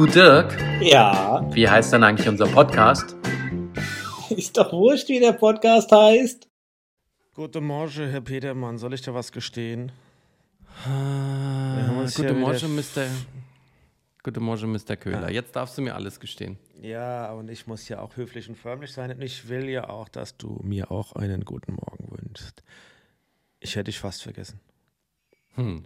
Du 0.00 0.06
Dirk, 0.06 0.56
Ja, 0.80 1.46
wie 1.54 1.68
heißt 1.68 1.92
denn 1.92 2.02
eigentlich 2.02 2.26
unser 2.26 2.46
Podcast? 2.46 3.14
ist 4.30 4.56
doch 4.56 4.72
wurscht, 4.72 5.10
wie 5.10 5.20
der 5.20 5.32
Podcast 5.34 5.92
heißt. 5.92 6.48
Guten 7.34 7.64
Morgen, 7.64 8.08
Herr 8.08 8.22
Petermann. 8.22 8.78
Soll 8.78 8.94
ich 8.94 9.02
dir 9.02 9.12
was 9.12 9.30
gestehen? 9.30 9.92
Ah, 10.86 12.06
Guten 12.16 12.40
Morgen, 12.40 12.76
Mr. 12.76 13.08
Guten 14.22 14.42
Morgen, 14.42 14.72
Mr. 14.72 14.96
Köhler. 14.96 15.30
Jetzt 15.30 15.54
darfst 15.54 15.76
du 15.76 15.82
mir 15.82 15.94
alles 15.94 16.18
gestehen. 16.18 16.56
Ja, 16.80 17.32
und 17.32 17.50
ich 17.50 17.66
muss 17.66 17.86
ja 17.90 18.00
auch 18.00 18.16
höflich 18.16 18.48
und 18.48 18.56
förmlich 18.56 18.94
sein. 18.94 19.10
Und 19.10 19.20
ich 19.20 19.50
will 19.50 19.68
ja 19.68 19.90
auch, 19.90 20.08
dass 20.08 20.34
du 20.38 20.60
mir 20.62 20.90
auch 20.90 21.12
einen 21.12 21.44
guten 21.44 21.74
Morgen 21.74 22.08
wünschst. 22.10 22.62
Ich 23.58 23.76
hätte 23.76 23.84
dich 23.90 23.98
fast 23.98 24.22
vergessen. 24.22 24.60
Hm. 25.56 25.84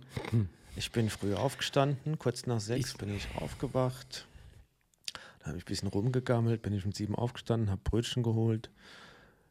Ich 0.76 0.90
bin 0.90 1.08
früh 1.08 1.34
aufgestanden, 1.34 2.18
kurz 2.18 2.46
nach 2.46 2.60
sechs 2.60 2.94
bin 2.94 3.14
ich 3.14 3.28
aufgewacht. 3.36 4.26
Dann 5.38 5.48
habe 5.48 5.58
ich 5.58 5.64
ein 5.64 5.66
bisschen 5.66 5.88
rumgegammelt, 5.88 6.62
bin 6.62 6.72
ich 6.72 6.84
um 6.84 6.92
sieben 6.92 7.14
aufgestanden, 7.14 7.70
habe 7.70 7.80
Brötchen 7.84 8.22
geholt. 8.22 8.70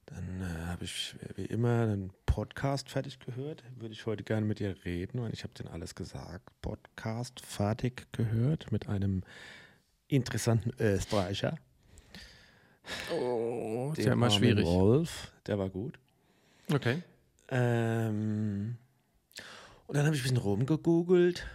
Dann 0.08 0.41
äh, 0.41 0.66
habe 0.67 0.84
ich 0.84 1.16
wie 1.36 1.45
immer 1.45 1.84
einen 1.84 2.12
Podcast 2.26 2.90
fertig 2.90 3.20
gehört. 3.20 3.64
Würde 3.78 3.94
ich 3.94 4.05
heute 4.05 4.23
gerne 4.23 4.45
mit 4.45 4.59
dir 4.59 4.76
reden, 4.84 5.22
weil 5.22 5.34
ich 5.34 5.44
habe 5.44 5.54
dir 5.54 5.72
alles 5.72 5.95
gesagt. 5.95 6.50
Podcast 6.62 7.40
fertig 7.40 8.08
gehört 8.12 8.72
mit 8.73 8.90
einem 8.90 9.23
interessanten 10.09 10.72
Österreicher. 10.78 11.58
Oh, 13.14 13.94
Den 13.95 14.12
immer 14.12 14.26
armen 14.26 14.38
schwierig. 14.38 14.66
Wolf, 14.66 15.31
der 15.48 15.58
war 15.58 15.70
gut. 15.70 15.98
Okay. 16.70 17.02
Ähm, 17.48 18.78
und 19.94 19.98
dann 19.98 20.08
habe 20.08 20.16
ich 20.16 20.22
ein 20.22 20.24
bisschen 20.24 20.38
rumgegoogelt 20.38 21.46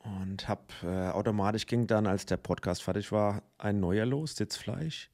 und 0.00 0.46
habe 0.48 0.60
äh, 0.82 1.08
automatisch 1.12 1.64
ging 1.66 1.86
dann, 1.86 2.06
als 2.06 2.26
der 2.26 2.36
Podcast 2.36 2.82
fertig 2.82 3.10
war, 3.10 3.42
ein 3.56 3.80
neuer 3.80 4.04
los, 4.04 4.36
Sitzfleisch, 4.36 5.08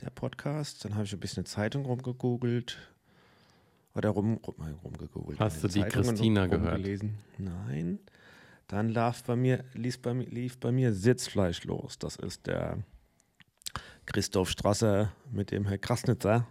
der 0.00 0.08
Podcast. 0.08 0.86
Dann 0.86 0.94
habe 0.94 1.04
ich 1.04 1.12
ein 1.12 1.20
bisschen 1.20 1.42
eine 1.42 1.44
Zeitung 1.44 1.84
rumgegoogelt. 1.84 2.78
Oder 3.94 4.08
rum, 4.08 4.38
rum, 4.46 4.54
äh, 4.66 4.70
rumgegoogelt. 4.82 5.38
Hast 5.38 5.62
du 5.62 5.68
die 5.68 5.80
Zeitungen 5.80 6.08
Christina 6.08 6.42
rum- 6.44 6.50
gehört? 6.50 6.80
Nein. 7.36 7.98
Dann 8.68 8.88
lief 8.88 9.22
bei, 9.24 9.36
mir, 9.36 9.62
lief, 9.74 10.00
bei 10.00 10.14
mir, 10.14 10.26
lief 10.30 10.58
bei 10.58 10.72
mir 10.72 10.94
Sitzfleisch 10.94 11.64
los. 11.64 11.98
Das 11.98 12.16
ist 12.16 12.46
der 12.46 12.78
Christoph 14.06 14.48
Strasser 14.48 15.12
mit 15.30 15.50
dem 15.50 15.66
Herr 15.66 15.76
Krasnitzer, 15.76 16.46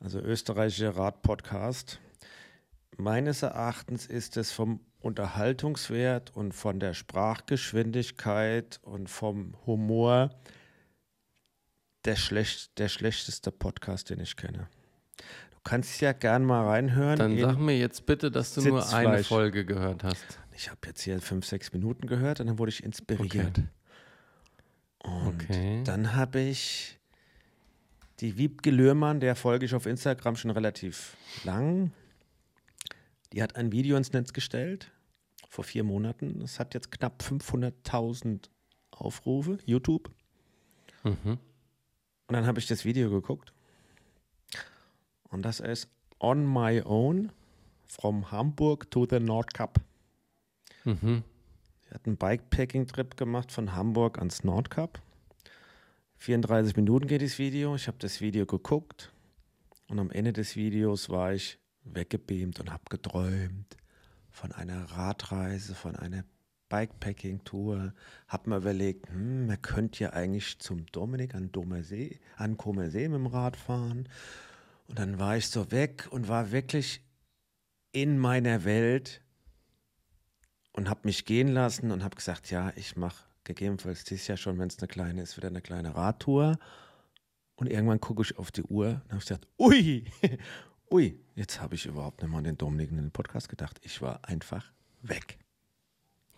also 0.00 0.18
österreichischer 0.18 0.96
Radpodcast. 0.96 2.00
Meines 3.00 3.42
Erachtens 3.42 4.04
ist 4.06 4.36
es 4.36 4.52
vom 4.52 4.80
Unterhaltungswert 5.00 6.36
und 6.36 6.52
von 6.52 6.78
der 6.80 6.92
Sprachgeschwindigkeit 6.92 8.78
und 8.82 9.08
vom 9.08 9.54
Humor 9.64 10.30
der, 12.04 12.16
schlecht, 12.16 12.78
der 12.78 12.88
schlechteste 12.88 13.50
Podcast, 13.52 14.10
den 14.10 14.20
ich 14.20 14.36
kenne. 14.36 14.68
Du 15.50 15.56
kannst 15.64 16.00
ja 16.02 16.12
gern 16.12 16.44
mal 16.44 16.66
reinhören. 16.66 17.18
Dann 17.18 17.38
sag 17.38 17.58
mir 17.58 17.78
jetzt 17.78 18.04
bitte, 18.04 18.30
dass 18.30 18.54
du 18.54 18.60
nur 18.62 18.92
eine. 18.92 19.24
Folge 19.24 19.64
gehört 19.64 20.04
hast. 20.04 20.38
ich 20.54 20.68
habe 20.70 20.80
jetzt 20.86 21.00
hier 21.00 21.18
fünf, 21.22 21.46
sechs 21.46 21.72
Minuten 21.72 22.06
gehört 22.06 22.40
und 22.40 22.48
dann 22.48 22.58
wurde 22.58 22.68
ich 22.70 22.84
inspiriert. 22.84 23.58
Und 25.02 25.42
Okay. 25.42 25.82
dann 25.84 26.14
habe 26.14 26.40
ich 26.40 26.98
die 28.20 28.36
Wiebke 28.36 28.70
Lührmann, 28.70 29.20
der 29.20 29.34
folge 29.36 29.64
ich 29.64 29.74
auf 29.74 29.86
Instagram 29.86 30.36
schon 30.36 30.50
relativ 30.50 31.16
lang. 31.44 31.92
Die 33.32 33.42
hat 33.42 33.56
ein 33.56 33.72
Video 33.72 33.96
ins 33.96 34.12
Netz 34.12 34.32
gestellt 34.32 34.90
vor 35.48 35.64
vier 35.64 35.84
Monaten. 35.84 36.40
Es 36.42 36.58
hat 36.58 36.74
jetzt 36.74 36.90
knapp 36.90 37.22
500.000 37.22 38.48
Aufrufe, 38.90 39.58
YouTube. 39.64 40.10
Mhm. 41.04 41.38
Und 42.26 42.34
dann 42.34 42.46
habe 42.46 42.58
ich 42.58 42.66
das 42.66 42.84
Video 42.84 43.10
geguckt. 43.10 43.52
Und 45.28 45.42
das 45.42 45.60
ist 45.60 45.88
On 46.18 46.44
My 46.52 46.82
Own 46.82 47.32
from 47.86 48.30
Hamburg 48.30 48.90
to 48.90 49.06
the 49.08 49.20
Nordkap. 49.20 49.80
Mhm. 50.84 51.24
Sie 51.82 51.94
hat 51.94 52.06
einen 52.06 52.16
Bikepacking-Trip 52.16 53.16
gemacht 53.16 53.50
von 53.52 53.74
Hamburg 53.74 54.18
ans 54.18 54.44
Nordkap. 54.44 55.00
34 56.18 56.76
Minuten 56.76 57.06
geht 57.06 57.22
das 57.22 57.38
Video. 57.38 57.74
Ich 57.74 57.88
habe 57.88 57.98
das 57.98 58.20
Video 58.20 58.44
geguckt 58.44 59.12
und 59.88 59.98
am 59.98 60.10
Ende 60.10 60.32
des 60.32 60.56
Videos 60.56 61.08
war 61.08 61.32
ich 61.32 61.58
weggebeamt 61.84 62.60
und 62.60 62.72
habe 62.72 62.84
geträumt 62.88 63.76
von 64.30 64.52
einer 64.52 64.84
Radreise, 64.92 65.74
von 65.74 65.96
einer 65.96 66.24
Bikepacking-Tour. 66.68 67.92
Habe 68.28 68.50
mir 68.50 68.56
überlegt, 68.56 69.08
hm, 69.10 69.46
man 69.46 69.60
könnte 69.60 70.04
ja 70.04 70.10
eigentlich 70.10 70.58
zum 70.60 70.86
Dominik 70.86 71.34
an 71.34 71.52
Domer 71.52 71.82
See, 71.82 72.20
an 72.36 72.56
Comer 72.56 72.90
See 72.90 73.08
mit 73.08 73.18
dem 73.18 73.26
Rad 73.26 73.56
fahren. 73.56 74.08
Und 74.88 74.98
dann 74.98 75.18
war 75.18 75.36
ich 75.36 75.48
so 75.48 75.70
weg 75.70 76.08
und 76.10 76.28
war 76.28 76.52
wirklich 76.52 77.02
in 77.92 78.18
meiner 78.18 78.64
Welt 78.64 79.20
und 80.72 80.88
habe 80.88 81.00
mich 81.04 81.24
gehen 81.24 81.48
lassen 81.48 81.90
und 81.90 82.04
habe 82.04 82.16
gesagt, 82.16 82.50
ja, 82.50 82.72
ich 82.76 82.96
mache 82.96 83.24
gegebenenfalls 83.44 84.04
dieses 84.04 84.26
Jahr 84.28 84.36
schon, 84.36 84.58
wenn 84.58 84.68
es 84.68 84.78
eine 84.78 84.88
kleine 84.88 85.22
ist, 85.22 85.36
wieder 85.36 85.48
eine 85.48 85.60
kleine 85.60 85.94
Radtour. 85.94 86.58
Und 87.56 87.68
irgendwann 87.68 88.00
gucke 88.00 88.22
ich 88.22 88.38
auf 88.38 88.50
die 88.50 88.62
Uhr 88.62 89.02
und 89.04 89.10
habe 89.10 89.20
gesagt, 89.20 89.46
ui, 89.58 90.04
ui, 90.90 91.18
jetzt 91.34 91.60
habe 91.60 91.74
ich 91.74 91.86
überhaupt 91.86 92.22
nicht 92.22 92.30
mal 92.30 92.38
an 92.38 92.44
den 92.44 92.58
Dominik 92.58 92.90
in 92.90 92.96
den 92.96 93.10
Podcast 93.10 93.48
gedacht. 93.48 93.78
Ich 93.82 94.02
war 94.02 94.24
einfach 94.28 94.72
weg. 95.02 95.38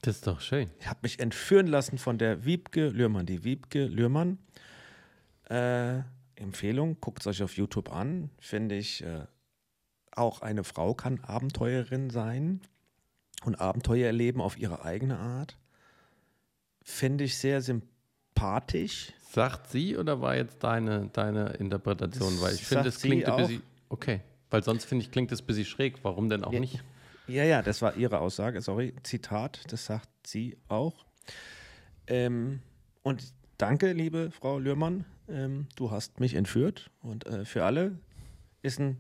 Das 0.03 0.17
ist 0.17 0.27
doch 0.27 0.41
schön. 0.41 0.71
Ich 0.81 0.89
habe 0.89 1.01
mich 1.03 1.21
entführen 1.21 1.67
lassen 1.67 1.97
von 1.97 2.19
der 2.19 2.45
Wiebke 2.45 2.89
Lührmann. 2.89 3.25
Die 3.25 3.45
Wiebke 3.45 3.87
Lührmann, 3.87 4.39
äh, 5.49 6.01
Empfehlung, 6.35 6.99
guckt 7.01 7.21
es 7.21 7.27
euch 7.29 7.43
auf 7.43 7.57
YouTube 7.57 7.93
an. 7.93 8.31
Finde 8.41 8.77
ich, 8.77 9.05
äh, 9.05 9.27
auch 10.11 10.43
eine 10.43 10.65
Frau 10.65 10.95
kann 10.95 11.21
Abenteuerin 11.21 12.11
sein 12.11 12.61
und 13.45 13.61
Abenteuer 13.61 14.07
erleben 14.07 14.41
auf 14.41 14.59
ihre 14.59 14.85
eigene 14.85 15.19
Art. 15.19 15.57
Finde 16.83 17.25
ich 17.25 17.39
sehr 17.39 17.63
sympathisch. 17.63 19.13
Sagt 19.31 19.71
sie 19.71 19.97
oder 19.97 20.21
war 20.21 20.37
jetzt 20.37 20.63
deine, 20.63 21.09
deine 21.13 21.51
Interpretation? 21.55 22.41
Weil 22.41 22.55
ich 22.55 22.65
finde, 22.67 22.89
es 22.89 23.01
klingt 23.01 23.25
ein 23.25 23.37
bisschen. 23.37 23.63
Okay. 23.89 24.21
Weil 24.53 24.63
sonst 24.63 24.85
finde 24.85 25.05
ich, 25.05 25.11
klingt 25.11 25.33
es 25.33 25.41
ein 25.43 25.47
bisschen 25.47 25.65
schräg. 25.65 25.97
Warum 26.03 26.29
denn 26.29 26.45
auch 26.45 26.53
Ja. 26.53 26.61
nicht? 26.61 26.83
Ja, 27.27 27.45
ja, 27.45 27.63
das 27.63 27.81
war 27.83 27.97
ihre 27.97 28.19
Aussage, 28.19 28.61
sorry, 28.61 28.95
Zitat, 29.03 29.61
das 29.73 29.87
sagt 29.87 30.09
sie 30.27 30.57
auch. 30.69 31.07
Ähm, 32.07 32.61
und 33.03 33.33
danke, 33.59 33.93
liebe 33.93 34.31
Frau 34.33 34.59
Lührmann, 34.59 35.05
ähm, 35.29 35.69
du 35.77 35.91
hast 35.91 36.21
mich 36.21 36.35
entführt 36.35 36.91
und 37.01 37.27
äh, 37.27 37.45
für 37.45 37.65
alle 37.65 37.97
ist 38.61 38.81
ein, 38.81 38.99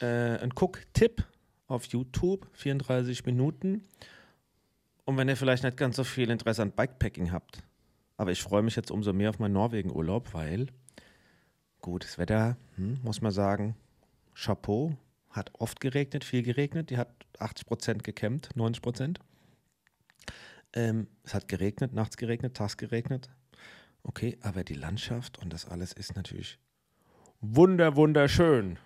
äh, 0.00 0.38
ein 0.38 0.50
Cook-Tipp 0.52 1.24
auf 1.68 1.84
YouTube, 1.86 2.48
34 2.52 3.24
Minuten. 3.24 3.84
Und 5.04 5.16
wenn 5.16 5.28
ihr 5.28 5.36
vielleicht 5.36 5.62
nicht 5.64 5.76
ganz 5.76 5.96
so 5.96 6.04
viel 6.04 6.30
Interesse 6.30 6.62
an 6.62 6.72
Bikepacking 6.72 7.32
habt, 7.32 7.62
aber 8.16 8.32
ich 8.32 8.42
freue 8.42 8.62
mich 8.62 8.76
jetzt 8.76 8.90
umso 8.90 9.12
mehr 9.12 9.30
auf 9.30 9.38
meinen 9.38 9.52
Norwegen-Urlaub, 9.54 10.34
weil 10.34 10.66
gutes 11.80 12.18
Wetter, 12.18 12.56
hm, 12.76 12.98
muss 13.02 13.20
man 13.22 13.32
sagen, 13.32 13.76
Chapeau, 14.34 14.96
hat 15.30 15.50
oft 15.58 15.80
geregnet, 15.80 16.24
viel 16.24 16.42
geregnet. 16.42 16.90
Die 16.90 16.98
hat 16.98 17.08
80 17.38 17.66
Prozent 17.66 18.04
gekämmt, 18.04 18.50
90 18.54 18.82
Prozent. 18.82 19.20
Ähm, 20.74 21.06
es 21.24 21.34
hat 21.34 21.48
geregnet, 21.48 21.92
nachts 21.92 22.16
geregnet, 22.16 22.56
tags 22.56 22.76
geregnet. 22.76 23.30
Okay, 24.02 24.38
aber 24.40 24.64
die 24.64 24.74
Landschaft 24.74 25.38
und 25.38 25.52
das 25.52 25.66
alles 25.66 25.92
ist 25.92 26.16
natürlich 26.16 26.58
wunder, 27.40 27.96
wunderschön. 27.96 28.78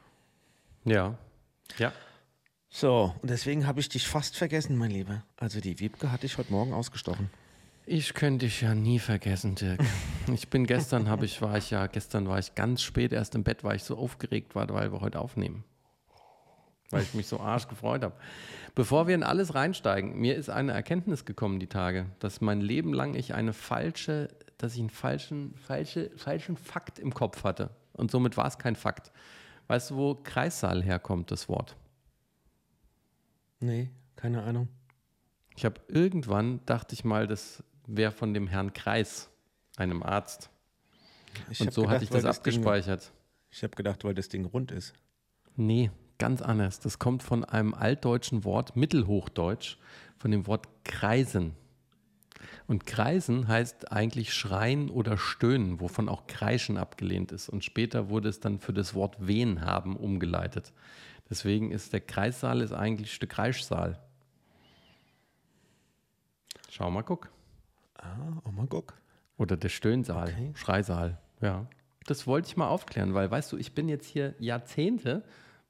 Ja. 0.84 1.18
Ja. 1.78 1.92
So, 2.68 3.14
und 3.22 3.30
deswegen 3.30 3.66
habe 3.66 3.80
ich 3.80 3.88
dich 3.88 4.06
fast 4.06 4.36
vergessen, 4.36 4.76
mein 4.76 4.90
Lieber. 4.90 5.24
Also 5.36 5.60
die 5.60 5.78
Wiebke 5.78 6.12
hatte 6.12 6.26
ich 6.26 6.36
heute 6.38 6.52
Morgen 6.52 6.72
ausgestochen. 6.72 7.30
Ich 7.88 8.14
könnte 8.14 8.46
dich 8.46 8.62
ja 8.62 8.74
nie 8.74 8.98
vergessen, 8.98 9.54
Dirk. 9.54 9.80
Ich 10.32 10.50
bin 10.50 10.66
gestern, 10.66 11.08
habe 11.08 11.24
ich, 11.24 11.40
war 11.40 11.56
ich 11.56 11.70
ja, 11.70 11.86
gestern 11.86 12.26
war 12.26 12.40
ich 12.40 12.56
ganz 12.56 12.82
spät 12.82 13.12
erst 13.12 13.36
im 13.36 13.44
Bett, 13.44 13.62
weil 13.62 13.76
ich 13.76 13.84
so 13.84 13.96
aufgeregt 13.96 14.56
war, 14.56 14.68
weil 14.70 14.90
wir 14.90 15.00
heute 15.00 15.20
aufnehmen. 15.20 15.62
Weil 16.90 17.04
ich 17.04 17.14
mich 17.14 17.28
so 17.28 17.38
arsch 17.38 17.68
gefreut 17.68 18.02
habe. 18.02 18.16
Bevor 18.74 19.06
wir 19.06 19.14
in 19.14 19.22
alles 19.22 19.54
reinsteigen, 19.54 20.18
mir 20.18 20.34
ist 20.34 20.50
eine 20.50 20.72
Erkenntnis 20.72 21.24
gekommen 21.24 21.60
die 21.60 21.68
Tage, 21.68 22.06
dass 22.18 22.40
mein 22.40 22.60
Leben 22.60 22.92
lang 22.92 23.14
ich 23.14 23.34
eine 23.34 23.52
falsche, 23.52 24.30
dass 24.58 24.74
ich 24.74 24.80
einen 24.80 24.90
falschen, 24.90 25.54
falsche, 25.54 26.10
falschen 26.16 26.56
Fakt 26.56 26.98
im 26.98 27.14
Kopf 27.14 27.44
hatte. 27.44 27.70
Und 27.92 28.10
somit 28.10 28.36
war 28.36 28.48
es 28.48 28.58
kein 28.58 28.74
Fakt. 28.74 29.12
Weißt 29.68 29.92
du, 29.92 29.96
wo 29.96 30.14
Kreissaal 30.16 30.82
herkommt, 30.82 31.30
das 31.30 31.48
Wort? 31.48 31.76
Nee, 33.60 33.90
keine 34.16 34.42
Ahnung. 34.42 34.66
Ich 35.56 35.64
habe 35.64 35.80
irgendwann, 35.86 36.60
dachte 36.66 36.94
ich 36.94 37.04
mal, 37.04 37.28
das 37.28 37.62
wäre 37.86 38.12
von 38.12 38.34
dem 38.34 38.46
Herrn 38.46 38.72
Kreis, 38.72 39.30
einem 39.76 40.02
Arzt. 40.02 40.50
Ich 41.50 41.60
Und 41.60 41.72
so 41.72 41.82
gedacht, 41.82 41.94
hatte 41.94 42.04
ich 42.04 42.10
das 42.10 42.22
Ding- 42.22 42.30
abgespeichert. 42.30 43.12
Ich 43.50 43.62
habe 43.62 43.74
gedacht, 43.76 44.04
weil 44.04 44.14
das 44.14 44.28
Ding 44.28 44.44
rund 44.44 44.70
ist. 44.70 44.94
Nee, 45.56 45.90
ganz 46.18 46.42
anders. 46.42 46.80
Das 46.80 46.98
kommt 46.98 47.22
von 47.22 47.44
einem 47.44 47.74
altdeutschen 47.74 48.44
Wort, 48.44 48.76
Mittelhochdeutsch, 48.76 49.76
von 50.18 50.30
dem 50.30 50.46
Wort 50.46 50.68
kreisen. 50.84 51.54
Und 52.66 52.86
kreisen 52.86 53.48
heißt 53.48 53.92
eigentlich 53.92 54.34
schreien 54.34 54.90
oder 54.90 55.16
stöhnen, 55.16 55.80
wovon 55.80 56.08
auch 56.08 56.26
kreischen 56.26 56.76
abgelehnt 56.76 57.32
ist. 57.32 57.48
Und 57.48 57.64
später 57.64 58.08
wurde 58.08 58.28
es 58.28 58.40
dann 58.40 58.58
für 58.58 58.72
das 58.72 58.94
Wort 58.94 59.26
wehen 59.26 59.62
haben 59.62 59.96
umgeleitet. 59.96 60.72
Deswegen 61.30 61.70
ist 61.70 61.92
der 61.92 62.00
Kreissaal 62.00 62.60
ist 62.60 62.72
eigentlich 62.72 63.18
der 63.18 63.28
Kreischsaal. 63.28 63.98
Schau 66.70 66.90
mal, 66.90 67.02
guck. 67.02 67.30
Ah, 68.06 68.42
oh 68.44 68.52
mal 68.52 68.66
guck. 68.66 68.94
Oder 69.36 69.56
der 69.56 69.68
Stöhnsaal, 69.68 70.28
Okay. 70.28 70.52
Schreisaal. 70.54 71.18
Ja. 71.40 71.66
Das 72.06 72.26
wollte 72.26 72.48
ich 72.48 72.56
mal 72.56 72.68
aufklären, 72.68 73.14
weil, 73.14 73.30
weißt 73.30 73.52
du, 73.52 73.56
ich 73.56 73.74
bin 73.74 73.88
jetzt 73.88 74.06
hier 74.06 74.34
Jahrzehnte 74.38 75.24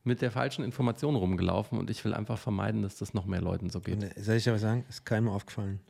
mit 0.05 0.23
der 0.23 0.31
falschen 0.31 0.65
Information 0.65 1.17
rumgelaufen 1.17 1.79
und 1.79 1.91
ich 1.91 2.05
will 2.05 2.15
einfach 2.15 2.39
vermeiden, 2.39 2.83
dass 2.83 2.97
das 2.97 3.15
noch 3.15 3.27
mehr 3.27 3.41
Leuten 3.41 3.71
so 3.71 3.81
geht. 3.81 4.15
Soll 4.23 4.37
ich 4.37 4.49
aber 4.49 4.59
sagen, 4.59 4.85
ist 4.89 5.05
keinem 5.05 5.29
aufgefallen. 5.29 5.81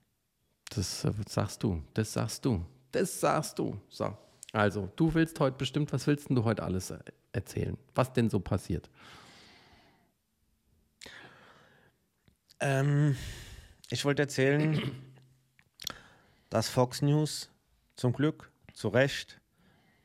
Das 0.70 1.04
äh, 1.04 1.12
sagst 1.28 1.62
du, 1.62 1.82
das 1.94 2.12
sagst 2.12 2.44
du, 2.44 2.64
das 2.92 3.20
sagst 3.20 3.58
du. 3.58 3.78
So. 3.88 4.16
Also, 4.52 4.88
du 4.96 5.12
willst 5.12 5.38
heute 5.40 5.56
bestimmt, 5.58 5.92
was 5.92 6.06
willst 6.06 6.28
denn 6.28 6.36
du 6.36 6.44
heute 6.44 6.62
alles 6.62 6.90
äh, 6.90 6.98
erzählen? 7.32 7.76
Was 7.94 8.12
denn 8.12 8.30
so 8.30 8.40
passiert? 8.40 8.88
Ähm, 12.60 13.16
ich 13.90 14.04
wollte 14.04 14.22
erzählen, 14.22 14.80
dass 16.50 16.68
Fox 16.68 17.02
News 17.02 17.50
zum 17.96 18.12
Glück, 18.12 18.50
zu 18.72 18.88
Recht, 18.88 19.40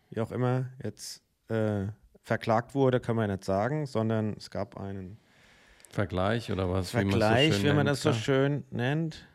wie 0.09 0.21
auch 0.21 0.31
immer, 0.31 0.69
jetzt 0.83 1.21
äh, 1.49 1.87
verklagt 2.23 2.75
wurde, 2.75 2.99
kann 2.99 3.15
man 3.15 3.29
ja 3.29 3.35
nicht 3.35 3.45
sagen, 3.45 3.85
sondern 3.85 4.33
es 4.37 4.49
gab 4.49 4.77
einen 4.77 5.17
Vergleich 5.89 6.51
oder 6.51 6.69
was? 6.69 6.91
Vergleich, 6.91 7.53
so 7.53 7.59
schön 7.59 7.69
wie 7.69 7.75
man 7.75 7.85
das 7.85 8.01
so 8.01 8.13
schön 8.13 8.63
nennt. 8.71 9.27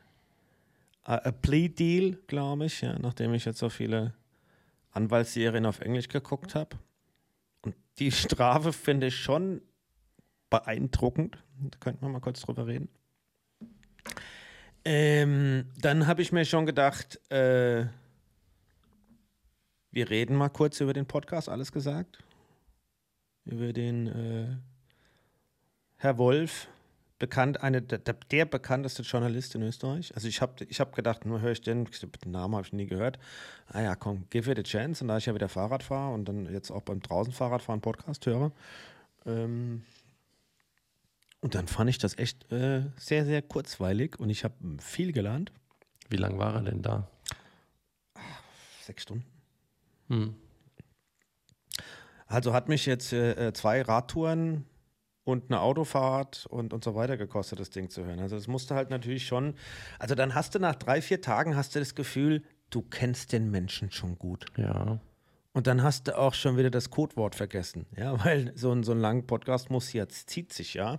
A, 1.03 1.17
a 1.17 1.32
Plea 1.32 1.69
Deal, 1.69 2.19
glaube 2.26 2.64
ich, 2.67 2.81
ja, 2.81 2.99
nachdem 2.99 3.35
ich 3.35 3.44
jetzt 3.44 3.59
so 3.59 3.69
viele 3.69 4.14
Anwaltsserien 4.91 5.67
auf 5.67 5.81
Englisch 5.81 6.09
geguckt 6.09 6.55
habe. 6.55 6.76
Und 7.61 7.76
die 7.99 8.11
Strafe 8.11 8.73
finde 8.73 9.09
ich 9.09 9.17
schon 9.17 9.61
beeindruckend. 10.49 11.38
Da 11.59 11.79
könnten 11.79 12.05
wir 12.05 12.09
mal 12.09 12.20
kurz 12.20 12.41
drüber 12.41 12.67
reden. 12.67 12.88
Ähm, 14.88 15.67
dann 15.81 16.06
habe 16.06 16.23
ich 16.23 16.31
mir 16.31 16.44
schon 16.44 16.65
gedacht, 16.65 17.19
äh, 17.33 17.87
wir 19.91 20.11
reden 20.11 20.37
mal 20.37 20.49
kurz 20.49 20.81
über 20.81 20.93
den 20.93 21.06
Podcast, 21.06 21.49
alles 21.49 21.73
gesagt. 21.73 22.23
Über 23.44 23.73
den 23.73 24.06
äh, 24.06 24.56
Herr 25.97 26.19
Wolf, 26.19 26.69
bekannt, 27.19 27.62
eine, 27.62 27.83
der, 27.83 27.99
der- 27.99 28.44
bekannteste 28.44 29.03
Journalist 29.03 29.56
in 29.56 29.62
Österreich. 29.62 30.15
Also 30.15 30.29
ich 30.29 30.41
habe 30.41 30.65
ich 30.69 30.79
hab 30.79 30.94
gedacht, 30.94 31.25
nur 31.27 31.41
höre 31.41 31.50
ich 31.50 31.62
den, 31.62 31.88
den 32.25 32.31
Namen 32.31 32.55
habe 32.55 32.65
ich 32.65 32.73
nie 32.73 32.87
gehört. 32.87 33.19
Ah 33.67 33.81
ja, 33.81 33.97
komm, 33.97 34.27
give 34.31 34.49
it 34.49 34.56
a 34.56 34.62
chance. 34.62 35.03
Und 35.03 35.09
da 35.09 35.17
ich 35.19 35.27
ja 35.27 35.35
wieder 35.35 35.49
Fahrrad 35.49 35.83
fahre 35.83 36.15
und 36.15 36.27
dann 36.27 36.47
jetzt 36.53 36.71
auch 36.71 36.83
beim 36.83 37.00
draußen 37.00 37.33
Fahrradfahren 37.33 37.81
Podcast 37.81 38.25
höre. 38.27 38.53
Ähm, 39.25 39.83
und 41.41 41.55
dann 41.55 41.69
fand 41.69 41.91
ich 41.91 41.99
das 41.99 42.19
echt 42.19 42.50
äh, 42.53 42.85
sehr, 42.97 43.25
sehr 43.25 43.43
kurzweilig 43.43 44.19
und 44.19 44.31
ich 44.31 44.44
habe 44.44 44.55
viel 44.81 45.12
gelernt. 45.12 45.53
Wie 46.09 46.17
lange 46.17 46.38
war 46.38 46.55
er 46.55 46.62
denn 46.62 46.83
da? 46.83 47.09
Sechs 48.83 49.03
Stunden. 49.03 49.25
Hm. 50.09 50.35
Also 52.27 52.53
hat 52.53 52.69
mich 52.69 52.87
jetzt 52.87 53.12
äh, 53.12 53.49
äh, 53.49 53.53
zwei 53.53 53.83
Radtouren 53.83 54.65
und 55.25 55.50
eine 55.50 55.61
Autofahrt 55.61 56.47
und, 56.47 56.73
und 56.73 56.85
so 56.85 56.94
weiter 56.94 57.17
gekostet, 57.17 57.61
das 57.61 57.71
Ding 57.71 57.91
zu 57.91 58.05
hören. 58.05 58.21
Also 58.21 58.37
es 58.37 58.47
musste 58.47 58.75
halt 58.75 58.91
natürlich 58.91 59.27
schon, 59.27 59.55
also 59.99 60.15
dann 60.15 60.35
hast 60.35 60.55
du 60.55 60.59
nach 60.59 60.77
drei, 60.77 61.03
vier 61.03 61.21
Tagen 61.21 61.56
hast 61.56 61.75
du 61.75 61.79
das 61.79 61.94
Gefühl, 61.94 62.44
du 62.71 62.83
kennst 62.83 63.33
den 63.33 63.50
Menschen 63.50 63.91
schon 63.91 64.19
gut. 64.19 64.47
Ja. 64.56 65.00
Und 65.56 65.67
dann 65.67 65.82
hast 65.82 66.06
du 66.06 66.19
auch 66.19 66.35
schon 66.35 66.58
wieder 66.58 66.69
das 66.69 66.91
Codewort 66.91 67.35
vergessen, 67.35 67.87
ja, 67.97 68.23
weil 68.26 68.53
so 68.55 68.73
ein, 68.73 68.82
so 68.82 68.93
ein 68.93 69.00
langer 69.00 69.23
Podcast 69.23 69.70
muss 69.70 69.94
jetzt, 69.94 70.29
zieht 70.29 70.53
sich 70.53 70.75
ja. 70.75 70.99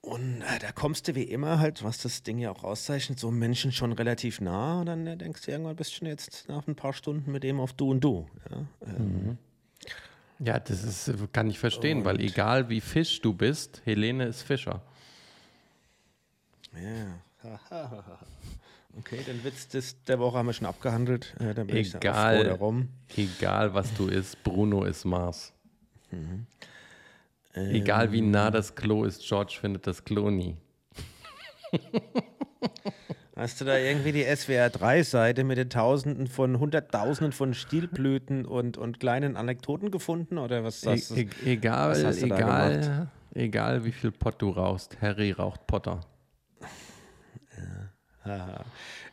Und 0.00 0.42
äh, 0.42 0.58
da 0.58 0.72
kommst 0.72 1.06
du 1.06 1.14
wie 1.14 1.22
immer 1.22 1.60
halt, 1.60 1.84
was 1.84 1.98
das 1.98 2.24
Ding 2.24 2.38
ja 2.38 2.50
auch 2.50 2.64
auszeichnet, 2.64 3.20
so 3.20 3.30
Menschen 3.30 3.70
schon 3.70 3.92
relativ 3.92 4.40
nah 4.40 4.80
und 4.80 4.86
dann 4.86 5.06
äh, 5.06 5.16
denkst 5.16 5.42
du 5.42 5.52
irgendwann 5.52 5.76
bist 5.76 5.92
du 5.92 5.98
schon 5.98 6.08
jetzt 6.08 6.48
nach 6.48 6.66
ein 6.66 6.74
paar 6.74 6.92
Stunden 6.92 7.30
mit 7.30 7.44
dem 7.44 7.60
auf 7.60 7.74
Du 7.74 7.92
und 7.92 8.00
Du. 8.00 8.26
Ja? 8.50 8.66
Ähm, 8.88 9.38
Ja, 10.40 10.58
das 10.58 10.82
ist, 10.82 11.32
kann 11.32 11.48
ich 11.48 11.60
verstehen, 11.60 12.04
weil 12.04 12.20
egal 12.20 12.68
wie 12.70 12.80
Fisch 12.80 13.20
du 13.20 13.32
bist, 13.34 13.82
Helene 13.84 14.24
ist 14.24 14.42
Fischer. 14.42 14.82
Ja. 16.74 17.20
okay, 18.98 19.18
den 19.26 19.42
Witz 19.44 19.68
des, 19.68 20.02
der 20.04 20.18
Woche 20.18 20.38
haben 20.38 20.46
wir 20.46 20.52
schon 20.52 20.66
abgehandelt. 20.66 21.34
Äh, 21.38 21.54
da 21.54 21.64
bin 21.64 21.76
ich 21.76 21.94
Egal. 21.94 22.38
froh 22.38 22.44
darum. 22.44 22.88
Egal 23.16 23.74
was 23.74 23.92
du 23.94 24.08
isst, 24.08 24.42
Bruno 24.42 24.84
ist 24.84 25.04
Mars. 25.04 25.52
Ähm, 26.12 26.46
Egal 27.54 28.12
wie 28.12 28.20
nah 28.20 28.50
das 28.50 28.74
Klo 28.74 29.04
ist, 29.04 29.26
George 29.26 29.56
findet 29.60 29.86
das 29.86 30.04
Klo 30.04 30.30
nie. 30.30 30.56
Hast 33.36 33.60
du 33.60 33.66
da 33.66 33.76
irgendwie 33.76 34.12
die 34.12 34.24
SWR3-Seite 34.24 35.44
mit 35.44 35.58
den 35.58 35.68
Tausenden 35.68 36.26
von, 36.26 36.58
Hunderttausenden 36.58 37.32
von 37.32 37.52
Stilblüten 37.52 38.46
und, 38.46 38.78
und 38.78 38.98
kleinen 38.98 39.36
Anekdoten 39.36 39.90
gefunden? 39.90 40.38
Oder 40.38 40.64
was 40.64 40.82
E 40.84 40.92
hast 40.92 41.10
du? 41.10 41.16
e 41.16 41.28
egal, 41.44 41.90
was 41.90 42.02
hast 42.02 42.22
du 42.22 42.28
da 42.28 42.36
egal, 42.36 43.10
egal 43.34 43.84
wie 43.84 43.92
viel 43.92 44.10
Pott 44.10 44.40
du 44.40 44.48
rauchst. 44.48 45.02
Harry 45.02 45.32
raucht 45.32 45.66
Potter. 45.66 46.00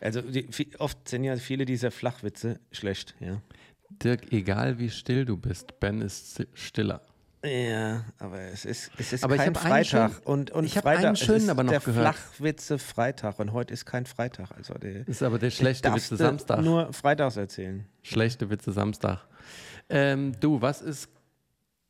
Also 0.01 0.21
die, 0.21 0.47
oft 0.79 1.07
sind 1.07 1.23
ja 1.23 1.35
viele 1.37 1.65
dieser 1.65 1.91
Flachwitze 1.91 2.59
schlecht, 2.71 3.15
ja. 3.19 3.41
Dirk, 3.89 4.31
egal 4.33 4.79
wie 4.79 4.89
still 4.89 5.23
du 5.25 5.37
bist, 5.37 5.79
Ben 5.79 6.01
ist 6.01 6.45
stiller. 6.53 7.01
Ja, 7.45 8.05
aber 8.19 8.39
es 8.39 8.63
ist, 8.63 8.89
es 8.97 9.11
ist 9.11 9.23
Aber 9.25 9.35
kein 9.35 9.53
Freitag. 9.53 10.11
schönen- 10.13 10.23
und, 10.25 10.51
und 10.51 10.63
ich 10.63 10.77
hab 10.77 10.83
Freitag, 10.83 11.05
einen 11.05 11.15
schönen 11.17 11.49
aber 11.49 11.63
noch 11.63 11.71
der 11.71 11.81
gehört. 11.81 12.15
Flachwitze 12.15 12.79
Freitag 12.79 13.37
und 13.39 13.51
heute 13.51 13.73
ist 13.73 13.85
kein 13.85 14.05
Freitag. 14.05 14.51
Also 14.51 14.75
der, 14.75 15.05
Ist 15.07 15.21
aber 15.21 15.39
der 15.39 15.51
schlechte 15.51 15.93
Witze 15.93 16.15
Samstag. 16.15 16.61
nur 16.61 16.93
freitags 16.93 17.35
erzählen. 17.35 17.85
Schlechte 18.01 18.49
Witze 18.49 18.71
Samstag. 18.71 19.27
Ähm, 19.89 20.31
du, 20.39 20.61
was 20.61 20.81
ist 20.81 21.09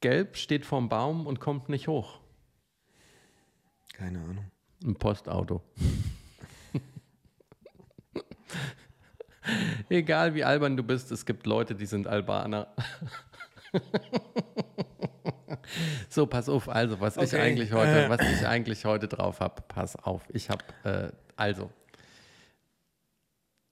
gelb, 0.02 0.38
steht 0.38 0.66
vorm 0.66 0.90
Baum 0.90 1.28
und 1.28 1.40
kommt 1.40 1.70
nicht 1.70 1.88
hoch? 1.88 2.20
Keine 3.94 4.20
Ahnung. 4.20 4.46
Ein 4.84 4.96
Postauto. 4.96 5.62
Egal 9.90 10.36
wie 10.36 10.44
albern 10.44 10.77
du 10.77 10.84
bist, 10.84 11.12
es 11.12 11.25
gibt 11.25 11.46
Leute, 11.46 11.75
die 11.75 11.86
sind 11.86 12.08
Albaner. 12.08 12.68
so, 16.10 16.25
pass 16.25 16.50
auf, 16.50 16.70
also, 16.70 17.00
was 17.00 17.18
ich 17.18 17.34
Okay. 17.34 17.42
eigentlich 17.42 17.72
heute, 17.74 18.10
was 18.10 18.22
ich 18.22 18.48
eigentlich 18.48 18.86
heute 18.86 19.08
drauf 19.08 19.39
habe, 19.39 19.62
pass 19.68 19.96
auf. 19.96 20.22
Ich 20.30 20.50
habe, 20.50 20.63
äh, 20.84 21.12
also, 21.36 21.70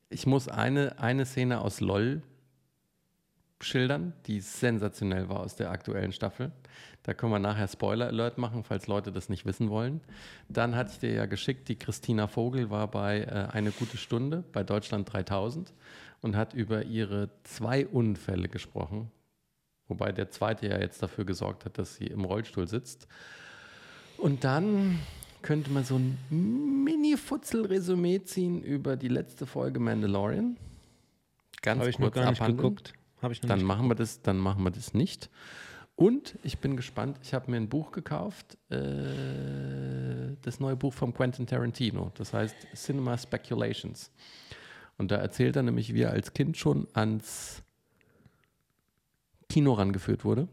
ich 0.09 0.25
muss 0.25 0.47
eine, 0.47 0.99
eine 0.99 1.25
Szene 1.25 1.61
aus 1.61 1.79
LOL 1.79 2.21
schildern, 3.63 4.13
die 4.27 4.39
sensationell 4.39 5.29
war 5.29 5.39
aus 5.41 5.55
der 5.55 5.71
aktuellen 5.71 6.11
Staffel. 6.11 6.51
Da 7.03 7.13
können 7.13 7.31
wir 7.31 7.39
nachher 7.39 7.67
Spoiler 7.67 8.07
Alert 8.07 8.37
machen, 8.37 8.63
falls 8.63 8.87
Leute 8.87 9.11
das 9.11 9.29
nicht 9.29 9.45
wissen 9.45 9.69
wollen. 9.69 10.01
Dann 10.49 10.75
hatte 10.75 10.91
ich 10.93 10.99
dir 10.99 11.13
ja 11.13 11.25
geschickt, 11.25 11.67
die 11.67 11.75
Christina 11.75 12.27
Vogel 12.27 12.69
war 12.69 12.87
bei 12.87 13.21
äh, 13.21 13.47
Eine 13.51 13.71
gute 13.71 13.97
Stunde 13.97 14.43
bei 14.51 14.63
Deutschland 14.63 15.11
3000 15.11 15.73
und 16.21 16.35
hat 16.35 16.53
über 16.53 16.83
ihre 16.83 17.29
zwei 17.43 17.87
Unfälle 17.87 18.47
gesprochen. 18.49 19.11
Wobei 19.87 20.11
der 20.11 20.29
zweite 20.29 20.67
ja 20.67 20.79
jetzt 20.79 21.01
dafür 21.01 21.25
gesorgt 21.25 21.65
hat, 21.65 21.77
dass 21.77 21.95
sie 21.95 22.05
im 22.05 22.23
Rollstuhl 22.23 22.67
sitzt. 22.67 23.07
Und 24.17 24.43
dann 24.43 24.99
könnte 25.41 25.71
man 25.71 25.83
so 25.83 25.97
ein 25.97 26.17
Mini-Futzel-Resümee 26.29 28.23
ziehen 28.23 28.61
über 28.61 28.95
die 28.95 29.07
letzte 29.07 29.47
Folge 29.47 29.79
Mandalorian. 29.79 30.57
Ganz 31.63 31.79
Habe 31.79 31.89
ich 31.89 31.99
noch 31.99 32.07
kurz 32.07 32.15
gar 32.15 32.29
nicht 32.29 32.41
abhandeln. 32.41 32.57
geguckt. 32.57 32.93
Habe 33.21 33.33
ich 33.33 33.41
noch 33.41 33.49
Dann 33.49 33.59
nicht. 33.59 33.67
machen 33.67 33.87
wir 33.87 33.95
das, 33.95 34.21
dann 34.21 34.37
machen 34.37 34.63
wir 34.63 34.71
das 34.71 34.93
nicht. 34.93 35.29
Und 35.95 36.39
ich 36.41 36.57
bin 36.59 36.75
gespannt, 36.75 37.19
ich 37.21 37.33
habe 37.33 37.51
mir 37.51 37.57
ein 37.57 37.69
Buch 37.69 37.91
gekauft, 37.91 38.57
äh, 38.71 40.35
das 40.41 40.59
neue 40.59 40.75
Buch 40.75 40.93
von 40.93 41.13
Quentin 41.13 41.45
Tarantino, 41.45 42.11
das 42.15 42.33
heißt 42.33 42.55
Cinema 42.73 43.17
Speculations. 43.17 44.11
Und 44.97 45.11
da 45.11 45.17
erzählt 45.17 45.55
er 45.55 45.63
nämlich, 45.63 45.93
wie 45.93 46.01
er 46.01 46.11
als 46.11 46.33
Kind 46.33 46.57
schon 46.57 46.87
ans 46.93 47.61
Kino 49.49 49.73
rangeführt 49.73 50.23
wurde, 50.25 50.47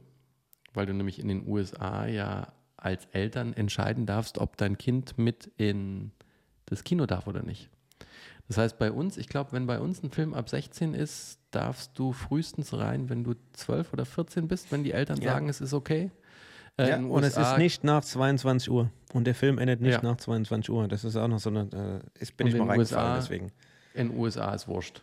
weil 0.75 0.87
du 0.87 0.93
nämlich 0.93 1.19
in 1.19 1.29
den 1.29 1.47
USA 1.47 2.07
ja 2.07 2.53
als 2.77 3.07
Eltern 3.13 3.53
entscheiden 3.55 4.07
darfst, 4.07 4.39
ob 4.39 4.57
dein 4.57 4.77
Kind 4.77 5.19
mit 5.19 5.51
in 5.57 6.13
das 6.67 6.85
Kino 6.85 7.07
darf 7.07 7.27
oder 7.27 7.43
nicht. 7.43 7.71
Das 8.49 8.57
heißt, 8.57 8.79
bei 8.79 8.91
uns, 8.91 9.17
ich 9.19 9.29
glaube, 9.29 9.53
wenn 9.53 9.67
bei 9.67 9.79
uns 9.79 10.03
ein 10.03 10.11
Film 10.11 10.33
ab 10.35 10.49
16 10.49 10.95
ist, 10.95 11.39
darfst 11.51 11.99
du 11.99 12.13
frühestens 12.13 12.73
rein, 12.73 13.09
wenn 13.11 13.23
du 13.25 13.35
12 13.53 13.93
oder 13.93 14.05
14 14.07 14.49
bist, 14.49 14.73
wenn 14.73 14.85
die 14.85 14.93
Eltern 14.93 15.21
Ja. 15.21 15.33
sagen, 15.33 15.49
es 15.49 15.61
ist 15.61 15.75
okay. 15.75 16.11
Äh, 16.79 16.89
Ja, 16.89 16.97
den 16.97 17.11
und 17.11 17.23
es 17.25 17.37
USA 17.37 17.53
ist 17.55 17.59
nicht 17.59 17.85
nach 17.85 18.03
22 18.03 18.71
Uhr. 18.71 18.91
Und 19.13 19.25
der 19.27 19.35
Film 19.35 19.59
endet 19.59 19.81
nicht 19.81 19.95
Ja. 19.95 20.03
nach 20.03 20.17
22 20.17 20.71
Uhr. 20.71 20.89
Das 20.89 21.05
ist 21.05 21.17
auch 21.17 21.29
noch 21.29 21.41
so 21.41 21.51
eine. 21.51 22.03
Äh, 22.17 22.21
ist, 22.23 22.37
bin 22.37 22.47
Und 22.47 22.53
ich 22.55 22.59
mal 22.59 22.69
reingefallen, 22.69 23.07
USA 23.11 23.17
deswegen. 23.17 23.53
In 23.95 24.09
den 24.09 24.19
USA 24.19 24.55
ist 24.55 24.67
wurscht. 24.69 25.03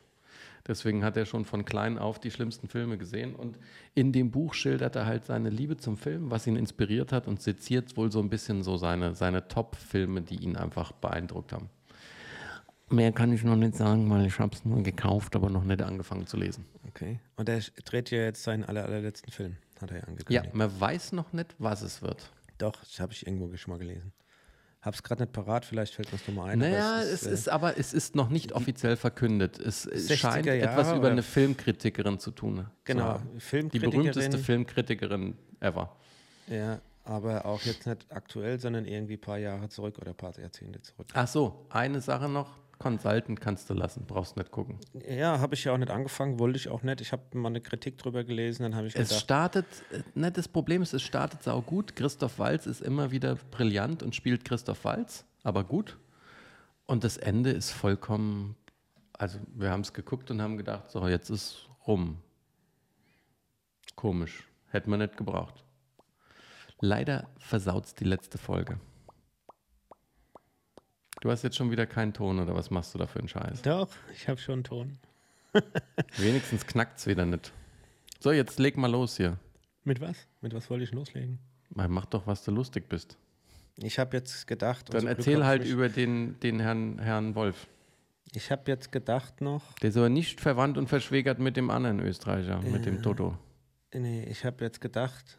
Deswegen 0.68 1.04
hat 1.04 1.16
er 1.16 1.26
schon 1.28 1.46
von 1.46 1.64
klein 1.64 2.00
auf 2.00 2.18
die 2.18 2.32
schlimmsten 2.32 2.68
Filme 2.68 2.98
gesehen. 2.98 3.36
Und 3.36 3.60
in 3.94 4.12
dem 4.12 4.32
Buch 4.32 4.56
schildert 4.56 4.96
er 4.96 5.06
halt 5.06 5.26
seine 5.26 5.50
Liebe 5.52 5.78
zum 5.78 5.96
Film, 5.98 6.32
was 6.32 6.48
ihn 6.48 6.56
inspiriert 6.56 7.12
hat 7.12 7.28
und 7.28 7.40
seziert 7.42 7.96
wohl 7.98 8.12
so 8.12 8.20
ein 8.20 8.30
bisschen 8.30 8.64
so 8.64 8.76
seine, 8.78 9.14
seine 9.14 9.48
Top-Filme, 9.48 10.22
die 10.24 10.38
ihn 10.44 10.56
einfach 10.56 10.92
beeindruckt 10.94 11.54
haben. 11.54 11.70
Mehr 12.90 13.12
kann 13.12 13.34
ich 13.34 13.44
noch 13.44 13.56
nicht 13.56 13.76
sagen, 13.76 14.10
weil 14.12 14.26
ich 14.28 14.38
habe 14.40 14.56
es 14.56 14.64
nur 14.64 14.84
gekauft, 14.84 15.36
aber 15.36 15.50
noch 15.50 15.64
nicht 15.64 15.82
angefangen 15.82 16.28
zu 16.28 16.38
lesen. 16.38 16.66
Okay. 16.90 17.20
Und 17.36 17.50
er 17.50 17.60
dreht 17.84 18.12
ja 18.12 18.20
jetzt 18.20 18.44
seinen 18.44 18.64
aller, 18.64 18.84
allerletzten 18.86 19.32
Film, 19.32 19.58
hat 19.82 19.90
er 19.92 19.98
ja 19.98 20.04
Ja, 20.04 20.08
angekündigt. 20.08 20.54
man 20.54 20.80
weiß 20.80 21.12
noch 21.14 21.34
nicht, 21.34 21.56
was 21.58 21.82
es 21.82 22.02
wird. 22.02 22.30
Doch, 22.60 22.76
das 22.84 23.00
habe 23.00 23.12
ich 23.14 23.26
irgendwo 23.26 23.56
schon 23.58 23.72
mal 23.74 23.80
gelesen. 23.80 24.14
Hab's 24.82 25.02
gerade 25.02 25.24
nicht 25.24 25.34
parat, 25.34 25.66
vielleicht 25.66 25.96
fällt 25.96 26.12
mir 26.12 26.20
das 26.20 26.28
nochmal 26.28 26.52
ein. 26.52 26.60
Naja, 26.60 27.02
es 27.02 27.26
äh, 27.26 27.34
ist 27.34 27.50
aber 27.50 27.76
es 27.80 27.92
ist 27.92 28.16
noch 28.16 28.30
nicht 28.30 28.52
offiziell 28.52 28.96
verkündet. 28.98 29.58
Es, 29.58 29.88
es 29.88 30.08
60er 30.12 30.16
scheint 30.18 30.46
Jahre 30.46 30.60
etwas 30.62 30.90
über 30.90 31.00
oder- 31.00 31.10
eine 31.10 31.24
Filmkritikerin 31.24 32.20
zu 32.20 32.30
tun. 32.30 32.68
Genau, 32.84 33.04
haben. 33.06 33.30
Die 33.34 33.40
Filmkritikerin. 33.40 33.92
berühmteste 33.98 34.38
Filmkritikerin 34.38 35.36
ever. 35.60 35.96
Ja, 36.48 36.80
aber 37.04 37.46
auch 37.48 37.62
jetzt 37.64 37.88
nicht 37.88 38.06
aktuell, 38.12 38.60
sondern 38.60 38.86
irgendwie 38.86 39.14
ein 39.16 39.22
paar 39.22 39.40
Jahre 39.40 39.70
zurück 39.70 39.98
oder 39.98 40.12
ein 40.12 40.18
paar 40.18 40.38
Jahrzehnte 40.40 40.80
zurück. 40.84 41.08
Ach 41.16 41.28
so, 41.28 41.66
eine 41.72 42.00
Sache 42.00 42.30
noch. 42.30 42.50
Consultant 42.80 43.40
kannst 43.40 43.70
du 43.70 43.74
lassen, 43.74 44.06
brauchst 44.06 44.38
nicht 44.38 44.52
gucken. 44.52 44.80
Ja, 45.08 45.40
habe 45.40 45.56
ich 45.56 45.64
ja 45.64 45.74
auch 45.74 45.78
nicht 45.78 45.92
angefangen, 45.92 46.40
wollte 46.40 46.58
ich 46.58 46.70
auch 46.70 46.84
nicht. 46.84 47.02
Ich 47.02 47.12
habe 47.12 47.24
mal 47.38 47.50
eine 47.50 47.62
Kritik 47.62 47.98
drüber 47.98 48.24
gelesen, 48.24 48.64
dann 48.64 48.76
habe 48.76 48.88
ich 48.88 48.96
Es 48.96 49.10
gedacht, 49.10 49.24
startet, 49.24 49.66
äh, 49.92 50.04
ne, 50.14 50.32
das 50.32 50.48
Problem 50.48 50.82
ist, 50.82 50.94
es 50.94 51.02
startet 51.02 51.44
saugut. 51.44 51.96
Christoph 51.96 52.40
Walz 52.40 52.66
ist 52.66 52.82
immer 52.82 53.12
wieder 53.12 53.36
brillant 53.52 54.04
und 54.04 54.16
spielt 54.16 54.46
Christoph 54.46 54.84
Walz, 54.84 55.26
aber 55.44 55.64
gut. 55.64 55.98
Und 56.86 57.04
das 57.04 57.18
Ende 57.18 57.52
ist 57.52 57.72
vollkommen, 57.72 58.56
also 59.14 59.40
wir 59.54 59.72
haben 59.72 59.82
es 59.82 59.94
geguckt 59.94 60.30
und 60.32 60.42
haben 60.42 60.58
gedacht, 60.58 60.92
so, 60.92 61.08
jetzt 61.08 61.30
ist 61.30 61.68
rum. 61.88 62.18
Komisch, 63.96 64.48
hätten 64.70 64.92
wir 64.92 64.98
nicht 64.98 65.18
gebraucht. 65.18 65.64
Leider 66.82 67.30
versaut's 67.40 67.96
die 67.96 68.04
letzte 68.04 68.38
Folge. 68.38 68.80
Du 71.22 71.32
hast 71.32 71.44
jetzt 71.44 71.56
schon 71.56 71.72
wieder 71.72 71.86
keinen 71.86 72.14
Ton 72.14 72.40
oder 72.40 72.56
was 72.56 72.70
machst 72.70 72.94
du 72.94 73.00
da 73.00 73.08
für 73.08 73.20
einen 73.20 73.28
Scheiß? 73.28 73.62
doch, 73.62 73.90
ich 74.14 74.28
habe 74.28 74.40
schon 74.40 74.54
einen 74.56 74.64
Ton. 74.64 74.98
Wenigstens 76.18 76.66
knackt's 76.66 77.08
wieder 77.08 77.26
nicht. 77.26 77.52
So, 78.20 78.32
jetzt 78.32 78.60
leg 78.60 78.78
mal 78.78 78.92
los 78.92 79.18
hier. 79.18 79.38
Mit 79.84 80.02
was? 80.02 80.28
Mit 80.42 80.54
was 80.54 80.70
wollte 80.70 80.84
ich 80.84 80.92
loslegen? 80.92 81.40
Mal 81.70 81.88
Mach 81.88 82.06
doch, 82.06 82.28
was 82.28 82.44
du 82.44 82.52
lustig 82.52 82.90
bist. 82.90 83.18
Ich 83.78 84.00
habe 84.00 84.18
jetzt 84.18 84.48
gedacht. 84.48 84.94
Dann 84.94 85.02
Glück 85.02 85.18
erzähl 85.18 85.46
halt 85.46 85.66
über 85.66 85.90
den, 85.90 86.40
den 86.40 86.60
Herrn, 86.60 87.00
Herrn 87.00 87.36
Wolf. 87.36 87.68
Ich 88.34 88.52
habe 88.52 88.64
jetzt 88.72 88.92
gedacht 88.92 89.42
noch, 89.42 89.74
Der 89.80 89.90
ist 89.90 89.98
aber 89.98 90.10
nicht 90.10 90.42
verwandt 90.42 90.78
und 90.78 90.88
verschwägert 90.88 91.40
mit 91.40 91.56
dem 91.56 91.70
anderen 91.70 92.00
Österreicher, 92.00 92.62
mit 92.62 92.86
dem 92.86 93.02
Toto. 93.02 93.38
nee, 93.94 94.24
ich 94.26 94.44
habe 94.44 94.64
jetzt 94.66 94.82
gedacht 94.82 95.38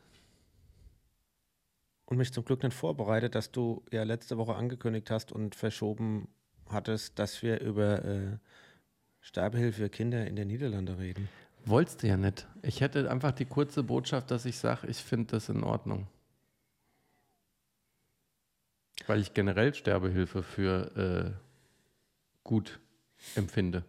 und 2.07 2.17
mich 2.17 2.33
zum 2.33 2.45
Glück 2.45 2.63
nicht 2.63 2.75
vorbereitet, 2.75 3.35
dass 3.35 3.53
du 3.53 3.83
ja 3.93 4.05
letzte 4.05 4.39
Woche 4.39 4.55
angekündigt 4.55 5.11
hast 5.11 5.33
und 5.33 5.55
verschoben 5.55 6.29
hattest, 6.69 7.19
dass 7.19 7.43
wir 7.43 7.61
über 7.61 8.05
äh, 8.05 8.39
Sterbehilfe 9.21 9.83
für 9.83 9.89
Kinder 9.89 10.27
in 10.27 10.37
den 10.37 10.49
Niederlanden 10.49 10.97
reden. 10.97 11.29
Wolltest 11.65 12.03
du 12.03 12.07
ja 12.07 12.17
nicht. 12.17 12.47
Ich 12.63 12.81
hätte 12.81 13.11
einfach 13.11 13.33
die 13.33 13.45
kurze 13.45 13.83
Botschaft, 13.83 14.31
dass 14.31 14.45
ich 14.45 14.57
sage, 14.57 14.87
ich 14.87 14.99
finde 14.99 15.33
das 15.33 15.49
in 15.49 15.65
Ordnung. 15.65 16.07
Weil 19.09 19.21
ich 19.21 19.35
generell 19.35 19.75
Sterbehilfe 19.75 20.43
für 20.45 21.37
äh, 21.37 21.41
gut 22.45 22.79
empfinde. 23.35 23.85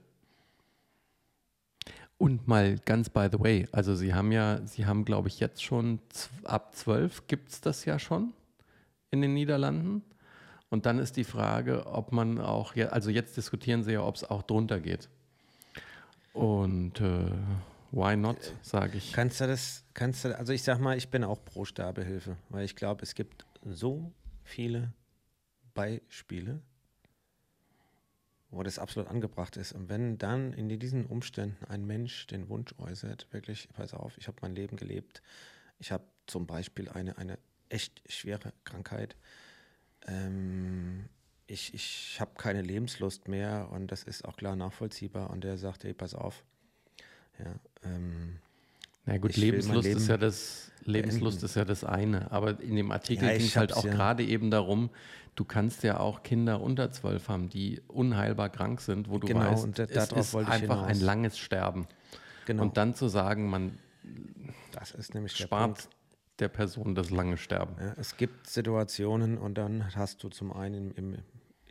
Und 2.17 2.47
mal 2.47 2.77
ganz 2.79 3.09
by 3.09 3.27
the 3.31 3.39
way, 3.39 3.67
also 3.71 3.95
Sie 3.95 4.13
haben 4.13 4.31
ja, 4.31 4.65
Sie 4.65 4.85
haben, 4.85 5.05
glaube 5.05 5.27
ich, 5.27 5.39
jetzt 5.39 5.63
schon 5.63 5.99
ab 6.43 6.75
12 6.75 7.27
gibt 7.27 7.49
es 7.49 7.61
das 7.61 7.85
ja 7.85 7.99
schon 7.99 8.33
in 9.11 9.21
den 9.21 9.33
Niederlanden. 9.33 10.03
Und 10.69 10.85
dann 10.85 10.99
ist 10.99 11.15
die 11.15 11.23
Frage, 11.23 11.85
ob 11.85 12.11
man 12.11 12.39
auch, 12.39 12.75
also 12.75 13.09
jetzt 13.09 13.37
diskutieren 13.37 13.83
Sie 13.83 13.93
ja, 13.93 14.03
ob 14.03 14.15
es 14.15 14.23
auch 14.23 14.43
drunter 14.43 14.79
geht. 14.79 15.09
Und 16.33 16.99
äh, 16.99 17.31
why 17.91 18.15
not, 18.15 18.37
sage 18.61 18.97
ich. 18.97 19.13
Kannst 19.13 19.39
du 19.39 19.47
das, 19.47 19.83
kannst 19.93 20.25
du, 20.25 20.37
also 20.37 20.53
ich 20.53 20.63
sag 20.63 20.79
mal, 20.79 20.97
ich 20.97 21.09
bin 21.09 21.23
auch 21.23 21.43
pro 21.43 21.65
Sterbehilfe, 21.65 22.35
weil 22.49 22.65
ich 22.65 22.75
glaube, 22.75 23.03
es 23.03 23.15
gibt 23.15 23.45
so 23.63 24.11
viele 24.43 24.91
Beispiele, 25.73 26.61
wo 28.49 28.63
das 28.63 28.79
absolut 28.79 29.09
angebracht 29.09 29.57
ist. 29.57 29.73
Und 29.73 29.89
wenn 29.89 30.17
dann 30.17 30.53
in 30.53 30.69
diesen 30.69 31.05
Umständen 31.05 31.65
ein 31.65 31.85
Mensch 31.85 32.27
den 32.27 32.49
Wunsch 32.49 32.73
äußert, 32.77 33.27
wirklich, 33.31 33.67
pass 33.73 33.93
auf, 33.93 34.17
ich 34.17 34.27
habe 34.27 34.37
mein 34.41 34.55
Leben 34.55 34.77
gelebt, 34.77 35.21
ich 35.79 35.91
habe 35.91 36.05
zum 36.27 36.47
Beispiel 36.47 36.89
eine, 36.89 37.17
eine 37.17 37.37
echt 37.69 38.01
schwere 38.11 38.53
Krankheit, 38.63 39.15
ähm, 40.07 41.09
ich, 41.45 41.73
ich 41.73 42.19
habe 42.19 42.31
keine 42.35 42.61
Lebenslust 42.61 43.27
mehr 43.27 43.69
und 43.71 43.91
das 43.91 44.03
ist 44.03 44.25
auch 44.25 44.35
klar 44.35 44.55
nachvollziehbar 44.55 45.29
und 45.29 45.43
der 45.43 45.57
sagt, 45.57 45.83
hey, 45.83 45.93
pass 45.93 46.13
auf, 46.13 46.43
ja, 47.39 47.55
ähm, 47.83 48.39
Na 49.07 49.17
gut, 49.17 49.31
Ich 49.31 49.37
Lebenslust 49.37 49.87
ist 49.87 49.95
Leben 49.95 50.09
ja 50.09 50.17
das 50.17 50.71
Lebenslust 50.83 51.37
beenden. 51.37 51.45
ist 51.45 51.55
ja 51.55 51.65
das 51.65 51.83
eine. 51.83 52.29
Aber 52.31 52.59
in 52.61 52.75
dem 52.75 52.91
Artikel 52.91 53.29
Ja, 53.29 53.37
ging 53.37 53.47
es 53.47 53.55
halt 53.55 53.73
auch 53.73 53.85
ja. 53.85 53.91
gerade 53.91 54.23
eben 54.23 54.51
darum, 54.51 54.89
du 55.35 55.45
kannst 55.45 55.83
ja 55.83 55.99
auch 55.99 56.23
Kinder 56.23 56.61
unter 56.61 56.91
zwölf 56.91 57.29
haben, 57.29 57.49
die 57.49 57.81
unheilbar 57.87 58.49
krank 58.49 58.81
sind, 58.81 59.09
wo 59.09 59.17
du 59.17 59.27
Genau, 59.27 59.39
weißt, 59.39 59.63
und 59.63 59.79
da- 59.79 59.83
es 59.85 60.11
ist 60.11 60.35
einfach 60.35 60.83
ein 60.83 60.99
langes 60.99 61.37
Sterben. 61.39 61.87
genau, 62.45 62.63
Und 62.63 62.77
dann 62.77 62.93
zu 62.93 63.07
sagen, 63.07 63.49
man 63.49 63.77
das 64.71 64.91
ist 64.91 65.13
nämlich 65.13 65.33
der 65.35 65.47
spart 65.47 65.75
Punkt. 65.79 65.89
der 66.39 66.49
Person 66.49 66.93
das 66.93 67.09
lange 67.09 67.37
Sterben. 67.37 67.75
Ja, 67.79 67.93
es 67.97 68.15
gibt 68.17 68.47
Situationen 68.47 69.37
und 69.37 69.57
dann 69.57 69.95
hast 69.95 70.23
du 70.23 70.29
zum 70.29 70.51
einen 70.53 70.91
im, 70.95 71.13
im 71.13 71.23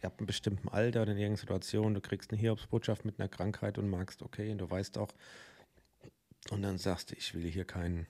ab 0.03 0.15
einem 0.19 0.27
bestimmten 0.27 0.69
Alter 0.69 1.03
oder 1.03 1.13
in 1.13 1.19
irgendeiner 1.19 1.39
Situation, 1.39 1.95
du 1.95 2.01
kriegst 2.01 2.31
eine 2.31 2.41
Hiobsbotschaft 2.41 3.05
mit 3.05 3.19
einer 3.19 3.29
Krankheit 3.29 3.77
und 3.79 3.89
magst, 3.89 4.23
okay, 4.23 4.53
und 4.53 4.59
du 4.59 4.71
weißt 4.71 4.99
auch, 4.99 5.09
und 6.51 6.63
dann 6.63 6.79
sagst 6.79 7.11
du, 7.11 7.17
ich 7.17 7.35
will 7.35 7.49
hier 7.51 7.65
kein, 7.65 8.07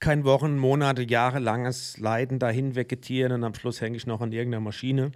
kein 0.00 0.24
Wochen, 0.24 0.58
Monate, 0.58 1.02
jahrelanges 1.02 1.98
Leiden 1.98 2.38
dahin 2.38 2.74
vegetieren 2.74 3.32
und 3.32 3.44
am 3.44 3.54
Schluss 3.54 3.80
hänge 3.80 3.96
ich 3.96 4.06
noch 4.06 4.20
an 4.20 4.32
irgendeiner 4.32 4.60
Maschine. 4.60 5.12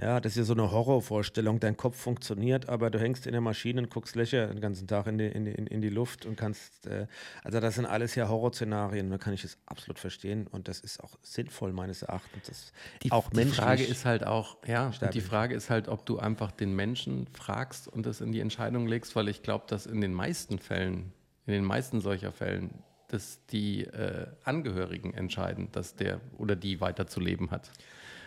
Ja, 0.00 0.18
das 0.18 0.32
ist 0.32 0.38
ja 0.38 0.44
so 0.44 0.54
eine 0.54 0.72
Horrorvorstellung. 0.72 1.60
Dein 1.60 1.76
Kopf 1.76 1.96
funktioniert, 1.96 2.68
aber 2.68 2.90
du 2.90 2.98
hängst 2.98 3.26
in 3.26 3.32
der 3.32 3.40
Maschine 3.40 3.82
und 3.82 3.90
guckst 3.90 4.16
Löcher 4.16 4.48
den 4.48 4.60
ganzen 4.60 4.88
Tag 4.88 5.06
in 5.06 5.18
die, 5.18 5.26
in 5.26 5.44
die, 5.44 5.52
in 5.52 5.80
die 5.80 5.88
Luft 5.88 6.26
und 6.26 6.36
kannst. 6.36 6.86
Äh, 6.86 7.06
also, 7.44 7.60
das 7.60 7.76
sind 7.76 7.86
alles 7.86 8.16
ja 8.16 8.28
Horrorszenarien. 8.28 9.08
Da 9.08 9.18
kann 9.18 9.34
ich 9.34 9.44
es 9.44 9.56
absolut 9.66 10.00
verstehen 10.00 10.48
und 10.48 10.66
das 10.66 10.80
ist 10.80 11.02
auch 11.02 11.16
sinnvoll, 11.22 11.72
meines 11.72 12.02
Erachtens. 12.02 12.48
Das 12.48 12.72
Die, 13.04 13.12
auch 13.12 13.30
die. 13.30 13.44
Frage 13.44 13.84
ist 13.84 14.04
halt 14.04 14.24
auch, 14.26 14.56
ja, 14.66 14.90
die. 15.12 15.20
Frage 15.20 15.54
ist 15.54 15.70
halt, 15.70 15.86
ob 15.86 16.04
du 16.06 16.18
einfach 16.18 16.50
den 16.50 16.74
Menschen 16.74 17.28
fragst 17.32 17.86
und 17.86 18.04
das 18.04 18.20
in 18.20 18.32
die 18.32 18.40
Entscheidung 18.40 18.88
legst, 18.88 19.14
weil 19.14 19.28
ich 19.28 19.42
glaube, 19.42 19.66
dass 19.68 19.86
in 19.86 20.00
den 20.00 20.12
meisten 20.12 20.58
Fällen, 20.58 21.12
in 21.46 21.52
den 21.52 21.64
meisten 21.64 22.00
solcher 22.00 22.32
Fällen, 22.32 22.82
dass 23.08 23.46
die 23.46 23.84
äh, 23.84 24.26
Angehörigen 24.42 25.14
entscheiden, 25.14 25.68
dass 25.70 25.94
der 25.94 26.20
oder 26.36 26.56
die 26.56 26.80
weiterzuleben 26.80 27.52
hat 27.52 27.70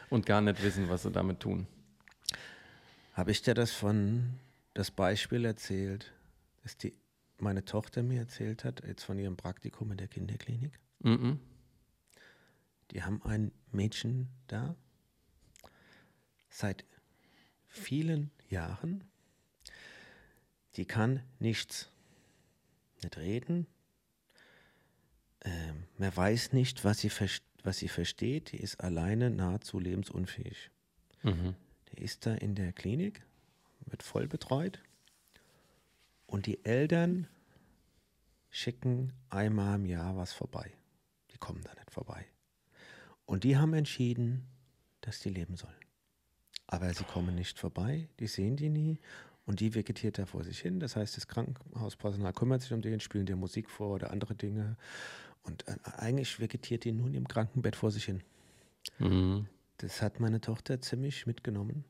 und 0.10 0.26
gar 0.26 0.42
nicht 0.42 0.62
wissen, 0.64 0.90
was 0.90 1.04
sie 1.04 1.12
damit 1.12 1.40
tun. 1.40 1.68
Habe 3.14 3.32
ich 3.32 3.42
dir 3.42 3.54
das 3.54 3.72
von 3.72 4.40
das 4.74 4.92
Beispiel 4.92 5.46
erzählt, 5.46 6.14
das 6.64 6.78
die 6.78 6.94
meine 7.40 7.66
Tochter 7.66 8.04
mir 8.04 8.20
erzählt 8.20 8.64
hat, 8.64 8.84
jetzt 8.86 9.04
von 9.04 9.20
ihrem 9.20 9.38
Praktikum 9.38 9.92
in 9.92 9.98
der 9.98 10.08
Kinderklinik? 10.08 10.80
Mhm. 11.00 11.40
Die 12.92 13.04
haben 13.04 13.22
ein 13.24 13.52
Mädchen 13.72 14.30
da 14.48 14.76
seit 16.50 16.86
vielen 17.68 18.32
Jahren. 18.50 19.04
Die 20.76 20.86
kann 20.86 21.22
nichts, 21.40 21.90
nicht 23.04 23.18
reden. 23.18 23.68
Ähm, 25.42 25.84
man 25.98 26.16
weiß 26.16 26.54
nicht, 26.54 26.84
was 26.84 27.00
sie, 27.00 27.10
vers- 27.10 27.42
was 27.68 27.78
sie 27.78 27.90
versteht. 27.90 28.54
Die 28.54 28.58
ist 28.58 28.80
alleine 28.80 29.30
nahezu 29.30 29.78
lebensunfähig. 29.78 30.72
Mhm. 31.22 31.54
Die 31.92 32.02
ist 32.02 32.26
da 32.26 32.34
in 32.34 32.56
der 32.56 32.72
Klinik, 32.72 33.22
wird 33.86 34.04
voll 34.04 34.28
betreut. 34.28 34.82
Und 36.26 36.46
die 36.46 36.64
Eltern 36.64 37.28
schicken 38.50 39.12
einmal 39.30 39.76
im 39.76 39.86
Jahr 39.86 40.16
was 40.16 40.32
vorbei. 40.32 40.72
Die 41.32 41.38
kommen 41.38 41.62
da 41.62 41.74
nicht 41.74 41.92
vorbei. 41.92 42.26
Und 43.26 43.44
die 43.44 43.58
haben 43.58 43.74
entschieden, 43.74 44.48
dass 45.02 45.20
die 45.20 45.30
leben 45.30 45.58
sollen. 45.58 45.74
Aber 46.68 46.94
sie 46.94 47.04
kommen 47.04 47.36
nicht 47.36 47.60
vorbei, 47.60 48.08
die 48.20 48.28
sehen 48.28 48.56
die 48.56 48.70
nie 48.70 48.98
und 49.46 49.60
die 49.60 49.76
vegetiert 49.76 50.18
da 50.18 50.26
vor 50.26 50.44
sich 50.44 50.60
hin. 50.60 50.80
Das 50.80 50.96
heißt, 50.96 51.18
das 51.18 51.28
Krankenhauspersonal 51.28 52.34
kümmert 52.34 52.62
sich 52.62 52.74
um 52.74 52.82
den, 52.82 53.00
spielen 53.00 53.26
der 53.26 53.36
Musik 53.36 53.70
vor 53.70 53.96
oder 53.96 54.12
andere 54.12 54.36
Dinge. 54.36 54.78
Und 55.48 55.68
äh, 55.68 55.76
eigentlich 55.98 56.40
vegetiert 56.40 56.84
die 56.84 56.92
nun 56.92 57.14
im 57.14 57.28
Krankenbett 57.28 57.76
vor 57.76 57.90
sich 57.92 58.06
hin. 58.06 58.22
Mhm. 59.00 59.48
Das 59.78 60.02
hat 60.02 60.20
meine 60.20 60.42
Tochter 60.42 60.82
ziemlich 60.82 61.26
mitgenommen. 61.26 61.84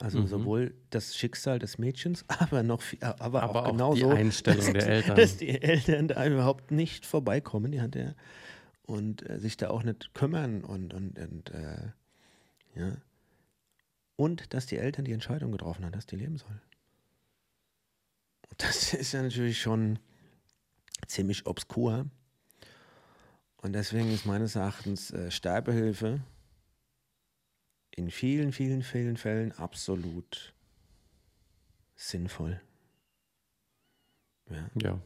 Also 0.00 0.20
Mhm. 0.20 0.26
sowohl 0.28 0.74
das 0.90 1.16
Schicksal 1.16 1.58
des 1.58 1.78
Mädchens, 1.78 2.24
aber 2.28 2.62
noch 2.62 2.82
viel, 2.82 3.02
aber, 3.02 3.42
Aber 3.42 3.42
auch 3.42 3.54
auch 3.56 3.64
die 3.64 3.70
genauso, 3.72 4.10
Einstellung 4.10 4.60
dass 4.60 4.72
der 4.72 4.84
die, 4.84 4.90
Eltern. 4.90 5.16
dass 5.16 5.36
die 5.38 5.48
Eltern 5.62 6.08
da 6.08 6.24
überhaupt 6.26 6.70
nicht 6.70 7.04
vorbeikommen, 7.06 7.72
die 7.72 7.80
hat 7.80 7.96
er 7.96 8.14
und 8.82 9.28
äh, 9.28 9.40
sich 9.40 9.56
da 9.56 9.70
auch 9.70 9.82
nicht 9.82 10.14
kümmern 10.14 10.62
und 10.64 10.94
und, 10.94 11.18
und 11.18 11.50
äh, 11.50 11.88
ja 12.76 12.96
und 14.16 14.52
dass 14.54 14.66
die 14.66 14.76
Eltern 14.78 15.04
die 15.04 15.12
Entscheidung 15.12 15.50
getroffen 15.52 15.84
haben, 15.84 15.92
dass 15.92 16.06
die 16.06 16.16
leben 16.16 16.36
soll. 16.38 16.60
Das 18.56 18.92
ist 18.94 19.12
ja 19.12 19.22
natürlich 19.22 19.60
schon 19.60 19.98
ziemlich 21.06 21.46
obskur. 21.46 22.06
Und 23.60 23.72
deswegen 23.72 24.12
ist 24.12 24.26
meines 24.26 24.54
Erachtens 24.54 25.10
äh, 25.10 25.30
Sterbehilfe 25.30 26.20
in 27.90 28.10
vielen, 28.10 28.52
vielen, 28.52 28.82
vielen 28.82 29.16
Fällen 29.16 29.52
absolut 29.52 30.54
sinnvoll. 31.96 32.60
Ja. 34.48 34.70
Ja. 34.80 35.00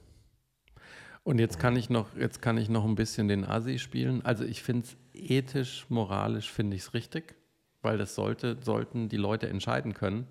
Und 1.24 1.38
jetzt 1.38 1.58
kann 1.58 1.76
ich 1.76 1.88
noch, 1.88 2.14
jetzt 2.16 2.42
kann 2.42 2.58
ich 2.58 2.68
noch 2.68 2.84
ein 2.84 2.94
bisschen 2.94 3.28
den 3.28 3.44
Asi 3.44 3.78
spielen. 3.78 4.24
Also 4.24 4.44
ich 4.44 4.62
finde 4.62 4.86
es 4.86 4.96
ethisch, 5.14 5.86
moralisch 5.88 6.50
finde 6.50 6.76
ich 6.76 6.82
es 6.82 6.94
richtig, 6.94 7.36
weil 7.80 7.96
das 7.96 8.14
sollte, 8.14 8.58
sollten 8.62 9.08
die 9.08 9.16
Leute 9.16 9.48
entscheiden 9.48 9.94
können. 9.94 10.26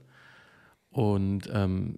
Und 0.90 1.50
ähm, 1.52 1.98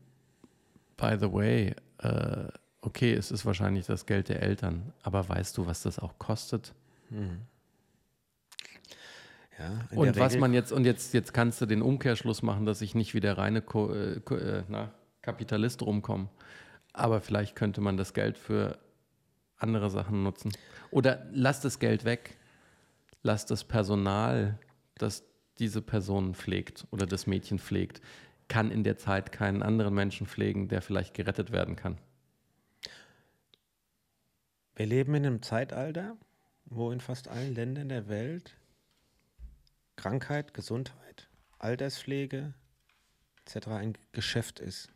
by 0.95 1.17
the 1.19 1.31
way, 1.33 1.75
äh, 1.97 2.47
okay, 2.83 3.13
es 3.13 3.31
ist 3.31 3.45
wahrscheinlich 3.45 3.85
das 3.85 4.05
Geld 4.05 4.29
der 4.29 4.41
Eltern, 4.43 4.93
aber 5.01 5.27
weißt 5.27 5.57
du, 5.57 5.65
was 5.65 5.83
das 5.83 5.99
auch 5.99 6.17
kostet? 6.19 6.73
Ja, 9.59 9.79
in 9.91 9.97
Und 9.97 10.19
was 10.19 10.33
Regel- 10.33 10.41
man 10.41 10.53
jetzt, 10.53 10.71
und 10.71 10.85
jetzt, 10.85 11.13
jetzt 11.13 11.33
kannst 11.33 11.61
du 11.61 11.65
den 11.65 11.81
Umkehrschluss 11.81 12.41
machen, 12.41 12.65
dass 12.65 12.81
ich 12.81 12.95
nicht 12.95 13.13
wie 13.13 13.19
der 13.19 13.37
reine 13.37 13.59
äh, 13.59 13.61
Ko 13.61 13.89
äh, 13.89 14.63
na, 14.67 14.91
Kapitalist 15.21 15.81
rumkomme. 15.81 16.29
Aber 16.91 17.21
vielleicht 17.21 17.55
könnte 17.55 17.79
man 17.81 17.97
das 17.97 18.13
Geld 18.13 18.37
für 18.37 18.77
andere 19.57 19.89
Sachen 19.89 20.23
nutzen. 20.23 20.51
Oder 20.91 21.25
lass 21.31 21.61
das 21.61 21.79
Geld 21.79 22.03
weg. 22.05 22.37
Lass 23.21 23.45
das 23.45 23.63
Personal, 23.63 24.59
das 24.95 25.23
diese 25.59 25.81
Person 25.81 26.33
pflegt 26.33 26.85
oder 26.91 27.05
das 27.05 27.25
Mädchen 27.27 27.57
pflegt, 27.59 28.01
kann 28.49 28.69
in 28.69 28.83
der 28.83 28.97
Zeit 28.97 29.31
keinen 29.31 29.63
anderen 29.63 29.93
Menschen 29.93 30.27
pflegen, 30.27 30.67
der 30.67 30.81
vielleicht 30.81 31.13
gerettet 31.13 31.51
werden 31.51 31.75
kann. 31.75 31.97
Wir 34.75 34.85
leben 34.87 35.13
in 35.13 35.25
einem 35.25 35.41
Zeitalter, 35.41 36.17
wo 36.65 36.91
in 36.91 36.99
fast 36.99 37.27
allen 37.27 37.53
Ländern 37.53 37.89
der 37.89 38.07
Welt 38.07 38.57
Krankheit, 39.95 40.53
Gesundheit, 40.53 41.29
Alterspflege 41.59 42.53
etc. 43.45 43.67
ein 43.67 43.97
Geschäft 44.11 44.59
ist. 44.59 44.89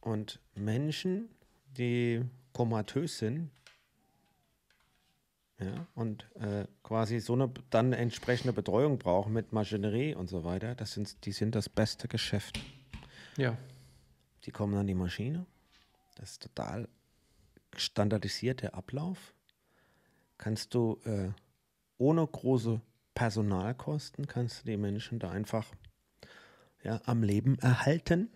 Und 0.00 0.40
Menschen, 0.54 1.28
die 1.76 2.24
komatös 2.52 3.18
sind, 3.18 3.50
ja, 5.58 5.86
und 5.94 6.24
äh, 6.36 6.66
quasi 6.82 7.20
so 7.20 7.34
eine 7.34 7.52
dann 7.68 7.92
entsprechende 7.92 8.54
Betreuung 8.54 8.98
brauchen 8.98 9.34
mit 9.34 9.52
Maschinerie 9.52 10.14
und 10.14 10.28
so 10.28 10.42
weiter, 10.42 10.74
das 10.74 10.92
sind, 10.92 11.26
die 11.26 11.32
sind 11.32 11.54
das 11.54 11.68
beste 11.68 12.08
Geschäft. 12.08 12.58
Ja. 13.36 13.58
Die 14.44 14.52
kommen 14.52 14.74
an 14.78 14.86
die 14.86 14.94
Maschine. 14.94 15.44
Das 16.14 16.32
ist 16.32 16.42
total 16.42 16.88
standardisierter 17.76 18.74
Ablauf. 18.74 19.34
Kannst 20.38 20.74
du 20.74 20.98
äh, 21.04 21.28
ohne 21.98 22.26
große 22.26 22.80
Personalkosten, 23.14 24.26
kannst 24.26 24.62
du 24.62 24.70
die 24.70 24.76
Menschen 24.76 25.18
da 25.18 25.30
einfach 25.30 25.66
ja, 26.82 27.00
am 27.04 27.22
Leben 27.22 27.58
erhalten. 27.58 28.28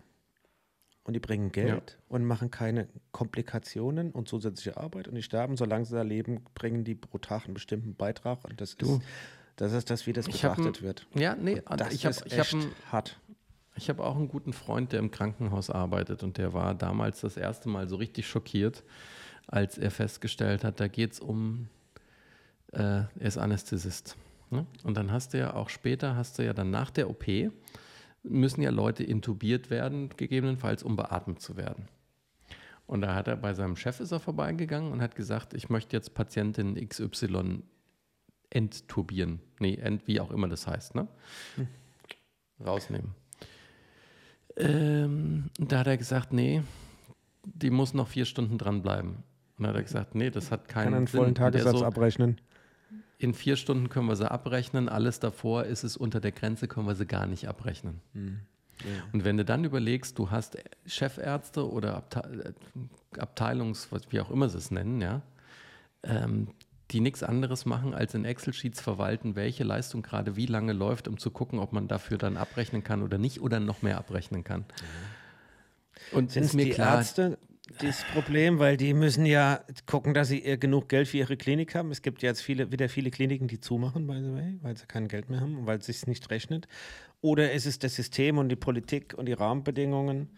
Und 1.06 1.12
die 1.12 1.20
bringen 1.20 1.52
Geld 1.52 1.98
und 2.08 2.24
machen 2.24 2.50
keine 2.50 2.88
Komplikationen 3.12 4.10
und 4.10 4.26
zusätzliche 4.26 4.78
Arbeit. 4.78 5.06
Und 5.06 5.14
die 5.16 5.22
sterben, 5.22 5.58
solange 5.58 5.84
sie 5.84 5.94
da 5.94 6.00
leben, 6.00 6.42
bringen 6.54 6.82
die 6.82 6.94
pro 6.94 7.18
Tag 7.18 7.44
einen 7.44 7.52
bestimmten 7.52 7.94
Beitrag. 7.94 8.42
Und 8.46 8.58
das 8.62 8.76
Du, 8.76 8.96
ist 8.96 9.02
das, 9.56 9.72
ist 9.74 9.90
das 9.90 10.06
wie 10.06 10.14
das 10.14 10.24
betrachtet 10.26 10.78
ein- 10.78 10.82
wird. 10.82 11.06
Ja, 11.14 11.36
nee, 11.36 11.60
Und 11.68 11.78
das 11.78 11.92
ich 11.92 12.06
habe 12.06 12.14
hab 12.16 12.52
ein, 12.54 12.72
hart. 12.90 13.20
Ich 13.76 13.90
habe 13.90 14.02
auch 14.02 14.16
einen 14.16 14.28
guten 14.28 14.54
Freund, 14.54 14.92
der 14.92 15.00
im 15.00 15.10
Krankenhaus 15.10 15.68
arbeitet 15.68 16.22
und 16.22 16.38
der 16.38 16.54
war 16.54 16.74
damals 16.74 17.20
das 17.20 17.36
erste 17.36 17.68
Mal 17.68 17.86
so 17.86 17.96
richtig 17.96 18.26
schockiert, 18.26 18.82
als 19.46 19.78
er 19.78 19.90
festgestellt 19.90 20.64
hat, 20.64 20.80
da 20.80 20.88
geht 20.88 21.12
es 21.12 21.20
um, 21.20 21.68
äh, 22.72 22.78
er 22.78 23.08
ist 23.18 23.38
Anästhesist. 23.38 24.16
Ne? 24.50 24.66
Und 24.82 24.96
dann 24.96 25.10
hast 25.12 25.34
du 25.34 25.38
ja 25.38 25.54
auch 25.54 25.68
später, 25.68 26.16
hast 26.16 26.38
du 26.38 26.44
ja 26.44 26.52
dann 26.52 26.70
nach 26.70 26.90
der 26.90 27.10
OP, 27.10 27.24
müssen 28.22 28.62
ja 28.62 28.70
Leute 28.70 29.04
intubiert 29.04 29.70
werden, 29.70 30.10
gegebenenfalls, 30.16 30.82
um 30.82 30.96
beatmet 30.96 31.40
zu 31.40 31.56
werden. 31.56 31.88
Und 32.86 33.00
da 33.00 33.14
hat 33.14 33.28
er 33.28 33.36
bei 33.36 33.54
seinem 33.54 33.76
Chef 33.76 34.00
ist 34.00 34.12
er 34.12 34.20
vorbeigegangen 34.20 34.92
und 34.92 35.00
hat 35.00 35.16
gesagt, 35.16 35.54
ich 35.54 35.70
möchte 35.70 35.96
jetzt 35.96 36.14
Patientin 36.14 36.76
XY 36.86 37.62
enttubieren. 38.50 39.40
Nee, 39.58 39.76
ent, 39.76 40.06
wie 40.06 40.20
auch 40.20 40.30
immer 40.30 40.48
das 40.48 40.66
heißt, 40.66 40.94
ne? 40.94 41.08
Rausnehmen. 42.64 43.14
Ähm, 44.56 45.50
da 45.58 45.80
hat 45.80 45.86
er 45.86 45.96
gesagt, 45.96 46.32
nee, 46.32 46.62
die 47.44 47.70
muss 47.70 47.94
noch 47.94 48.08
vier 48.08 48.24
Stunden 48.24 48.58
dranbleiben. 48.58 49.24
Und 49.56 49.64
dann 49.64 49.68
hat 49.68 49.76
er 49.76 49.82
gesagt, 49.82 50.14
nee, 50.14 50.30
das 50.30 50.50
hat 50.50 50.68
keinen 50.68 50.84
Kann 50.84 50.94
einen 50.94 51.06
Sinn. 51.06 51.20
vollen 51.20 51.34
Tagessatz 51.34 51.78
so, 51.78 51.84
abrechnen. 51.84 52.40
in 53.18 53.34
vier 53.34 53.56
Stunden 53.56 53.88
können 53.88 54.08
wir 54.08 54.16
sie 54.16 54.30
abrechnen, 54.30 54.88
alles 54.88 55.20
davor 55.20 55.64
ist 55.64 55.84
es 55.84 55.96
unter 55.96 56.20
der 56.20 56.32
Grenze, 56.32 56.66
können 56.68 56.86
wir 56.86 56.94
sie 56.94 57.06
gar 57.06 57.26
nicht 57.26 57.48
abrechnen. 57.48 58.00
Und 59.12 59.24
wenn 59.24 59.36
du 59.36 59.44
dann 59.44 59.64
überlegst, 59.64 60.18
du 60.18 60.30
hast 60.30 60.58
Chefärzte 60.86 61.70
oder 61.70 61.96
Abte 61.96 62.54
äh, 63.14 63.20
Abteilungs, 63.20 63.88
wie 64.10 64.20
auch 64.20 64.30
immer 64.30 64.48
sie 64.48 64.58
es 64.58 64.72
nennen, 64.72 65.00
ja, 65.00 65.22
ähm, 66.02 66.48
die 66.90 67.00
nichts 67.00 67.22
anderes 67.22 67.64
machen, 67.64 67.94
als 67.94 68.14
in 68.14 68.24
Excel-Sheets 68.24 68.80
verwalten, 68.80 69.36
welche 69.36 69.64
Leistung 69.64 70.02
gerade 70.02 70.36
wie 70.36 70.46
lange 70.46 70.72
läuft, 70.72 71.08
um 71.08 71.18
zu 71.18 71.30
gucken, 71.30 71.60
ob 71.60 71.72
man 71.72 71.88
dafür 71.88 72.18
dann 72.18 72.36
abrechnen 72.36 72.82
kann 72.82 73.02
oder 73.02 73.16
nicht 73.16 73.40
oder 73.40 73.60
noch 73.60 73.82
mehr 73.82 73.96
abrechnen 73.96 74.42
kann. 74.44 74.64
Und 76.12 76.32
Sind 76.32 76.44
ist 76.44 76.54
mir 76.54 76.64
die 76.66 76.70
klar, 76.72 76.98
Ärzte 76.98 77.38
das 77.80 78.04
Problem, 78.12 78.58
weil 78.58 78.76
die 78.76 78.92
müssen 78.92 79.24
ja 79.24 79.60
gucken, 79.86 80.12
dass 80.12 80.28
sie 80.28 80.40
genug 80.58 80.88
Geld 80.88 81.08
für 81.08 81.16
ihre 81.16 81.36
Klinik 81.36 81.74
haben. 81.74 81.90
Es 81.90 82.02
gibt 82.02 82.22
jetzt 82.22 82.42
viele, 82.42 82.70
wieder 82.70 82.88
viele 82.90 83.10
Kliniken, 83.10 83.48
die 83.48 83.58
zumachen, 83.58 84.06
by 84.06 84.20
the 84.20 84.34
way, 84.34 84.58
weil 84.60 84.76
sie 84.76 84.86
kein 84.86 85.08
Geld 85.08 85.30
mehr 85.30 85.40
haben 85.40 85.56
und 85.56 85.66
weil 85.66 85.78
es 85.78 85.86
sich 85.86 86.06
nicht 86.06 86.30
rechnet. 86.30 86.68
Oder 87.22 87.52
ist 87.52 87.64
es 87.64 87.78
das 87.78 87.94
System 87.94 88.36
und 88.36 88.50
die 88.50 88.56
Politik 88.56 89.14
und 89.16 89.26
die 89.26 89.32
Rahmenbedingungen? 89.32 90.28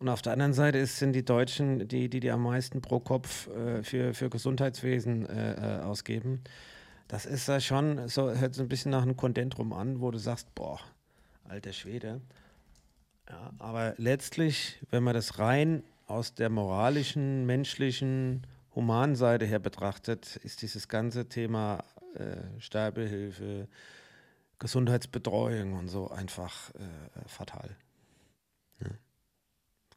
Und 0.00 0.08
auf 0.08 0.20
der 0.20 0.32
anderen 0.32 0.52
Seite 0.52 0.78
ist, 0.78 0.98
sind 0.98 1.12
die 1.12 1.24
Deutschen, 1.24 1.86
die, 1.86 2.08
die, 2.08 2.18
die 2.18 2.30
am 2.32 2.42
meisten 2.42 2.80
pro 2.80 2.98
Kopf 2.98 3.48
äh, 3.48 3.84
für, 3.84 4.12
für 4.12 4.28
Gesundheitswesen 4.28 5.26
äh, 5.26 5.78
äh, 5.78 5.82
ausgeben. 5.82 6.42
Das 7.06 7.24
ist 7.24 7.46
ja 7.46 7.60
schon, 7.60 8.08
so 8.08 8.32
hört 8.32 8.54
so 8.54 8.62
ein 8.62 8.68
bisschen 8.68 8.90
nach 8.90 9.02
einem 9.02 9.16
Kondentrum 9.16 9.72
an, 9.72 10.00
wo 10.00 10.10
du 10.10 10.18
sagst, 10.18 10.52
boah, 10.56 10.80
alter 11.48 11.72
Schwede. 11.72 12.20
Ja, 13.30 13.52
aber 13.58 13.94
letztlich, 13.96 14.80
wenn 14.90 15.04
man 15.04 15.14
das 15.14 15.38
rein 15.38 15.84
aus 16.06 16.34
der 16.34 16.50
moralischen, 16.50 17.46
menschlichen, 17.46 18.46
humanen 18.74 19.16
Seite 19.16 19.44
her 19.46 19.58
betrachtet, 19.58 20.36
ist 20.36 20.62
dieses 20.62 20.88
ganze 20.88 21.28
Thema 21.28 21.84
äh, 22.14 22.36
Sterbehilfe, 22.60 23.68
Gesundheitsbetreuung 24.58 25.74
und 25.74 25.88
so 25.88 26.10
einfach 26.10 26.70
äh, 26.74 27.28
fatal. 27.28 27.76
Ja. 28.80 28.88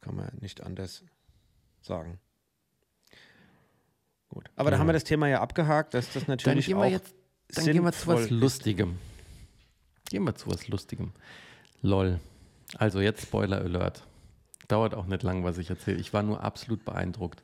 Kann 0.00 0.16
man 0.16 0.28
nicht 0.40 0.62
anders 0.62 1.04
sagen. 1.80 2.18
Gut. 4.28 4.50
Aber 4.56 4.70
da 4.70 4.76
Ja. 4.76 4.80
haben 4.80 4.88
wir 4.88 4.92
das 4.92 5.04
Thema 5.04 5.28
ja 5.28 5.40
abgehakt, 5.40 5.94
dass 5.94 6.12
das 6.12 6.24
dann 6.24 6.36
natürlich 6.36 6.66
gehen 6.66 6.76
auch 6.76 6.82
wir 6.82 6.90
jetzt, 6.90 7.14
dann 7.48 7.64
gehen 7.66 7.82
wir 7.84 7.92
zu 7.92 8.06
was. 8.08 8.30
Lustigem. 8.30 8.98
Gehen 10.10 10.24
wir 10.24 10.34
zu 10.34 10.50
was 10.50 10.68
Lustigem. 10.68 11.12
Lol. 11.82 12.20
Also 12.76 13.00
jetzt 13.00 13.22
Spoiler 13.22 13.60
Alert. 13.62 14.04
Dauert 14.68 14.94
auch 14.94 15.06
nicht 15.06 15.22
lang, 15.22 15.44
was 15.44 15.58
ich 15.58 15.70
erzähle. 15.70 15.98
Ich 15.98 16.12
war 16.12 16.22
nur 16.22 16.42
absolut 16.42 16.84
beeindruckt. 16.84 17.42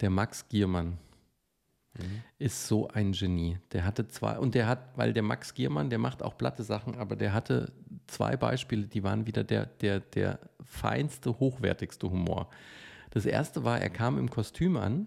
Der 0.00 0.10
Max 0.10 0.48
Giermann 0.48 0.98
Mhm. 1.98 2.22
ist 2.38 2.68
so 2.68 2.88
ein 2.88 3.12
Genie. 3.12 3.58
Der 3.72 3.84
hatte 3.84 4.08
zwei, 4.08 4.38
und 4.38 4.54
der 4.54 4.66
hat, 4.66 4.96
weil 4.96 5.12
der 5.12 5.22
Max 5.22 5.54
Giermann, 5.54 5.90
der 5.90 5.98
macht 5.98 6.22
auch 6.22 6.38
platte 6.38 6.62
Sachen, 6.62 6.96
aber 6.96 7.16
der 7.16 7.34
hatte 7.34 7.72
zwei 8.06 8.36
Beispiele, 8.36 8.86
die 8.86 9.02
waren 9.02 9.26
wieder 9.26 9.44
der, 9.44 9.66
der, 9.66 10.00
der 10.00 10.38
feinste, 10.64 11.38
hochwertigste 11.38 12.10
Humor. 12.10 12.48
Das 13.10 13.26
erste 13.26 13.64
war, 13.64 13.78
er 13.80 13.90
kam 13.90 14.18
im 14.18 14.30
Kostüm 14.30 14.76
an 14.78 15.06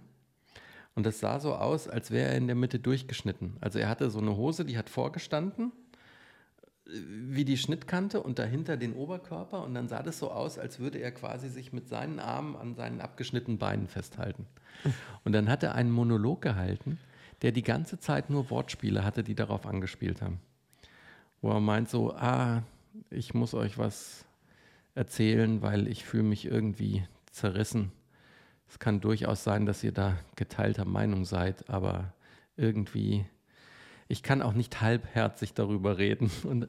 und 0.93 1.05
das 1.05 1.19
sah 1.19 1.39
so 1.39 1.55
aus, 1.55 1.87
als 1.87 2.11
wäre 2.11 2.29
er 2.29 2.37
in 2.37 2.45
der 2.47 2.55
Mitte 2.55 2.79
durchgeschnitten. 2.79 3.57
Also 3.61 3.79
er 3.79 3.89
hatte 3.89 4.11
so 4.11 4.19
eine 4.19 4.35
Hose, 4.37 4.63
die 4.63 4.77
hat 4.77 4.89
vorgestanden, 4.89 5.71
wie 6.85 7.45
die 7.45 7.57
Schnittkante 7.57 8.21
und 8.21 8.37
dahinter 8.37 8.77
den 8.77 8.93
Oberkörper 8.93 9.63
und 9.63 9.73
dann 9.73 9.87
sah 9.87 10.03
das 10.03 10.19
so 10.19 10.31
aus, 10.31 10.59
als 10.59 10.79
würde 10.79 10.99
er 10.99 11.11
quasi 11.11 11.49
sich 11.49 11.73
mit 11.73 11.87
seinen 11.87 12.19
Armen 12.19 12.55
an 12.55 12.75
seinen 12.75 13.01
abgeschnittenen 13.01 13.57
Beinen 13.57 13.87
festhalten. 13.87 14.45
Und 15.23 15.33
dann 15.33 15.49
hat 15.49 15.63
er 15.63 15.73
einen 15.73 15.91
Monolog 15.91 16.41
gehalten, 16.41 16.99
der 17.41 17.51
die 17.51 17.63
ganze 17.63 17.99
Zeit 17.99 18.29
nur 18.29 18.49
Wortspiele 18.49 19.03
hatte, 19.03 19.23
die 19.23 19.35
darauf 19.35 19.65
angespielt 19.65 20.21
haben. 20.21 20.39
Wo 21.41 21.51
er 21.51 21.59
meint 21.59 21.89
so, 21.89 22.13
ah, 22.13 22.63
ich 23.09 23.33
muss 23.33 23.53
euch 23.53 23.77
was 23.77 24.25
erzählen, 24.93 25.61
weil 25.61 25.87
ich 25.87 26.05
fühle 26.05 26.23
mich 26.23 26.45
irgendwie 26.45 27.05
zerrissen. 27.31 27.91
Es 28.69 28.79
kann 28.79 29.01
durchaus 29.01 29.43
sein, 29.43 29.65
dass 29.65 29.83
ihr 29.83 29.91
da 29.91 30.17
geteilter 30.35 30.85
Meinung 30.85 31.25
seid, 31.25 31.69
aber 31.69 32.13
irgendwie 32.57 33.25
ich 34.07 34.23
kann 34.23 34.41
auch 34.41 34.53
nicht 34.53 34.81
halbherzig 34.81 35.53
darüber 35.53 35.97
reden 35.97 36.31
und 36.43 36.67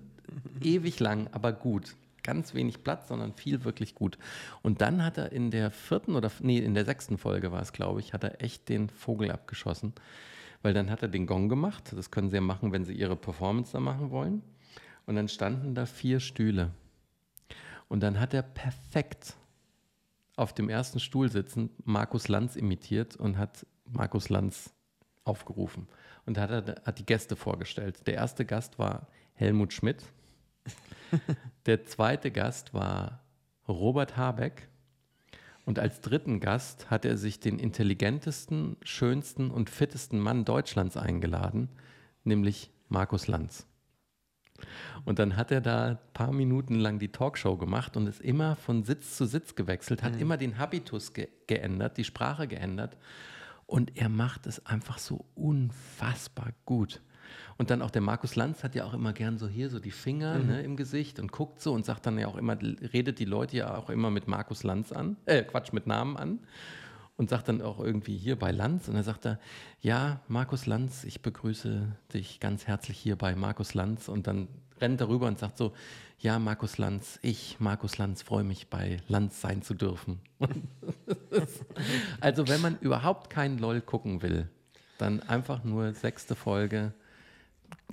ewig 0.63 1.01
lang, 1.01 1.29
aber 1.33 1.53
gut. 1.53 1.97
Ganz 2.23 2.55
wenig 2.55 2.83
Platz, 2.83 3.09
sondern 3.09 3.35
viel 3.35 3.63
wirklich 3.63 3.95
gut. 3.95 4.19
Und 4.63 4.81
dann 4.81 5.05
hat 5.05 5.17
er 5.17 5.31
in 5.31 5.53
der 5.53 5.71
vierten 5.71 6.17
oder, 6.17 6.33
nee, 6.41 6.59
in 6.59 6.75
der 6.75 6.85
sechsten 6.85 7.19
Folge 7.19 7.53
war 7.53 7.63
es, 7.63 7.73
glaube 7.73 8.01
ich, 8.01 8.13
hat 8.13 8.25
er 8.25 8.43
echt 8.43 8.69
den 8.69 8.89
Vogel 8.89 9.31
abgeschossen. 9.31 9.93
Weil 10.63 10.75
dann 10.75 10.91
hat 10.91 11.03
er 11.03 11.09
den 11.09 11.27
Gong 11.27 11.49
gemacht. 11.49 11.93
Das 11.95 12.11
können 12.11 12.31
sie 12.31 12.37
ja 12.37 12.41
machen, 12.41 12.73
wenn 12.73 12.85
sie 12.85 12.95
ihre 12.95 13.15
Performance 13.15 13.73
da 13.73 13.79
machen 13.79 14.11
wollen. 14.11 14.43
Und 15.05 15.15
dann 15.15 15.29
standen 15.29 15.77
da 15.77 15.87
vier 15.87 16.19
Stühle. 16.19 16.73
Und 17.87 18.01
dann 18.01 18.19
hat 18.19 18.35
er 18.35 18.43
perfekt 18.43 19.37
auf 20.35 20.53
dem 20.53 20.69
ersten 20.69 20.99
Stuhl 20.99 21.31
sitzend 21.31 21.71
Markus 21.87 22.27
Lanz 22.27 22.57
imitiert 22.57 23.15
und 23.15 23.39
hat 23.39 23.65
Markus 23.85 24.31
Lanz 24.31 24.75
aufgerufen 25.23 25.87
und 26.27 26.39
hat, 26.39 26.51
hat 26.85 26.99
die 26.99 27.07
Gäste 27.07 27.37
vorgestellt. 27.37 28.07
Der 28.07 28.15
erste 28.15 28.45
Gast 28.45 28.79
war 28.79 29.07
Helmut 29.35 29.73
Schmidt. 29.73 30.05
Der 31.67 31.85
zweite 31.85 32.31
Gast 32.31 32.75
war 32.75 33.21
Robert 33.69 34.17
Habeck. 34.17 34.69
Und 35.65 35.79
als 35.79 36.01
dritten 36.01 36.39
Gast 36.39 36.91
hat 36.91 37.05
er 37.05 37.17
sich 37.17 37.41
den 37.41 37.59
intelligentesten, 37.59 38.77
schönsten 38.83 39.51
und 39.51 39.71
fittesten 39.71 40.21
Mann 40.21 40.45
Deutschlands 40.45 40.97
eingeladen, 40.97 41.69
nämlich 42.23 42.71
Markus 42.89 43.27
Lanz. 43.27 43.67
Und 45.05 45.19
dann 45.19 45.37
hat 45.37 45.51
er 45.51 45.61
da 45.61 45.87
ein 45.87 45.99
paar 46.15 46.33
Minuten 46.33 46.77
lang 46.77 46.99
die 46.99 47.11
Talkshow 47.11 47.57
gemacht 47.57 47.97
und 47.97 48.07
ist 48.07 48.21
immer 48.21 48.57
von 48.57 48.85
Sitz 48.85 49.17
zu 49.17 49.27
Sitz 49.27 49.55
gewechselt, 49.55 50.03
hat 50.03 50.15
mhm. 50.15 50.21
immer 50.21 50.37
den 50.37 50.59
Habitus 50.59 51.13
ge 51.13 51.29
geändert, 51.47 51.97
die 51.97 52.05
Sprache 52.05 52.49
geändert 52.49 52.97
und 53.67 53.97
er 53.97 54.09
macht 54.09 54.47
es 54.47 54.65
einfach 54.65 54.99
so 54.99 55.25
unfassbar 55.35 56.53
gut. 56.65 57.03
Und 57.59 57.71
dann 57.71 57.83
auch 57.83 57.91
der 57.91 58.03
Markus 58.03 58.37
Lanz 58.37 58.63
hat 58.63 58.75
ja 58.75 58.85
auch 58.85 58.95
immer 58.95 59.13
gern 59.13 59.39
so 59.39 59.49
hier 59.49 59.71
so 59.71 59.81
die 59.81 59.91
Finger 59.91 60.39
mhm. 60.39 60.47
ne, 60.47 60.63
im 60.63 60.77
Gesicht 60.77 61.19
und 61.19 61.33
guckt 61.33 61.61
so 61.61 61.73
und 61.73 61.85
sagt 61.85 62.07
dann 62.07 62.19
ja 62.19 62.29
auch 62.29 62.37
immer, 62.37 62.57
redet 62.61 63.19
die 63.19 63.25
Leute 63.25 63.57
ja 63.57 63.77
auch 63.77 63.91
immer 63.91 64.11
mit 64.11 64.29
Markus 64.29 64.63
Lanz 64.63 64.93
an, 64.93 65.17
äh, 65.27 65.43
Quatsch, 65.43 65.73
mit 65.73 65.87
Namen 65.87 66.17
an 66.17 66.41
und 67.17 67.31
sagt 67.31 67.49
dann 67.49 67.63
auch 67.63 67.81
irgendwie 67.81 68.17
hier 68.17 68.39
bei 68.39 68.53
Lanz 68.53 68.89
und 68.89 68.95
dann 68.95 69.03
sagt 69.03 69.27
er, 69.27 69.41
ja, 69.81 70.21
Markus 70.29 70.67
Lanz, 70.67 71.05
ich 71.05 71.23
begrüße 71.23 71.97
dich 72.13 72.41
ganz 72.41 72.67
herzlich 72.67 72.99
hier 72.99 73.17
bei 73.17 73.35
Markus 73.35 73.75
Lanz 73.75 74.09
und 74.09 74.27
dann 74.27 74.49
rennt 74.81 75.01
er 75.01 75.09
rüber 75.09 75.27
und 75.27 75.39
sagt 75.39 75.57
so, 75.59 75.73
ja, 76.19 76.39
Markus 76.39 76.79
Lanz, 76.79 77.19
ich, 77.23 77.57
Markus 77.59 77.99
Lanz, 77.99 78.23
freue 78.23 78.45
mich, 78.45 78.69
bei 78.69 78.99
Lanz 79.09 79.41
sein 79.41 79.63
zu 79.63 79.75
dürfen. 79.75 80.21
also 82.21 82.49
wenn 82.49 82.61
man 82.61 82.79
überhaupt 82.81 83.31
keinen 83.31 83.59
LOL 83.59 83.81
gucken 83.81 84.23
will, 84.23 84.49
dann 84.99 85.21
einfach 85.21 85.63
nur 85.65 85.93
sechste 85.93 86.35
Folge, 86.35 86.95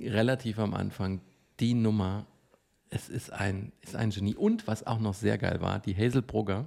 relativ 0.00 0.58
am 0.58 0.74
Anfang, 0.74 1.20
die 1.60 1.74
Nummer. 1.74 2.26
Es 2.90 3.08
ist 3.08 3.32
ein, 3.32 3.72
ist 3.82 3.96
ein 3.96 4.10
Genie. 4.10 4.34
Und 4.34 4.66
was 4.66 4.86
auch 4.86 5.00
noch 5.00 5.14
sehr 5.14 5.36
geil 5.36 5.60
war, 5.60 5.80
die 5.80 5.94
Hazel 5.94 6.22
Brugger 6.22 6.66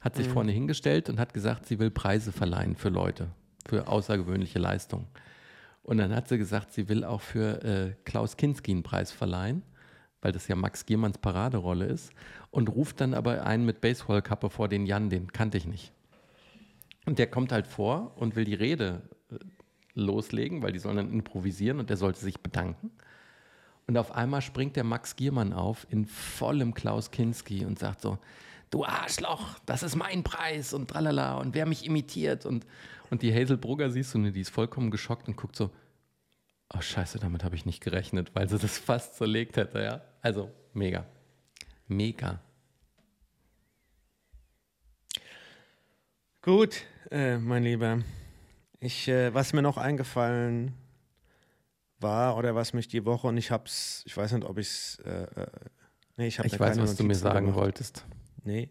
hat 0.00 0.16
sich 0.16 0.28
mhm. 0.28 0.32
vorne 0.32 0.52
hingestellt 0.52 1.08
und 1.08 1.18
hat 1.18 1.34
gesagt, 1.34 1.66
sie 1.66 1.78
will 1.78 1.90
Preise 1.90 2.32
verleihen 2.32 2.76
für 2.76 2.88
Leute, 2.88 3.28
für 3.66 3.88
außergewöhnliche 3.88 4.58
Leistungen. 4.58 5.06
Und 5.90 5.98
dann 5.98 6.14
hat 6.14 6.28
sie 6.28 6.38
gesagt, 6.38 6.72
sie 6.72 6.88
will 6.88 7.04
auch 7.04 7.20
für 7.20 7.62
äh, 7.62 7.94
Klaus 8.04 8.36
Kinski 8.36 8.70
einen 8.70 8.82
Preis 8.82 9.12
verleihen 9.12 9.62
weil 10.22 10.32
das 10.32 10.48
ja 10.48 10.56
Max 10.56 10.86
Giermanns 10.86 11.18
Paraderolle 11.18 11.86
ist, 11.86 12.12
und 12.50 12.68
ruft 12.68 13.00
dann 13.00 13.14
aber 13.14 13.44
einen 13.44 13.64
mit 13.64 13.80
Baseballkappe 13.80 14.50
vor 14.50 14.68
den 14.68 14.86
Jan, 14.86 15.08
den 15.08 15.32
kannte 15.32 15.56
ich 15.56 15.66
nicht. 15.66 15.92
Und 17.06 17.18
der 17.18 17.28
kommt 17.28 17.52
halt 17.52 17.66
vor 17.66 18.12
und 18.16 18.36
will 18.36 18.44
die 18.44 18.54
Rede 18.54 19.02
äh, 19.30 19.36
loslegen, 19.94 20.62
weil 20.62 20.72
die 20.72 20.78
sollen 20.78 20.96
dann 20.96 21.12
improvisieren 21.12 21.78
und 21.78 21.90
der 21.90 21.96
sollte 21.96 22.20
sich 22.20 22.40
bedanken. 22.40 22.90
Und 23.86 23.96
auf 23.96 24.12
einmal 24.12 24.42
springt 24.42 24.76
der 24.76 24.84
Max 24.84 25.16
Giermann 25.16 25.52
auf 25.52 25.86
in 25.90 26.06
vollem 26.06 26.74
Klaus 26.74 27.10
Kinski 27.10 27.64
und 27.64 27.78
sagt 27.78 28.02
so, 28.02 28.18
du 28.70 28.84
Arschloch, 28.84 29.58
das 29.66 29.82
ist 29.82 29.96
mein 29.96 30.22
Preis 30.22 30.72
und 30.72 30.88
tralala 30.88 31.38
und 31.38 31.54
wer 31.54 31.66
mich 31.66 31.84
imitiert 31.84 32.46
und, 32.46 32.66
und 33.10 33.22
die 33.22 33.34
Hazel 33.34 33.56
Brugger 33.56 33.90
siehst 33.90 34.14
du, 34.14 34.18
ne, 34.18 34.32
die 34.32 34.40
ist 34.40 34.50
vollkommen 34.50 34.90
geschockt 34.90 35.28
und 35.28 35.36
guckt 35.36 35.56
so, 35.56 35.70
oh 36.72 36.80
scheiße, 36.80 37.18
damit 37.18 37.44
habe 37.44 37.56
ich 37.56 37.66
nicht 37.66 37.82
gerechnet, 37.82 38.34
weil 38.34 38.48
sie 38.48 38.58
das 38.58 38.78
fast 38.78 39.16
zerlegt 39.16 39.56
hätte, 39.56 39.82
ja. 39.82 40.00
Also 40.22 40.50
mega. 40.72 41.06
Mega. 41.88 42.40
Gut, 46.42 46.82
äh, 47.10 47.36
mein 47.36 47.64
Lieber. 47.64 47.98
Ich, 48.78 49.08
äh, 49.08 49.34
was 49.34 49.52
mir 49.52 49.60
noch 49.60 49.76
eingefallen 49.76 50.74
war 51.98 52.36
oder 52.36 52.54
was 52.54 52.72
mich 52.72 52.88
die 52.88 53.04
Woche 53.04 53.26
und 53.26 53.36
ich 53.36 53.50
hab's, 53.50 54.02
ich 54.06 54.16
weiß 54.16 54.32
nicht, 54.32 54.46
ob 54.46 54.56
ich's, 54.56 54.98
äh, 55.04 55.24
äh 55.24 55.46
nee, 56.16 56.28
ich 56.28 56.38
habe 56.38 56.46
Ich 56.46 56.58
weiß, 56.58 56.70
was 56.70 56.76
Notizen 56.78 56.96
du 56.96 57.04
mir 57.04 57.14
sagen 57.14 57.46
gemacht. 57.46 57.60
wolltest. 57.60 58.06
Nee. 58.44 58.68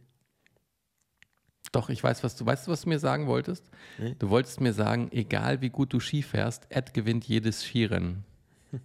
Doch, 1.71 1.89
ich 1.89 2.03
weiß, 2.03 2.23
was 2.23 2.35
du 2.35 2.45
weißt, 2.45 2.67
du, 2.67 2.71
was 2.71 2.81
du 2.81 2.89
mir 2.89 2.99
sagen 2.99 3.27
wolltest? 3.27 3.69
Nee. 3.99 4.15
Du 4.17 4.29
wolltest 4.29 4.59
mir 4.59 4.73
sagen, 4.73 5.09
egal 5.11 5.61
wie 5.61 5.69
gut 5.69 5.93
du 5.93 5.99
Ski 5.99 6.23
fährst, 6.23 6.65
Ed 6.69 6.93
gewinnt 6.93 7.25
jedes 7.25 7.63
Skirennen. 7.63 8.23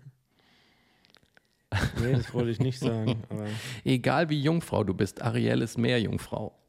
Nee, 2.00 2.12
das 2.12 2.32
wollte 2.32 2.50
ich 2.50 2.60
nicht 2.60 2.78
sagen. 2.78 3.24
Egal 3.84 4.28
wie 4.28 4.40
Jungfrau 4.40 4.84
du 4.84 4.94
bist, 4.94 5.20
Ariel 5.20 5.60
ist 5.60 5.76
mehr 5.76 6.00
Jungfrau. 6.00 6.56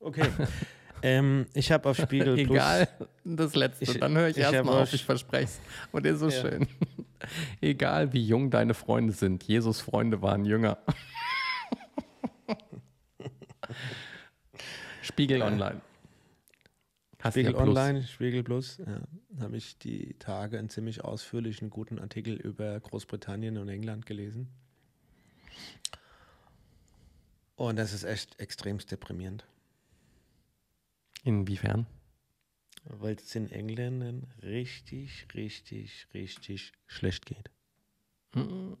Okay. 0.00 0.28
Ähm, 1.04 1.46
ich 1.52 1.70
habe 1.70 1.90
auf 1.90 1.98
Spiegel 1.98 2.34
Plus. 2.46 2.56
Egal, 2.56 2.88
das 3.24 3.54
letzte. 3.54 3.84
Ich, 3.84 4.00
Dann 4.00 4.16
höre 4.16 4.28
ich, 4.28 4.38
ich 4.38 4.42
erstmal 4.42 4.82
auf, 4.82 4.90
ich 4.94 5.04
verspreche 5.04 5.44
es. 5.44 5.60
Und 5.92 6.06
der 6.06 6.14
ist 6.14 6.20
so 6.20 6.30
ja. 6.30 6.40
schön. 6.40 6.66
Egal 7.60 8.14
wie 8.14 8.24
jung 8.26 8.50
deine 8.50 8.72
Freunde 8.72 9.12
sind, 9.12 9.44
Jesus 9.44 9.82
Freunde 9.82 10.22
waren 10.22 10.46
jünger. 10.46 10.78
Spiegel 15.02 15.42
Online. 15.42 15.82
Hast 17.20 17.34
Spiegel 17.34 17.54
Online, 17.54 18.02
Spiegel 18.04 18.42
Plus, 18.42 18.78
ja, 18.78 19.02
habe 19.40 19.58
ich 19.58 19.76
die 19.76 20.14
Tage 20.18 20.58
einen 20.58 20.70
ziemlich 20.70 21.04
ausführlichen, 21.04 21.68
guten 21.68 21.98
Artikel 21.98 22.34
über 22.34 22.80
Großbritannien 22.80 23.58
und 23.58 23.68
England 23.68 24.06
gelesen. 24.06 24.48
Und 27.56 27.76
das 27.76 27.92
ist 27.92 28.04
echt 28.04 28.40
extremst 28.40 28.90
deprimierend. 28.90 29.44
Inwiefern? 31.24 31.86
Weil 32.84 33.16
es 33.16 33.30
den 33.30 33.50
Engländern 33.50 34.26
richtig, 34.42 35.26
richtig, 35.34 36.06
richtig 36.12 36.72
schlecht 36.86 37.26
geht. 37.26 37.50
Mhm. 38.34 38.76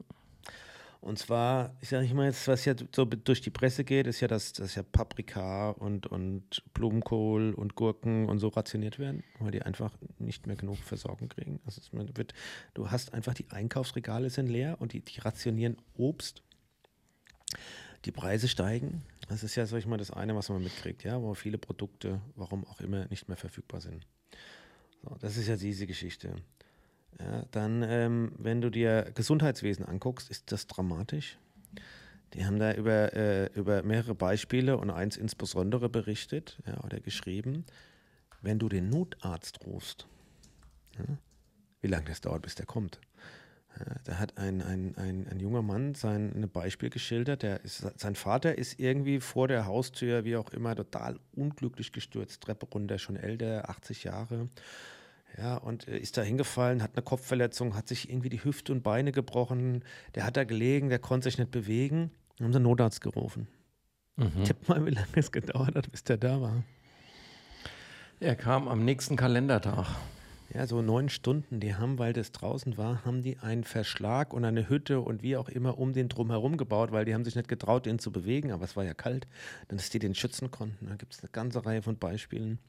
Und 1.00 1.18
zwar, 1.18 1.76
ich 1.82 1.90
sage 1.90 2.14
mal 2.14 2.24
jetzt, 2.24 2.48
was 2.48 2.64
ja 2.64 2.74
so 2.94 3.04
durch 3.04 3.42
die 3.42 3.50
Presse 3.50 3.84
geht, 3.84 4.06
ist 4.06 4.22
ja, 4.22 4.28
dass, 4.28 4.54
dass 4.54 4.74
ja 4.74 4.82
Paprika 4.82 5.68
und, 5.70 6.06
und 6.06 6.62
Blumenkohl 6.72 7.52
und 7.52 7.74
Gurken 7.74 8.26
und 8.26 8.38
so 8.38 8.48
rationiert 8.48 8.98
werden, 8.98 9.22
weil 9.38 9.50
die 9.50 9.60
einfach 9.60 9.94
nicht 10.18 10.46
mehr 10.46 10.56
genug 10.56 10.78
Versorgung 10.78 11.28
kriegen. 11.28 11.60
Also 11.66 11.82
es 11.82 12.16
wird, 12.16 12.32
du 12.72 12.90
hast 12.90 13.12
einfach 13.12 13.34
die 13.34 13.50
Einkaufsregale 13.50 14.30
sind 14.30 14.46
leer 14.48 14.76
und 14.80 14.94
die, 14.94 15.00
die 15.00 15.20
rationieren 15.20 15.76
Obst. 15.94 16.42
Die 18.04 18.12
Preise 18.12 18.48
steigen. 18.48 19.02
Das 19.28 19.42
ist 19.42 19.54
ja, 19.54 19.64
sag 19.66 19.78
ich 19.78 19.86
mal, 19.86 19.96
das 19.96 20.10
eine, 20.10 20.34
was 20.36 20.50
man 20.50 20.62
mitkriegt, 20.62 21.04
ja, 21.04 21.20
wo 21.22 21.34
viele 21.34 21.58
Produkte, 21.58 22.20
warum 22.36 22.66
auch 22.66 22.80
immer, 22.80 23.06
nicht 23.06 23.28
mehr 23.28 23.36
verfügbar 23.36 23.80
sind. 23.80 24.06
So, 25.02 25.16
das 25.20 25.36
ist 25.36 25.48
ja 25.48 25.56
diese 25.56 25.86
Geschichte. 25.86 26.36
Ja, 27.18 27.44
dann, 27.50 27.82
ähm, 27.82 28.32
wenn 28.38 28.60
du 28.60 28.70
dir 28.70 29.10
Gesundheitswesen 29.14 29.84
anguckst, 29.84 30.30
ist 30.30 30.52
das 30.52 30.66
dramatisch. 30.66 31.38
Die 32.34 32.44
haben 32.44 32.58
da 32.58 32.74
über, 32.74 33.12
äh, 33.14 33.46
über 33.54 33.82
mehrere 33.82 34.14
Beispiele 34.14 34.76
und 34.76 34.90
eins 34.90 35.16
insbesondere 35.16 35.88
berichtet 35.88 36.58
ja, 36.66 36.82
oder 36.82 37.00
geschrieben. 37.00 37.64
Wenn 38.42 38.58
du 38.58 38.68
den 38.68 38.90
Notarzt 38.90 39.64
rufst, 39.64 40.06
ja, 40.98 41.04
wie 41.80 41.88
lange 41.88 42.06
das 42.06 42.20
dauert, 42.20 42.42
bis 42.42 42.56
der 42.56 42.66
kommt. 42.66 43.00
Ja, 43.78 43.96
da 44.04 44.18
hat 44.18 44.38
ein, 44.38 44.62
ein, 44.62 44.94
ein, 44.96 45.26
ein 45.28 45.40
junger 45.40 45.62
Mann 45.62 45.94
sein 45.94 46.48
Beispiel 46.52 46.90
geschildert. 46.90 47.42
Der 47.42 47.64
ist, 47.64 47.84
sein 47.98 48.14
Vater 48.14 48.56
ist 48.56 48.78
irgendwie 48.78 49.20
vor 49.20 49.48
der 49.48 49.66
Haustür, 49.66 50.24
wie 50.24 50.36
auch 50.36 50.50
immer, 50.50 50.76
total 50.76 51.18
unglücklich 51.34 51.92
gestürzt, 51.92 52.42
Treppe 52.42 52.66
runter, 52.66 52.98
schon 52.98 53.16
älter, 53.16 53.68
80 53.68 54.04
Jahre 54.04 54.48
Ja, 55.36 55.56
und 55.56 55.88
äh, 55.88 55.98
ist 55.98 56.16
da 56.16 56.22
hingefallen, 56.22 56.82
hat 56.82 56.92
eine 56.94 57.02
Kopfverletzung, 57.02 57.74
hat 57.74 57.88
sich 57.88 58.08
irgendwie 58.10 58.28
die 58.28 58.44
Hüfte 58.44 58.72
und 58.72 58.82
Beine 58.82 59.10
gebrochen. 59.10 59.84
Der 60.14 60.24
hat 60.24 60.36
da 60.36 60.44
gelegen, 60.44 60.88
der 60.88 61.00
konnte 61.00 61.24
sich 61.24 61.38
nicht 61.38 61.50
bewegen. 61.50 62.12
Haben 62.40 62.54
einen 62.54 62.62
Notarzt 62.62 63.00
gerufen. 63.00 63.48
Mhm. 64.16 64.44
Tipp 64.44 64.68
mal, 64.68 64.84
wie 64.86 64.90
lange 64.90 65.08
es 65.14 65.32
gedauert 65.32 65.74
hat, 65.74 65.90
bis 65.90 66.04
der 66.04 66.16
da 66.16 66.40
war. 66.40 66.62
Er 68.20 68.36
kam 68.36 68.68
am 68.68 68.84
nächsten 68.84 69.16
Kalendertag. 69.16 69.86
Ja, 70.54 70.68
so 70.68 70.82
neun 70.82 71.08
Stunden, 71.08 71.58
die 71.58 71.74
haben, 71.74 71.98
weil 71.98 72.12
das 72.12 72.30
draußen 72.30 72.78
war, 72.78 73.04
haben 73.04 73.22
die 73.22 73.38
einen 73.38 73.64
Verschlag 73.64 74.32
und 74.32 74.44
eine 74.44 74.68
Hütte 74.68 75.00
und 75.00 75.20
wie 75.20 75.36
auch 75.36 75.48
immer 75.48 75.78
um 75.78 75.92
den 75.92 76.08
drumherum 76.08 76.56
gebaut, 76.56 76.92
weil 76.92 77.04
die 77.04 77.12
haben 77.12 77.24
sich 77.24 77.34
nicht 77.34 77.48
getraut, 77.48 77.86
den 77.86 77.98
zu 77.98 78.12
bewegen, 78.12 78.52
aber 78.52 78.64
es 78.64 78.76
war 78.76 78.84
ja 78.84 78.94
kalt, 78.94 79.26
dann 79.66 79.78
dass 79.78 79.90
die 79.90 79.98
den 79.98 80.14
schützen 80.14 80.52
konnten. 80.52 80.86
Da 80.86 80.94
gibt 80.94 81.12
es 81.12 81.20
eine 81.20 81.30
ganze 81.32 81.66
Reihe 81.66 81.82
von 81.82 81.98
Beispielen. 81.98 82.60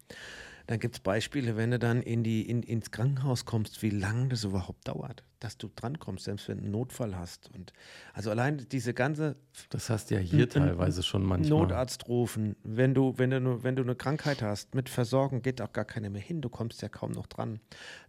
Dann 0.67 0.79
gibt 0.79 0.95
es 0.95 0.99
Beispiele, 0.99 1.57
wenn 1.57 1.71
du 1.71 1.79
dann 1.79 2.01
in 2.01 2.23
die, 2.23 2.49
in, 2.49 2.63
ins 2.63 2.91
Krankenhaus 2.91 3.45
kommst, 3.45 3.81
wie 3.81 3.89
lange 3.89 4.29
das 4.29 4.43
überhaupt 4.43 4.87
dauert, 4.87 5.23
dass 5.39 5.57
du 5.57 5.69
drankommst, 5.75 6.25
selbst 6.25 6.47
wenn 6.47 6.57
du 6.57 6.63
einen 6.63 6.71
Notfall 6.71 7.15
hast. 7.15 7.51
Und 7.53 7.73
also 8.13 8.31
allein 8.31 8.65
diese 8.71 8.93
ganze 8.93 9.35
Das 9.69 9.89
hast 9.89 10.09
du 10.09 10.15
ja 10.15 10.21
hier 10.21 10.49
teilweise 10.49 11.03
schon 11.03 11.23
manchmal. 11.23 11.61
Notarzt 11.61 12.07
rufen, 12.07 12.55
wenn 12.63 12.93
du, 12.93 13.17
wenn, 13.17 13.29
du, 13.29 13.63
wenn 13.63 13.75
du 13.75 13.83
eine 13.83 13.95
Krankheit 13.95 14.41
hast, 14.41 14.73
mit 14.73 14.89
Versorgung 14.89 15.41
geht 15.41 15.61
auch 15.61 15.73
gar 15.73 15.85
keiner 15.85 16.09
mehr 16.09 16.21
hin, 16.21 16.41
du 16.41 16.49
kommst 16.49 16.81
ja 16.81 16.89
kaum 16.89 17.11
noch 17.11 17.27
dran. 17.27 17.59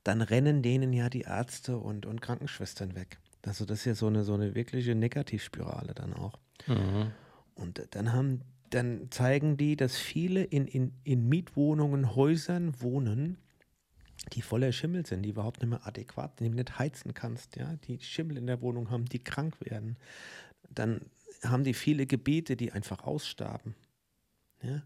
Dann 0.05 0.23
rennen 0.23 0.63
denen 0.63 0.93
ja 0.93 1.11
die 1.11 1.23
Ärzte 1.23 1.77
und, 1.77 2.07
und 2.07 2.21
Krankenschwestern 2.21 2.95
weg. 2.95 3.19
Also 3.47 3.65
das 3.65 3.81
ist 3.81 3.85
ja 3.85 3.95
so 3.95 4.09
eine, 4.09 4.25
so 4.25 4.35
eine 4.35 4.55
wirkliche 4.55 4.95
Negativspirale 4.95 5.95
dann 5.95 6.15
auch. 6.15 6.39
Mhm. 6.67 7.13
Und 7.55 7.83
dann 7.93 8.13
haben, 8.13 8.43
dann 8.71 9.11
zeigen 9.11 9.57
die, 9.57 9.77
dass 9.77 9.97
viele 9.97 10.43
in, 10.45 10.67
in, 10.67 10.93
in 11.05 11.29
Mietwohnungen, 11.29 12.15
Häusern 12.15 12.81
wohnen, 12.81 13.39
die 14.33 14.43
voller 14.43 14.73
Schimmel 14.73 15.07
sind, 15.07 15.23
die 15.23 15.31
überhaupt 15.31 15.61
nicht 15.61 15.71
mehr 15.71 15.87
adäquat, 15.87 16.41
die 16.41 16.49
du 16.49 16.55
nicht 16.55 16.79
heizen 16.79 17.15
kannst, 17.15 17.57
ja, 17.57 17.77
die 17.77 18.01
Schimmel 18.01 18.39
in 18.39 18.47
der 18.47 18.61
Wohnung 18.61 18.91
haben, 18.91 19.05
die 19.05 19.23
krank 19.23 19.55
werden. 19.61 19.97
Dann 20.71 21.01
haben 21.45 21.65
die 21.65 21.75
viele 21.75 22.07
Gebiete, 22.07 22.57
die 22.57 22.73
einfach 22.73 23.05
ausstarben. 23.05 23.75
Ja. 24.63 24.83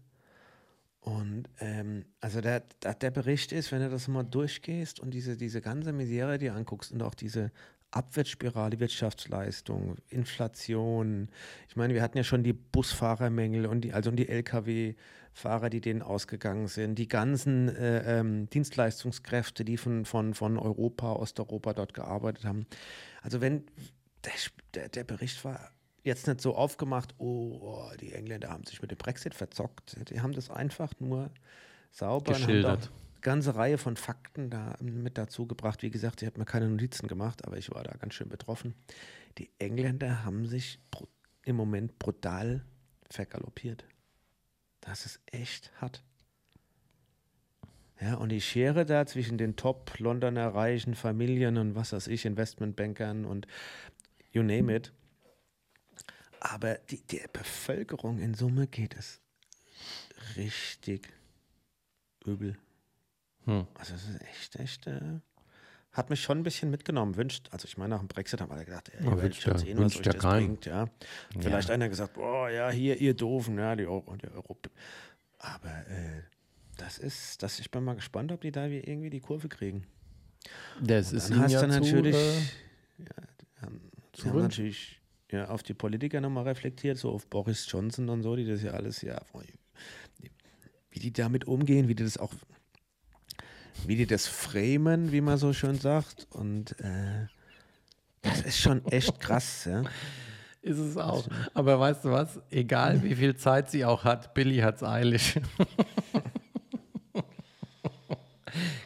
Und 0.99 1.49
ähm, 1.59 2.05
also 2.19 2.41
der, 2.41 2.59
der, 2.83 2.93
der 2.93 3.09
Bericht 3.09 3.51
ist, 3.51 3.71
wenn 3.71 3.81
du 3.81 3.89
das 3.89 4.07
mal 4.07 4.23
durchgehst 4.23 4.99
und 4.99 5.11
diese, 5.11 5.35
diese 5.35 5.61
ganze 5.61 5.93
Misere 5.93 6.37
dir 6.37 6.53
anguckst 6.53 6.91
und 6.91 7.01
auch 7.01 7.15
diese 7.15 7.51
Abwärtsspirale, 7.91 8.79
Wirtschaftsleistung, 8.79 9.97
Inflation. 10.09 11.29
Ich 11.67 11.75
meine, 11.75 11.93
wir 11.93 12.01
hatten 12.01 12.17
ja 12.17 12.23
schon 12.23 12.43
die 12.43 12.53
Busfahrermängel 12.53 13.65
und 13.65 13.81
die, 13.81 13.93
also 13.93 14.11
die 14.11 14.29
Lkw-Fahrer, 14.29 15.69
die 15.69 15.81
denen 15.81 16.01
ausgegangen 16.01 16.67
sind, 16.67 16.95
die 16.95 17.07
ganzen 17.07 17.69
äh, 17.75 18.19
ähm, 18.19 18.49
Dienstleistungskräfte, 18.49 19.65
die 19.65 19.77
von, 19.77 20.05
von, 20.05 20.33
von 20.33 20.57
Europa, 20.57 21.13
Osteuropa 21.13 21.73
dort 21.73 21.93
gearbeitet 21.93 22.45
haben. 22.45 22.65
Also 23.21 23.41
wenn 23.41 23.65
der, 24.23 24.31
der, 24.73 24.89
der 24.89 25.03
Bericht 25.03 25.43
war 25.43 25.71
jetzt 26.03 26.27
nicht 26.27 26.41
so 26.41 26.55
aufgemacht, 26.55 27.13
oh, 27.17 27.59
oh, 27.61 27.91
die 27.99 28.13
Engländer 28.13 28.49
haben 28.49 28.65
sich 28.65 28.81
mit 28.81 28.91
dem 28.91 28.97
Brexit 28.97 29.35
verzockt. 29.35 29.97
Die 30.09 30.21
haben 30.21 30.33
das 30.33 30.49
einfach 30.49 30.91
nur 30.99 31.29
sauber 31.91 32.33
Geschildert. 32.33 32.89
Ganze 33.21 33.55
Reihe 33.55 33.77
von 33.77 33.95
Fakten 33.95 34.49
da 34.49 34.75
mit 34.81 35.17
dazu 35.17 35.47
gebracht. 35.47 35.83
Wie 35.83 35.91
gesagt, 35.91 36.21
ich 36.21 36.27
habe 36.27 36.39
mir 36.39 36.45
keine 36.45 36.69
Notizen 36.69 37.07
gemacht, 37.07 37.45
aber 37.45 37.57
ich 37.57 37.71
war 37.71 37.83
da 37.83 37.93
ganz 37.97 38.13
schön 38.13 38.29
betroffen. 38.29 38.75
Die 39.37 39.49
Engländer 39.59 40.23
haben 40.25 40.45
sich 40.45 40.79
im 41.43 41.55
Moment 41.55 41.97
brutal 41.99 42.65
vergaloppiert. 43.09 43.85
Das 44.81 45.05
ist 45.05 45.19
echt 45.27 45.71
hart. 45.79 46.03
Ja, 47.99 48.15
und 48.15 48.29
die 48.29 48.41
Schere 48.41 48.85
da 48.85 49.05
zwischen 49.05 49.37
den 49.37 49.55
Top-Londoner 49.55 50.55
reichen 50.55 50.95
Familien 50.95 51.57
und 51.57 51.75
was 51.75 51.93
weiß 51.93 52.07
ich, 52.07 52.25
Investmentbankern 52.25 53.25
und 53.25 53.45
you 54.31 54.41
name 54.41 54.75
it. 54.75 54.91
Aber 56.39 56.75
die, 56.89 57.05
der 57.05 57.27
Bevölkerung 57.27 58.17
in 58.17 58.33
Summe 58.33 58.65
geht 58.65 58.95
es 58.95 59.21
richtig 60.35 61.07
übel. 62.25 62.57
Hm. 63.45 63.67
Also 63.75 63.95
es 63.95 64.07
ist 64.07 64.21
echt, 64.21 64.55
echt, 64.57 64.87
äh, 64.87 65.19
hat 65.91 66.09
mich 66.09 66.21
schon 66.21 66.39
ein 66.39 66.43
bisschen 66.43 66.69
mitgenommen. 66.69 67.15
Wünscht, 67.17 67.49
also 67.51 67.65
ich 67.65 67.77
meine, 67.77 67.89
nach 67.89 67.99
dem 67.99 68.07
Brexit 68.07 68.39
haben 68.41 68.51
alle 68.51 68.65
gedacht, 68.65 68.89
ey, 68.97 69.05
Ja, 69.05 69.21
wünscht 69.21 69.45
ja- 69.45 69.57
sehen, 69.57 69.77
was 69.77 69.83
wünscht 69.83 69.99
euch 69.99 70.05
ja 70.05 70.13
das 70.13 70.21
keinem. 70.21 70.45
bringt, 70.47 70.65
ja. 70.65 70.85
Vielleicht 71.39 71.69
einer 71.69 71.89
gesagt, 71.89 72.13
boah, 72.13 72.49
ja, 72.49 72.69
hier, 72.69 72.99
ihr 72.99 73.13
Doofen, 73.13 73.57
ja, 73.57 73.75
die 73.75 73.85
Euro, 73.87 74.15
die 74.15 74.27
Euro. 74.29 74.57
Aber 75.39 75.69
äh, 75.87 76.21
das 76.77 76.97
ist, 76.97 77.43
das, 77.43 77.59
ich 77.59 77.71
bin 77.71 77.83
mal 77.83 77.95
gespannt, 77.95 78.31
ob 78.31 78.41
die 78.41 78.51
da 78.51 78.69
wie 78.69 78.79
irgendwie 78.79 79.09
die 79.09 79.19
Kurve 79.19 79.49
kriegen. 79.49 79.85
Das 80.81 81.11
ist 81.11 81.29
Dann 81.29 81.41
hast 81.41 81.51
ja 81.51 81.61
zu, 81.61 81.67
natürlich, 81.67 82.15
äh, 82.15 83.03
ja, 83.03 83.67
zu 84.13 84.29
haben 84.29 84.39
natürlich 84.39 85.01
ja, 85.31 85.49
auf 85.49 85.63
die 85.63 85.73
Politiker 85.73 86.21
nochmal 86.21 86.43
reflektiert, 86.45 86.97
so 86.97 87.11
auf 87.11 87.27
Boris 87.27 87.65
Johnson 87.69 88.09
und 88.09 88.23
so, 88.23 88.35
die 88.35 88.45
das 88.45 88.61
ja 88.63 88.71
alles, 88.71 89.01
ja, 89.01 89.21
wie 90.91 90.99
die 90.99 91.13
damit 91.13 91.45
umgehen, 91.45 91.87
wie 91.87 91.95
die 91.95 92.03
das 92.03 92.17
auch, 92.17 92.33
wie 93.85 93.95
die 93.95 94.05
das 94.07 94.27
framen, 94.27 95.11
wie 95.11 95.21
man 95.21 95.37
so 95.37 95.53
schön 95.53 95.77
sagt. 95.79 96.27
Und 96.31 96.79
äh, 96.79 97.27
das 98.21 98.41
ist 98.41 98.59
schon 98.59 98.85
echt 98.87 99.19
krass, 99.19 99.65
ja. 99.65 99.83
Ist 100.61 100.77
es 100.77 100.95
auch. 100.97 101.27
Aber 101.55 101.79
weißt 101.79 102.05
du 102.05 102.11
was? 102.11 102.39
Egal 102.51 103.01
wie 103.03 103.15
viel 103.15 103.35
Zeit 103.35 103.71
sie 103.71 103.83
auch 103.83 104.03
hat, 104.03 104.33
Billy 104.35 104.57
hat 104.57 104.75
es 104.75 104.83
eilig. 104.83 105.39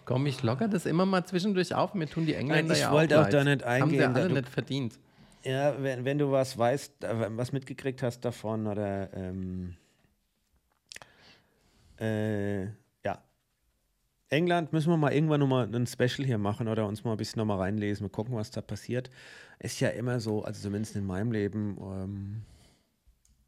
Komm, 0.06 0.28
ich 0.28 0.41
locker 0.43 0.67
das 0.67 0.86
immer 0.86 1.06
mal 1.06 1.26
zwischendurch 1.26 1.74
auf. 1.74 1.93
Mir 1.95 2.08
tun 2.08 2.26
die 2.26 2.36
Engländer 2.36 2.74
ich 2.76 2.82
ja 2.82 2.91
wollte 2.91 3.19
auch 3.19 3.26
auch 3.26 3.30
da 3.30 3.43
nicht 3.43 3.65
Haben 3.65 3.89
sie 3.89 4.00
eingehen, 4.04 4.15
alle 4.15 4.28
du- 4.30 4.36
nicht 4.36 4.50
verdient. 4.50 5.00
Ja, 5.43 5.76
wenn, 5.82 6.06
wenn 6.06 6.17
du 6.17 6.32
was 6.32 6.58
weißt, 6.58 7.04
äh, 7.04 7.38
was 7.38 7.52
mitgekriegt 7.52 8.02
hast 8.04 8.21
davon 8.21 8.67
oder 8.67 9.12
ähm, 9.13 9.76
äh. 11.98 12.67
England 14.36 14.74
müssen 14.74 14.89
wir 14.89 14.98
mal 14.98 15.13
irgendwann 15.13 15.39
nochmal 15.39 15.74
ein 15.74 15.88
Special 15.88 16.26
hier 16.26 16.38
machen 16.38 16.67
oder 16.67 16.86
uns 16.88 17.04
mal 17.06 17.12
ein 17.12 17.17
bisschen 17.17 17.39
nochmal 17.39 17.60
reinlesen 17.60 18.06
und 18.06 18.12
gucken, 18.12 18.36
was 18.36 18.52
da 18.52 18.60
passiert. 18.62 19.10
Ist 19.60 19.80
ja 19.80 19.88
immer 19.89 20.19
so, 20.19 20.43
also 20.43 20.62
zumindest 20.62 20.95
in 20.98 21.06
meinem 21.06 21.32
Leben, 21.32 21.78
ähm, 21.82 22.41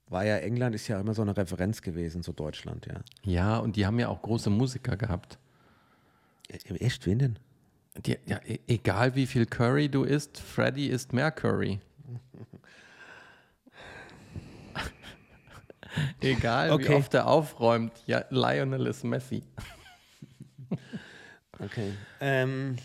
war 0.09 0.23
ja 0.25 0.37
England 0.37 0.73
ist 0.73 0.87
ja 0.87 1.01
immer 1.01 1.13
so 1.13 1.21
eine 1.21 1.35
Referenz 1.35 1.81
gewesen 1.81 2.23
zu 2.23 2.31
Deutschland, 2.31 2.85
ja. 2.85 3.01
Ja, 3.23 3.57
und 3.57 3.75
die 3.75 3.85
haben 3.85 3.99
ja 3.99 4.07
auch 4.07 4.21
große 4.21 4.49
Musiker 4.49 4.95
gehabt. 4.95 5.37
E- 6.49 6.75
Echt, 6.75 7.05
wen 7.05 7.19
denn? 7.19 7.39
Die, 8.05 8.17
ja, 8.25 8.39
e- 8.47 8.59
egal 8.67 9.15
wie 9.15 9.27
viel 9.27 9.45
Curry 9.45 9.89
du 9.89 10.05
isst, 10.05 10.39
Freddy 10.39 10.87
isst 10.87 11.11
mehr 11.11 11.31
Curry. 11.31 11.81
egal 16.21 16.69
wie 16.69 16.73
Okay. 16.73 16.95
oft 16.95 17.13
er 17.13 17.27
aufräumt, 17.27 17.91
ja, 18.05 18.23
Lionel 18.29 18.87
ist 18.87 19.03
Messi. 19.03 19.43
Okay. 21.59 21.91
Ähm, 22.19 22.75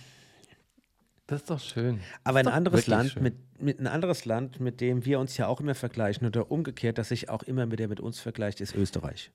Das 1.26 1.40
ist 1.42 1.50
doch 1.50 1.60
schön. 1.60 2.00
Aber 2.24 2.38
ein 2.40 2.48
anderes 2.48 2.86
Land, 2.86 3.10
schön. 3.12 3.22
mit, 3.22 3.34
mit 3.60 3.78
ein 3.80 3.86
anderes 3.86 4.24
Land, 4.24 4.60
mit 4.60 4.80
dem 4.80 5.04
wir 5.04 5.18
uns 5.20 5.36
ja 5.36 5.46
auch 5.46 5.60
immer 5.60 5.74
vergleichen 5.74 6.26
oder 6.26 6.50
umgekehrt, 6.50 6.98
das 6.98 7.08
sich 7.08 7.28
auch 7.28 7.42
immer 7.42 7.66
mit 7.66 7.78
der 7.78 7.88
mit 7.88 8.00
uns 8.00 8.18
vergleicht, 8.20 8.60
ist 8.60 8.74
Österreich. 8.74 9.30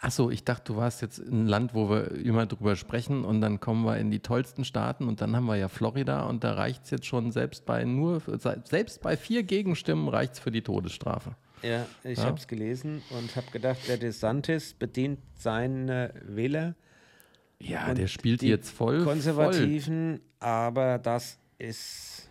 Achso, 0.00 0.30
ich 0.30 0.44
dachte, 0.44 0.72
du 0.72 0.78
warst 0.78 1.02
jetzt 1.02 1.18
ein 1.18 1.46
Land, 1.48 1.74
wo 1.74 1.90
wir 1.90 2.12
immer 2.12 2.46
drüber 2.46 2.76
sprechen 2.76 3.24
und 3.24 3.40
dann 3.40 3.58
kommen 3.58 3.84
wir 3.84 3.96
in 3.96 4.12
die 4.12 4.20
tollsten 4.20 4.64
Staaten 4.64 5.08
und 5.08 5.20
dann 5.20 5.34
haben 5.34 5.46
wir 5.46 5.56
ja 5.56 5.66
Florida 5.68 6.22
und 6.26 6.44
da 6.44 6.52
reicht 6.52 6.84
es 6.84 6.90
jetzt 6.90 7.06
schon 7.06 7.32
selbst 7.32 7.66
bei 7.66 7.82
nur, 7.84 8.22
selbst 8.64 9.02
bei 9.02 9.16
vier 9.16 9.42
Gegenstimmen 9.42 10.06
reicht 10.08 10.34
es 10.34 10.38
für 10.38 10.52
die 10.52 10.62
Todesstrafe. 10.62 11.34
Ja, 11.62 11.84
ich 12.04 12.18
Ja. 12.18 12.26
habe 12.26 12.38
es 12.38 12.46
gelesen 12.46 13.02
und 13.10 13.34
habe 13.34 13.50
gedacht, 13.50 13.88
der 13.88 13.96
DeSantis 13.96 14.72
bedient 14.74 15.18
seine 15.34 16.14
Wähler, 16.22 16.76
Ja, 17.60 17.88
Und 17.88 17.98
der 17.98 18.06
spielt 18.06 18.42
jetzt 18.42 18.70
voll. 18.70 19.02
Voll. 19.02 19.14
Konservativen, 19.14 20.20
aber 20.38 20.98
das 20.98 21.38
ist 21.58 22.28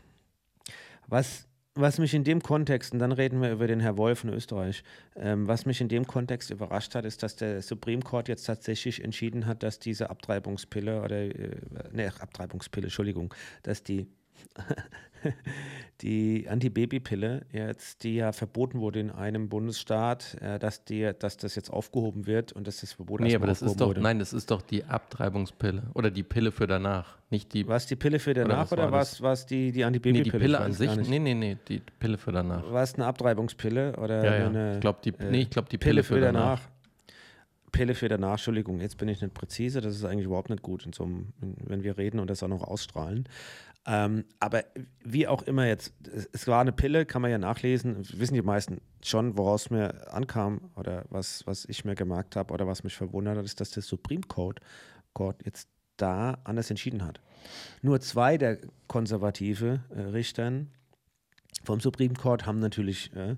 was, 1.08 1.48
was 1.76 2.00
mich 2.00 2.13
in 2.13 2.24
dem 2.24 2.42
Kontext, 2.42 2.94
und 2.94 3.00
dann 3.00 3.12
reden 3.12 3.42
wir 3.42 3.52
über 3.52 3.68
den 3.68 3.80
Herr 3.80 3.98
Wolf 3.98 4.24
in 4.24 4.30
Österreich, 4.30 4.84
ähm, 5.16 5.48
was 5.48 5.66
mich 5.66 5.82
in 5.82 5.90
dem 5.90 6.08
Kontext 6.08 6.50
überrascht 6.50 6.96
hat, 6.96 7.06
ist, 7.06 7.24
dass 7.24 7.36
der 7.36 7.62
Supreme 7.62 8.02
Court 8.02 8.28
jetzt 8.28 8.46
tatsächlich 8.46 9.04
entschieden 9.04 9.46
hat, 9.46 9.63
dass 9.63 9.80
diese 9.80 10.10
Abtreibungspille 10.10 11.02
oder, 11.02 11.18
äh, 11.18 11.56
ne, 11.92 12.12
Abtreibungspille, 12.20 12.88
Entschuldigung, 12.88 13.34
dass 13.63 13.84
die 13.84 14.08
die 16.02 16.47
Antibabypille 16.47 17.45
jetzt, 17.52 18.04
die 18.04 18.15
ja 18.15 18.32
verboten 18.32 18.80
wurde 18.80 19.00
in 19.00 19.10
einem 19.10 19.50
Bundesstaat, 19.50 20.38
äh, 20.41 20.60
dass, 20.60 20.86
die, 20.86 21.12
dass 21.17 21.38
das 21.38 21.56
jetzt 21.56 21.69
aufgehoben 21.71 22.28
wird 22.28 22.54
und 22.54 22.67
dass 22.67 22.82
das 22.82 22.93
Verbot 22.93 23.21
Nee, 23.21 23.36
aber 23.36 23.47
das 23.47 23.62
ist 23.62 23.82
doch, 23.82 23.88
wurde. 23.89 24.02
nein, 24.02 24.19
das 24.19 24.34
ist 24.34 24.52
doch 24.52 24.62
die 24.62 24.84
Abtreibungspille 24.84 25.84
oder 25.93 26.12
die 26.12 26.23
Pille 26.23 26.52
für 26.52 26.67
danach, 26.67 27.17
nicht 27.30 27.54
die, 27.54 27.67
Was 27.67 27.88
die 27.88 27.95
Pille 27.95 28.19
für 28.19 28.34
danach 28.34 28.71
oder, 28.71 28.84
war 28.84 28.91
was, 28.91 29.12
das? 29.12 29.21
was 29.21 29.45
die, 29.45 29.71
die 29.71 29.80
nee, 29.80 29.84
Antibabypille? 29.86 30.23
die 30.23 30.32
Pille 30.32 30.60
an 30.60 30.73
sich, 30.73 30.95
nee, 31.10 31.19
nee, 31.19 31.34
nee, 31.34 31.58
die 31.67 31.82
Pille 32.00 32.17
für 32.17 32.32
danach. 32.32 32.71
War 32.71 32.84
es 32.84 32.93
eine 32.95 33.06
Abtreibungspille 33.06 33.95
oder 33.97 34.23
Ja, 34.23 34.36
ja, 34.38 34.45
eine 34.47 34.73
ich 34.76 34.80
glaube 34.82 35.00
die, 35.04 35.10
äh, 35.10 35.32
nee, 35.32 35.41
ich 35.41 35.50
glaub, 35.50 35.67
die 35.69 35.78
Pille, 35.78 36.04
für 36.04 36.19
danach. 36.19 36.62
Pille 37.71 37.95
für 37.95 38.08
der 38.08 38.17
Nachschuldigung. 38.17 38.80
Jetzt 38.80 38.97
bin 38.97 39.10
ich 39.10 39.21
nicht 39.21 39.34
präzise, 39.34 39.82
das 39.82 39.95
ist 39.95 40.06
eigentlich 40.06 40.25
überhaupt 40.25 40.49
nicht 40.49 40.62
gut, 40.62 40.86
in 40.86 40.93
so 40.93 41.03
einem, 41.03 41.34
wenn 41.39 41.84
wir 41.84 41.97
reden 41.97 42.19
und 42.19 42.30
das 42.30 42.43
auch 42.43 42.47
noch 42.47 42.63
ausstrahlen. 42.63 43.27
Ähm, 43.86 44.25
aber 44.41 44.65
wie 45.03 45.27
auch 45.27 45.43
immer 45.43 45.65
jetzt, 45.65 45.93
es, 46.13 46.30
es, 46.34 46.47
war 46.47 46.60
eine 46.60 46.73
Pille, 46.73 47.06
kann 47.06 47.21
man 47.21 47.32
ja 47.32 47.38
nachlesen, 47.38 48.06
wissen 48.19 48.34
die 48.34 48.41
meisten 48.41 48.82
schon, 49.03 49.38
woraus 49.38 49.69
mir 49.69 50.13
ankam 50.13 50.60
oder 50.75 51.06
was, 51.10 51.47
was 51.47 51.63
ich 51.65 51.86
mir 51.86 51.95
gemerkt 51.95 52.36
habe 52.36 52.53
oder 52.53 52.67
was 52.67 52.84
mich 52.84 52.95
verwundert 52.95 53.38
hat, 53.38 53.45
ist, 53.45 53.62
dass 53.62 53.71
der 53.71 53.84
Supreme 53.84 54.23
Court, 54.27 54.60
Court 55.13 55.38
jetzt 55.45 55.69
da 55.95 56.38
anders 56.43 56.69
entschieden 56.69 57.06
hat. 57.06 57.21
Nur 57.82 58.01
zwei 58.01 58.38
der 58.38 58.60
konservative 58.88 59.82
äh, 59.89 60.01
Richtern 60.01 60.69
vom 61.63 61.80
Supreme 61.80 62.13
Court 62.13 62.45
haben 62.45 62.60
natürlich 62.60 63.15
äh, 63.15 63.32
äh, 63.32 63.36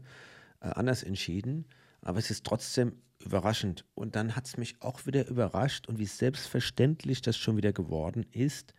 anders 0.59 1.03
entschieden, 1.03 1.65
aber 2.01 2.17
es 2.17 2.31
ist 2.31 2.43
trotzdem 2.43 2.93
überraschend. 3.23 3.85
Und 3.95 4.15
dann 4.15 4.35
hat 4.35 4.45
es 4.45 4.57
mich 4.57 4.81
auch 4.81 5.05
wieder 5.05 5.27
überrascht 5.27 5.87
und 5.87 5.99
wie 5.99 6.05
selbstverständlich 6.05 7.21
das 7.21 7.37
schon 7.37 7.57
wieder 7.57 7.73
geworden 7.73 8.25
ist, 8.31 8.73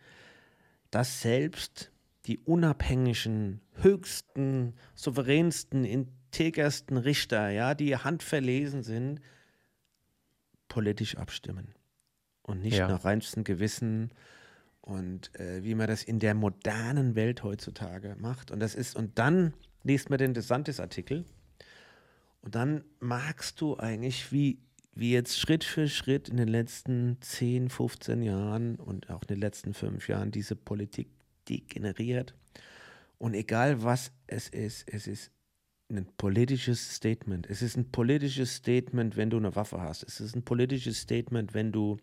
dass 0.89 1.21
selbst 1.21 1.91
die 2.25 2.37
unabhängigen, 2.39 3.61
höchsten, 3.73 4.73
souveränsten, 4.95 5.85
integersten 5.85 6.97
Richter, 6.97 7.49
ja, 7.49 7.73
die 7.73 7.95
handverlesen 7.95 8.83
sind, 8.83 9.21
politisch 10.67 11.17
abstimmen 11.17 11.73
und 12.43 12.61
nicht 12.61 12.77
ja. 12.77 12.87
nach 12.87 13.03
reinstem 13.03 13.43
Gewissen 13.43 14.11
und 14.81 15.33
äh, 15.39 15.63
wie 15.63 15.75
man 15.75 15.87
das 15.87 16.03
in 16.03 16.19
der 16.19 16.33
modernen 16.33 17.15
Welt 17.15 17.43
heutzutage 17.43 18.15
macht. 18.19 18.51
Und 18.51 18.59
das 18.59 18.75
ist, 18.75 18.95
und 18.95 19.17
dann 19.17 19.53
liest 19.83 20.09
man 20.09 20.19
den 20.19 20.33
DeSantis-Artikel 20.33 21.25
und 22.41 22.55
dann 22.55 22.83
magst 22.99 23.61
du 23.61 23.77
eigentlich, 23.77 24.31
wie, 24.31 24.59
wie 24.93 25.11
jetzt 25.11 25.39
Schritt 25.39 25.63
für 25.63 25.87
Schritt 25.87 26.29
in 26.29 26.37
den 26.37 26.47
letzten 26.47 27.17
10, 27.21 27.69
15 27.69 28.21
Jahren 28.23 28.75
und 28.75 29.09
auch 29.09 29.21
in 29.21 29.27
den 29.27 29.39
letzten 29.39 29.73
fünf 29.73 30.07
Jahren 30.07 30.31
diese 30.31 30.55
Politik 30.55 31.09
degeneriert. 31.47 32.33
Und 33.17 33.35
egal 33.35 33.83
was 33.83 34.11
es 34.25 34.49
ist, 34.49 34.91
es 34.91 35.05
ist 35.07 35.31
ein 35.89 36.07
politisches 36.17 36.95
Statement. 36.95 37.47
Es 37.49 37.61
ist 37.61 37.77
ein 37.77 37.91
politisches 37.91 38.55
Statement, 38.55 39.17
wenn 39.17 39.29
du 39.29 39.37
eine 39.37 39.55
Waffe 39.55 39.81
hast. 39.81 40.03
Es 40.03 40.19
ist 40.21 40.35
ein 40.35 40.43
politisches 40.43 41.01
Statement, 41.01 41.53
wenn 41.53 41.71
du 41.71 41.97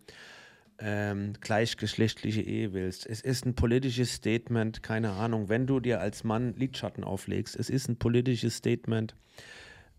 ähm, 0.79 1.33
gleichgeschlechtliche 1.41 2.43
Ehe 2.43 2.73
willst. 2.73 3.07
Es 3.07 3.21
ist 3.21 3.47
ein 3.47 3.55
politisches 3.55 4.15
Statement, 4.15 4.83
keine 4.83 5.13
Ahnung, 5.13 5.49
wenn 5.49 5.67
du 5.67 5.81
dir 5.81 6.01
als 6.01 6.23
Mann 6.23 6.55
Lidschatten 6.55 7.03
auflegst. 7.03 7.57
Es 7.57 7.71
ist 7.71 7.89
ein 7.89 7.99
politisches 7.99 8.57
Statement, 8.57 9.17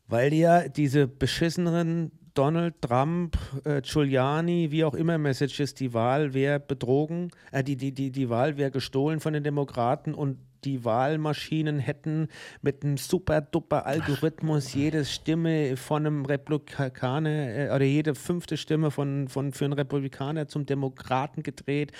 weil 0.07 0.33
ja 0.33 0.69
diese 0.69 1.07
beschissenen 1.07 2.13
Donald 2.33 2.81
Trump, 2.81 3.37
äh, 3.65 3.81
Giuliani, 3.81 4.71
wie 4.71 4.85
auch 4.85 4.93
immer 4.93 5.17
Messages, 5.17 5.73
die 5.73 5.93
Wahl 5.93 6.33
wäre 6.33 6.61
betrogen, 6.61 7.31
äh, 7.51 7.65
die, 7.65 7.75
die, 7.75 7.91
die, 7.91 8.11
die 8.11 8.29
Wahl 8.29 8.55
wäre 8.55 8.71
gestohlen 8.71 9.19
von 9.19 9.33
den 9.33 9.43
Demokraten 9.43 10.13
und 10.13 10.37
die 10.65 10.85
Wahlmaschinen 10.85 11.79
hätten 11.79 12.27
mit 12.61 12.83
einem 12.83 12.97
super 12.97 13.41
duper 13.41 13.85
Algorithmus 13.85 14.73
jede 14.73 15.05
Stimme 15.05 15.77
von 15.77 16.05
einem 16.05 16.25
Republikaner 16.25 17.29
äh, 17.29 17.69
oder 17.75 17.85
jede 17.85 18.15
fünfte 18.15 18.57
Stimme 18.57 18.91
von, 18.91 19.27
von, 19.27 19.53
für 19.53 19.65
einen 19.65 19.73
Republikaner 19.73 20.47
zum 20.47 20.65
Demokraten 20.65 21.43
gedreht. 21.43 21.91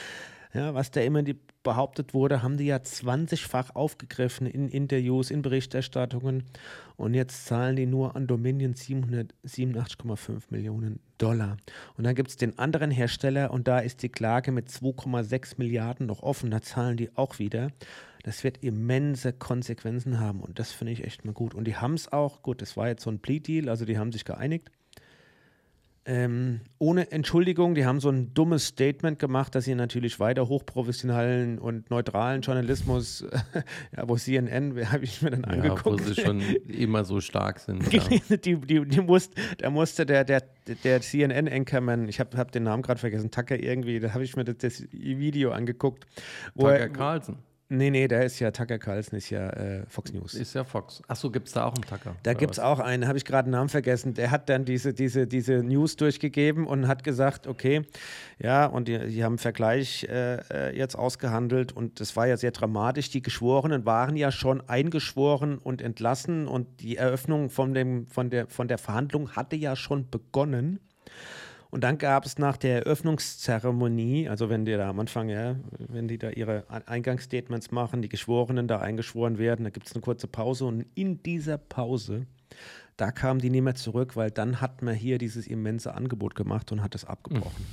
Ja, 0.51 0.73
was 0.73 0.89
da 0.89 1.01
immer 1.01 1.21
behauptet 1.61 2.15
wurde, 2.15 2.41
haben 2.41 2.57
die 2.57 2.65
ja 2.65 2.77
20-fach 2.77 3.75
aufgegriffen 3.75 4.47
in 4.47 4.67
Interviews, 4.67 5.29
in 5.29 5.43
Berichterstattungen. 5.43 6.43
Und 6.95 7.13
jetzt 7.13 7.45
zahlen 7.45 7.75
die 7.75 7.85
nur 7.85 8.15
an 8.15 8.25
Dominion 8.25 8.73
787,5 8.73 10.45
Millionen 10.49 10.99
Dollar. 11.19 11.57
Und 11.97 12.05
dann 12.05 12.15
gibt 12.15 12.29
es 12.29 12.37
den 12.37 12.57
anderen 12.57 12.89
Hersteller 12.89 13.51
und 13.51 13.67
da 13.67 13.79
ist 13.79 14.01
die 14.01 14.09
Klage 14.09 14.51
mit 14.51 14.69
2,6 14.69 15.55
Milliarden 15.57 16.07
noch 16.07 16.23
offen. 16.23 16.49
Da 16.49 16.61
zahlen 16.61 16.97
die 16.97 17.15
auch 17.15 17.37
wieder. 17.37 17.69
Das 18.23 18.43
wird 18.43 18.63
immense 18.63 19.33
Konsequenzen 19.33 20.19
haben 20.19 20.41
und 20.41 20.59
das 20.59 20.71
finde 20.71 20.93
ich 20.93 21.03
echt 21.03 21.25
mal 21.25 21.33
gut. 21.33 21.53
Und 21.55 21.65
die 21.65 21.77
haben 21.77 21.93
es 21.93 22.11
auch, 22.11 22.41
gut, 22.41 22.61
das 22.61 22.75
war 22.75 22.87
jetzt 22.87 23.03
so 23.03 23.09
ein 23.09 23.19
Plea-Deal, 23.19 23.69
also 23.69 23.85
die 23.85 23.97
haben 23.97 24.11
sich 24.11 24.25
geeinigt. 24.25 24.71
Ähm, 26.05 26.61
ohne 26.79 27.11
Entschuldigung, 27.11 27.75
die 27.75 27.85
haben 27.85 27.99
so 27.99 28.09
ein 28.09 28.33
dummes 28.33 28.65
Statement 28.65 29.19
gemacht, 29.19 29.53
dass 29.53 29.65
sie 29.65 29.75
natürlich 29.75 30.19
weiter 30.19 30.47
hochprofessionellen 30.47 31.59
und 31.59 31.91
neutralen 31.91 32.41
Journalismus, 32.41 33.25
ja, 33.95 34.09
wo 34.09 34.15
CNN, 34.15 34.75
habe 34.91 35.03
ich 35.03 35.21
mir 35.21 35.29
dann 35.29 35.43
angeguckt. 35.43 35.99
Ja, 35.99 36.07
wo 36.07 36.13
sie 36.13 36.19
schon 36.19 36.41
immer 36.67 37.03
so 37.03 37.21
stark 37.21 37.59
sind. 37.59 37.83
Ja. 37.99 38.37
die, 38.37 38.55
die, 38.55 38.85
die 38.85 39.01
musste, 39.01 39.39
da 39.57 39.69
musste 39.69 40.05
der, 40.05 40.23
der, 40.23 40.43
der 40.83 41.01
CNN-Anchorman, 41.01 42.07
ich 42.07 42.19
habe 42.19 42.37
hab 42.37 42.51
den 42.51 42.63
Namen 42.63 42.81
gerade 42.81 42.99
vergessen, 42.99 43.29
Tucker 43.29 43.59
irgendwie, 43.59 43.99
da 43.99 44.13
habe 44.13 44.23
ich 44.23 44.35
mir 44.35 44.45
das, 44.45 44.57
das, 44.57 44.83
Video 44.91 45.51
angeguckt. 45.51 46.07
Tucker 46.57 46.89
Carlson. 46.89 47.37
Nee, 47.71 47.91
nee, 47.91 48.07
der 48.07 48.25
ist 48.25 48.39
ja, 48.39 48.49
Tucker 48.49 48.79
Carlson 48.79 49.15
ist 49.15 49.29
ja 49.29 49.47
äh, 49.51 49.85
Fox 49.85 50.11
News. 50.11 50.33
Ist 50.33 50.55
ja 50.55 50.63
Fox. 50.63 51.03
Achso, 51.07 51.29
gibt 51.29 51.49
es 51.49 51.53
da 51.53 51.65
auch 51.65 51.75
einen 51.75 51.83
Tucker? 51.83 52.15
Da 52.23 52.33
gibt 52.33 52.53
es 52.53 52.59
auch 52.59 52.79
einen, 52.79 53.07
habe 53.07 53.19
ich 53.19 53.25
gerade 53.25 53.47
den 53.47 53.51
Namen 53.51 53.69
vergessen. 53.69 54.15
Der 54.15 54.31
hat 54.31 54.49
dann 54.49 54.65
diese, 54.65 54.91
diese, 54.91 55.27
diese 55.27 55.61
News 55.61 55.95
durchgegeben 55.95 56.65
und 56.65 56.87
hat 56.87 57.03
gesagt, 57.03 57.45
okay, 57.45 57.83
ja, 58.39 58.65
und 58.65 58.87
die, 58.87 58.97
die 59.09 59.23
haben 59.23 59.33
einen 59.33 59.37
Vergleich 59.37 60.03
äh, 60.05 60.37
äh, 60.51 60.75
jetzt 60.75 60.95
ausgehandelt 60.95 61.71
und 61.71 61.99
das 61.99 62.15
war 62.15 62.25
ja 62.25 62.37
sehr 62.37 62.51
dramatisch. 62.51 63.11
Die 63.11 63.21
Geschworenen 63.21 63.85
waren 63.85 64.15
ja 64.15 64.31
schon 64.31 64.67
eingeschworen 64.67 65.59
und 65.59 65.83
entlassen 65.83 66.47
und 66.47 66.81
die 66.81 66.97
Eröffnung 66.97 67.51
von, 67.51 67.75
dem, 67.75 68.07
von, 68.07 68.31
der, 68.31 68.47
von 68.47 68.67
der 68.67 68.79
Verhandlung 68.79 69.35
hatte 69.35 69.55
ja 69.55 69.75
schon 69.75 70.09
begonnen. 70.09 70.79
Und 71.71 71.83
dann 71.83 71.99
gab 71.99 72.25
es 72.25 72.39
nach 72.39 72.57
der 72.57 72.85
Eröffnungszeremonie, 72.85 74.27
also 74.27 74.49
wenn 74.49 74.65
die 74.65 74.71
da 74.71 74.89
am 74.89 74.99
Anfang, 74.99 75.29
ja, 75.29 75.55
wenn 75.77 76.07
die 76.07 76.17
da 76.17 76.31
ihre 76.31 76.65
Eingangsstatements 76.87 77.71
machen, 77.71 78.01
die 78.01 78.09
Geschworenen 78.09 78.67
da 78.67 78.79
eingeschworen 78.79 79.37
werden, 79.37 79.65
da 79.65 79.69
gibt 79.69 79.85
es 79.85 79.93
eine 79.93 80.01
kurze 80.01 80.27
Pause. 80.27 80.65
Und 80.65 80.85
in 80.95 81.21
dieser 81.21 81.59
Pause 81.59 82.25
da 82.99 83.11
kamen 83.11 83.39
die 83.39 83.49
nicht 83.49 83.61
mehr 83.61 83.75
zurück, 83.75 84.17
weil 84.17 84.29
dann 84.29 84.59
hat 84.59 84.81
man 84.81 84.93
hier 84.93 85.19
dieses 85.19 85.47
immense 85.47 85.95
Angebot 85.95 86.35
gemacht 86.35 86.73
und 86.73 86.83
hat 86.83 86.95
es 86.95 87.05
abgebrochen. 87.05 87.65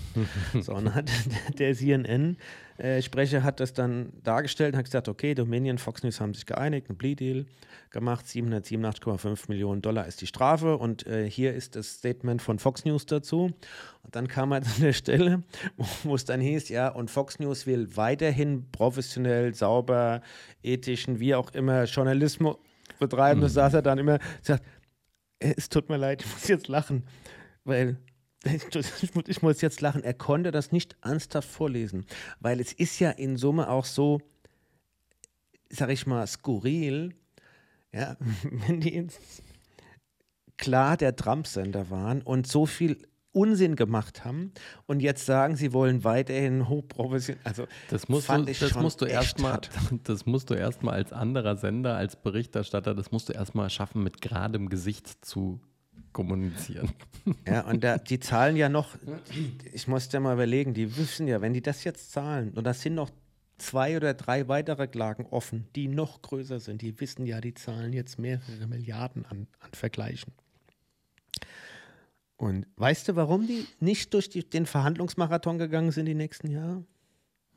so, 0.61 0.73
und 0.73 0.95
hat 0.95 1.11
der 1.59 1.75
CNN-Sprecher 1.75 3.39
äh, 3.39 3.43
hat 3.43 3.59
das 3.59 3.73
dann 3.73 4.13
dargestellt 4.23 4.75
und 4.75 4.79
hat 4.79 4.85
gesagt, 4.85 5.09
okay, 5.09 5.35
Dominion, 5.35 5.79
Fox 5.79 6.05
News 6.05 6.21
haben 6.21 6.33
sich 6.33 6.47
geeinigt, 6.47 6.89
ein 6.89 6.97
Plea-Deal 6.97 7.47
gemacht, 7.91 8.27
787,5 8.27 9.47
Millionen 9.49 9.83
Dollar 9.83 10.07
ist 10.07 10.21
die 10.21 10.29
Strafe 10.29 10.77
und 10.77 11.05
äh, 11.09 11.29
hier 11.29 11.55
ist 11.55 11.75
das 11.75 11.95
Statement 11.95 12.41
von 12.41 12.61
Fox 12.61 12.85
News 12.85 13.07
dazu. 13.07 13.51
Und 14.05 14.15
dann 14.15 14.29
kam 14.29 14.53
er 14.53 14.57
an 14.59 14.81
der 14.81 14.93
Stelle, 14.93 15.43
wo 16.05 16.15
es 16.15 16.25
dann 16.25 16.41
hieß, 16.41 16.69
ja, 16.69 16.87
und 16.87 17.11
Fox 17.11 17.41
News 17.41 17.67
will 17.67 17.97
weiterhin 17.97 18.71
professionell, 18.71 19.55
sauber, 19.55 20.23
ethischen, 20.63 21.19
wie 21.19 21.35
auch 21.35 21.51
immer, 21.53 21.83
Journalismus 21.85 22.59
betreiben. 22.99 23.41
Mhm. 23.41 23.45
Das 23.45 23.55
saß 23.55 23.75
er 23.75 23.83
dann 23.83 23.99
immer, 23.99 24.19
sagt, 24.43 24.65
es 25.39 25.69
tut 25.69 25.89
mir 25.89 25.97
leid, 25.97 26.23
ich 26.23 26.33
muss 26.33 26.49
jetzt 26.49 26.69
lachen, 26.69 27.05
weil 27.65 27.99
ich 29.27 29.43
muss 29.43 29.61
jetzt 29.61 29.81
lachen. 29.81 30.05
Er 30.05 30.15
konnte 30.15 30.51
das 30.51 30.73
nicht 30.73 30.97
ernsthaft 31.03 31.49
vorlesen, 31.49 32.07
weil 32.41 32.61
es 32.61 32.73
ist 32.73 32.99
ja 32.99 33.11
in 33.11 33.37
Summe 33.37 33.69
auch 33.69 33.85
so, 33.85 34.21
sag 35.69 35.91
ich 35.91 36.07
mal, 36.07 36.27
skurril, 36.27 37.15
ja, 37.93 38.17
wenn 38.67 38.81
die 38.81 38.95
ins 38.95 39.19
klar 40.57 40.97
der 40.97 41.17
Trump-Sender 41.17 41.91
waren 41.91 42.23
und 42.23 42.47
so 42.47 42.67
viel 42.67 43.07
Unsinn 43.37 43.77
gemacht 43.77 44.25
haben 44.25 44.53
und 44.87 45.01
jetzt 45.01 45.27
sagen, 45.27 45.57
sie 45.57 45.75
wollen 45.75 46.05
weiterhin 46.05 46.71
hochprofessionell. 46.71 47.43
Also 47.45 47.67
das 47.91 48.09
musst 48.09 48.31
du, 48.31 48.45
das 48.61 48.75
musst 48.75 49.03
du 49.03 49.05
erstmal, 49.05 49.61
das 50.05 50.25
musst 50.25 50.49
du 50.49 50.55
erstmal 50.55 50.95
als 50.95 51.13
anderer 51.13 51.57
Sender, 51.57 51.97
als 51.97 52.17
Berichterstatter, 52.17 52.95
das 52.95 53.13
musst 53.13 53.29
du 53.29 53.35
erstmal 53.35 53.69
schaffen, 53.69 54.03
mit 54.03 54.23
geradem 54.23 54.71
Gesicht 54.71 55.23
zu 55.25 55.61
kommunizieren. 56.13 56.89
Ja, 57.47 57.67
und 57.67 57.85
da, 57.85 57.99
die 57.99 58.19
zahlen 58.21 58.57
ja 58.57 58.71
noch, 58.71 58.97
ich 59.71 59.87
muss 59.87 60.11
ja 60.11 60.21
mal 60.21 60.33
überlegen, 60.33 60.73
die 60.73 60.97
wissen 60.97 61.29
ja, 61.29 61.43
wenn 61.43 61.53
die 61.53 61.61
das 61.61 61.85
jetzt 61.85 62.13
zahlen, 62.13 62.53
und 62.55 62.65
das 62.65 62.81
sind 62.81 62.95
noch 62.95 63.11
zwei 63.59 63.99
oder 63.99 64.15
drei 64.15 64.49
weitere 64.49 64.89
Klagen 64.89 65.27
offen, 65.27 65.67
die 65.77 65.89
noch 65.89 66.23
größer 66.23 66.59
sind, 66.59 66.81
die 66.81 66.99
wissen 67.01 67.27
ja, 67.27 67.43
die 67.43 67.53
zahlen 67.53 67.93
jetzt 67.93 68.19
mehrere 68.19 68.67
Milliarden 68.67 69.27
an, 69.27 69.47
an 69.61 69.71
Vergleichen. 69.75 70.33
Und 72.37 72.67
weißt 72.77 73.09
du, 73.09 73.17
warum 73.17 73.47
die 73.47 73.67
nicht 73.81 74.13
durch 74.13 74.29
die, 74.29 74.49
den 74.49 74.67
Verhandlungsmarathon 74.67 75.59
gegangen 75.59 75.91
sind 75.91 76.07
die 76.07 76.15
nächsten 76.15 76.51
Jahre? 76.51 76.85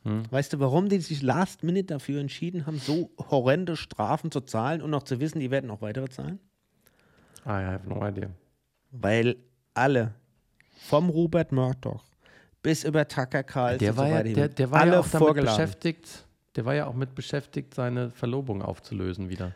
Hm. 0.04 0.24
Weißt 0.32 0.54
du, 0.54 0.60
warum 0.60 0.88
die 0.88 1.00
sich 1.00 1.22
last 1.22 1.64
minute 1.64 1.88
dafür 1.88 2.22
entschieden 2.22 2.66
haben, 2.66 2.80
so 2.80 3.12
horrende 3.30 3.76
Strafen 3.76 4.32
zu 4.32 4.42
zahlen 4.42 4.82
und 4.82 4.90
noch 4.90 5.04
zu 5.04 5.20
wissen, 5.20 5.40
die 5.40 5.52
werden 5.52 5.68
noch 5.68 5.82
weitere 5.82 6.08
zahlen? 6.08 6.40
I 7.46 7.50
have 7.50 7.88
no 7.88 8.06
idea. 8.08 8.30
Weil 8.92 9.36
alle, 9.74 10.14
vom 10.78 11.10
Robert 11.10 11.52
Murdoch 11.52 12.06
bis 12.62 12.84
über 12.84 13.08
Tucker 13.08 13.44
Carlson, 13.44 13.80
der 13.80 13.98
war 13.98 14.08
ja, 14.08 14.24
der, 14.24 14.50
der 14.50 14.72
war 14.72 14.86
ja 14.86 15.00
auch 15.00 15.08
damit 15.08 15.36
beschäftigt, 15.36 16.26
der 16.56 16.66
war 16.66 16.76
ja 16.76 16.88
auch 16.88 16.94
mit 16.94 17.16
beschäftigt, 17.16 17.74
seine 17.74 18.12
Verlobung 18.12 18.62
aufzulösen 18.62 19.30
wieder. 19.30 19.54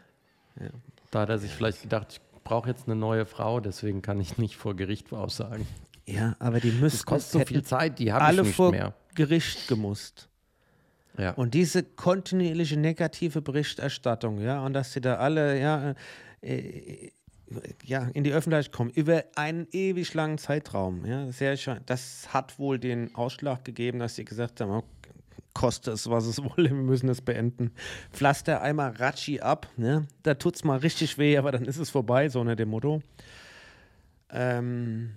Ja. 0.60 0.70
Da 1.12 1.22
hat 1.22 1.30
er 1.30 1.38
sich 1.38 1.52
vielleicht 1.52 1.82
gedacht, 1.82 2.08
ich 2.12 2.33
brauche 2.44 2.70
jetzt 2.70 2.88
eine 2.88 2.96
neue 2.96 3.26
Frau, 3.26 3.60
deswegen 3.60 4.02
kann 4.02 4.20
ich 4.20 4.38
nicht 4.38 4.56
vor 4.58 4.76
Gericht 4.76 5.12
aussagen. 5.14 5.68
Ja, 6.06 6.36
aber 6.40 6.60
die 6.60 6.72
müssen. 6.72 6.98
Das 6.98 7.06
kostet 7.06 7.42
so 7.42 7.46
viel 7.46 7.64
Zeit, 7.64 8.00
die 8.00 8.12
haben 8.12 8.26
alle 8.26 8.44
nicht 8.44 8.56
vor 8.56 8.72
mehr. 8.72 8.94
Gericht 9.16 9.68
gemusst. 9.68 10.30
Ja. 11.18 11.32
Und 11.32 11.54
diese 11.54 11.84
kontinuierliche 11.84 12.78
negative 12.78 13.42
Berichterstattung, 13.42 14.42
ja, 14.42 14.66
und 14.66 14.74
dass 14.74 14.94
sie 14.94 15.02
da 15.02 15.16
alle, 15.16 15.60
ja, 15.60 15.94
äh, 16.42 17.12
ja, 17.86 18.10
in 18.14 18.24
die 18.24 18.34
Öffentlichkeit 18.34 18.74
kommen, 18.74 18.90
über 18.90 19.24
einen 19.36 19.68
ewig 19.72 20.14
langen 20.14 20.40
Zeitraum, 20.40 21.06
ja, 21.06 21.32
sehr 21.32 21.56
schön. 21.56 21.80
Das 21.86 22.34
hat 22.34 22.58
wohl 22.58 22.80
den 22.80 23.14
Ausschlag 23.14 23.64
gegeben, 23.64 24.00
dass 24.00 24.16
sie 24.16 24.26
gesagt 24.26 24.60
haben, 24.60 24.72
okay, 24.72 25.03
koste 25.54 25.92
es, 25.92 26.10
was 26.10 26.26
es 26.26 26.44
wolle, 26.44 26.70
wir 26.70 26.74
müssen 26.74 27.10
es 27.10 27.22
beenden. 27.22 27.72
Pflaster 28.12 28.62
einmal 28.62 28.92
Ratschi 28.92 29.42
ab, 29.42 29.68
ne? 29.78 30.08
da 30.24 30.34
tut 30.36 30.56
es 30.56 30.64
mal 30.64 30.78
richtig 30.78 31.18
weh, 31.18 31.38
aber 31.38 31.52
dann 31.52 31.66
ist 31.66 31.78
es 31.78 31.90
vorbei, 31.90 32.30
so 32.30 32.44
nach 32.44 32.56
dem 32.56 32.70
Motto. 32.70 33.02
Ähm, 34.30 35.16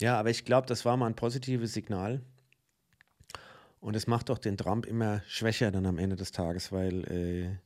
ja, 0.00 0.18
aber 0.18 0.30
ich 0.30 0.44
glaube, 0.44 0.66
das 0.66 0.84
war 0.84 0.96
mal 0.96 1.06
ein 1.06 1.16
positives 1.16 1.72
Signal. 1.72 2.20
Und 3.80 3.96
es 3.96 4.06
macht 4.06 4.30
auch 4.30 4.38
den 4.38 4.56
Trump 4.56 4.86
immer 4.86 5.22
schwächer 5.26 5.72
dann 5.72 5.86
am 5.86 5.98
Ende 5.98 6.14
des 6.14 6.30
Tages, 6.30 6.70
weil 6.70 7.04
äh, 7.10 7.56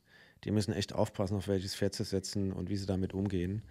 die 0.43 0.51
müssen 0.51 0.73
echt 0.73 0.93
aufpassen, 0.93 1.37
auf 1.37 1.47
welches 1.47 1.75
Pferd 1.75 1.93
sie 1.93 2.03
setzen 2.03 2.51
und 2.51 2.69
wie 2.69 2.75
sie 2.75 2.87
damit 2.87 3.13
umgehen. 3.13 3.61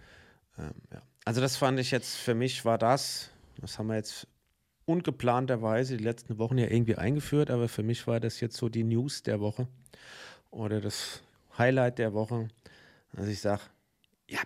Ähm, 0.57 0.71
ja. 0.93 1.01
Also 1.25 1.41
das 1.41 1.57
fand 1.57 1.79
ich 1.79 1.91
jetzt, 1.91 2.15
für 2.15 2.35
mich 2.35 2.63
war 2.63 2.77
das, 2.77 3.29
das 3.59 3.77
haben 3.77 3.87
wir 3.87 3.95
jetzt 3.95 4.27
ungeplanterweise 4.87 5.97
die 5.97 6.03
letzten 6.03 6.37
Wochen 6.39 6.57
ja 6.57 6.67
irgendwie 6.67 6.95
eingeführt, 6.95 7.51
aber 7.51 7.67
für 7.67 7.83
mich 7.83 8.07
war 8.07 8.19
das 8.19 8.39
jetzt 8.39 8.55
so 8.57 8.69
die 8.69 8.83
News 8.83 9.21
der 9.21 9.39
Woche 9.41 9.67
oder 10.49 10.81
das 10.81 11.21
Highlight 11.57 11.99
der 11.99 12.13
Woche, 12.13 12.47
dass 13.13 13.27
ich 13.27 13.41
sage, 13.41 13.61
ja. 14.29 14.39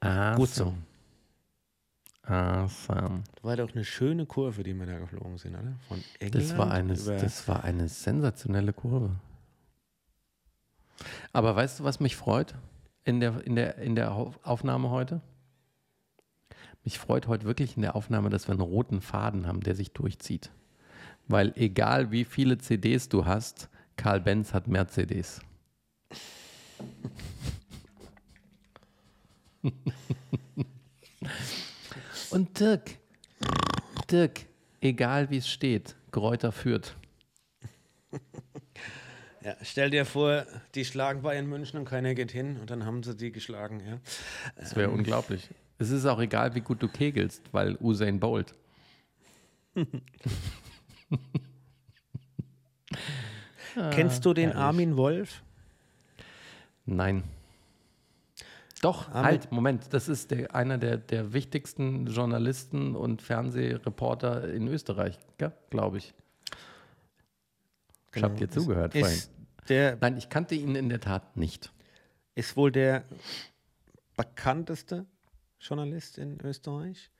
Awesome. 0.00 0.36
Gut 0.36 0.48
so. 0.50 0.74
Awesome. 2.22 3.24
Das 3.34 3.44
war 3.44 3.56
doch 3.56 3.72
eine 3.74 3.84
schöne 3.84 4.26
Kurve, 4.26 4.62
die 4.62 4.74
wir 4.74 4.86
da 4.86 4.98
geflogen 4.98 5.38
sind, 5.38 5.54
oder? 5.54 5.72
Von 5.88 6.04
England 6.20 6.50
das 6.50 6.58
war 6.58 6.70
eine, 6.70 6.94
das 6.94 7.48
war 7.48 7.64
eine 7.64 7.88
sensationelle 7.88 8.74
Kurve. 8.74 9.16
Aber 11.32 11.56
weißt 11.56 11.80
du, 11.80 11.84
was 11.84 12.00
mich 12.00 12.16
freut 12.16 12.54
in 13.04 13.20
der, 13.20 13.40
in 13.46 13.56
der, 13.56 13.78
in 13.78 13.94
der 13.94 14.12
Aufnahme 14.12 14.90
heute? 14.90 15.22
Mich 16.84 16.98
freut 16.98 17.26
heute 17.26 17.44
wirklich 17.46 17.76
in 17.76 17.82
der 17.82 17.96
Aufnahme, 17.96 18.30
dass 18.30 18.48
wir 18.48 18.52
einen 18.52 18.60
roten 18.60 19.00
Faden 19.00 19.46
haben, 19.46 19.60
der 19.60 19.74
sich 19.74 19.92
durchzieht. 19.92 20.50
Weil 21.26 21.52
egal 21.56 22.10
wie 22.10 22.24
viele 22.24 22.58
CDs 22.58 23.08
du 23.08 23.26
hast, 23.26 23.68
Karl 23.96 24.20
Benz 24.20 24.54
hat 24.54 24.68
mehr 24.68 24.88
CDs. 24.88 25.40
Und 32.30 32.60
Dirk, 32.60 32.98
Dirk, 34.10 34.46
egal 34.80 35.30
wie 35.30 35.38
es 35.38 35.48
steht, 35.48 35.96
Kräuter 36.10 36.52
führt. 36.52 36.96
Ja, 39.40 39.56
stell 39.62 39.90
dir 39.90 40.04
vor, 40.04 40.46
die 40.74 40.84
schlagen 40.84 41.22
Bayern 41.22 41.46
München 41.46 41.78
und 41.78 41.86
keiner 41.86 42.14
geht 42.14 42.30
hin 42.30 42.58
und 42.60 42.70
dann 42.70 42.84
haben 42.84 43.02
sie 43.02 43.16
die 43.16 43.32
geschlagen. 43.32 43.80
Ja. 43.80 43.98
Das 44.56 44.76
wäre 44.76 44.90
ähm, 44.90 44.98
unglaublich. 44.98 45.48
Es 45.78 45.90
ist 45.90 46.06
auch 46.06 46.20
egal, 46.20 46.54
wie 46.56 46.60
gut 46.60 46.82
du 46.82 46.88
kegelst, 46.88 47.42
weil 47.52 47.76
Usain 47.80 48.18
Bolt. 48.18 48.52
Kennst 53.92 54.24
du 54.24 54.34
den 54.34 54.52
ah, 54.52 54.68
Armin 54.68 54.96
Wolf? 54.96 55.44
Nein. 56.84 57.22
Doch, 58.82 59.08
Armin. 59.08 59.24
halt, 59.24 59.52
Moment, 59.52 59.92
das 59.92 60.08
ist 60.08 60.32
der, 60.32 60.52
einer 60.54 60.78
der, 60.78 60.96
der 60.96 61.32
wichtigsten 61.32 62.06
Journalisten 62.06 62.96
und 62.96 63.22
Fernsehreporter 63.22 64.52
in 64.52 64.66
Österreich, 64.66 65.16
glaube 65.70 65.98
ich. 65.98 66.12
Ich 68.06 68.12
genau. 68.12 68.28
habe 68.28 68.36
dir 68.36 68.48
zugehört 68.48 68.94
ist 68.96 69.30
vorhin. 69.68 69.98
Nein, 70.00 70.16
ich 70.16 70.28
kannte 70.28 70.56
ihn 70.56 70.74
in 70.74 70.88
der 70.88 71.00
Tat 71.00 71.36
nicht. 71.36 71.72
Ist 72.34 72.56
wohl 72.56 72.72
der 72.72 73.04
bekannteste 74.16 75.06
Journalist 75.60 76.18
in 76.18 76.38
Österreich. 76.40 77.10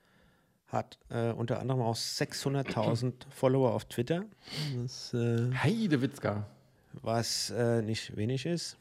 Hat 0.67 0.99
äh, 1.09 1.31
unter 1.31 1.61
anderem 1.61 1.81
auch 1.81 1.97
600.000 1.97 3.13
Follower 3.31 3.73
auf 3.73 3.87
Twitter. 3.87 4.25
Was, 4.77 5.15
äh, 5.15 5.51
Heide 5.55 6.03
Witzka. 6.03 6.47
Was 7.03 7.51
äh, 7.51 7.83
nicht 7.83 8.17
wenig 8.17 8.45
ist. 8.45 8.77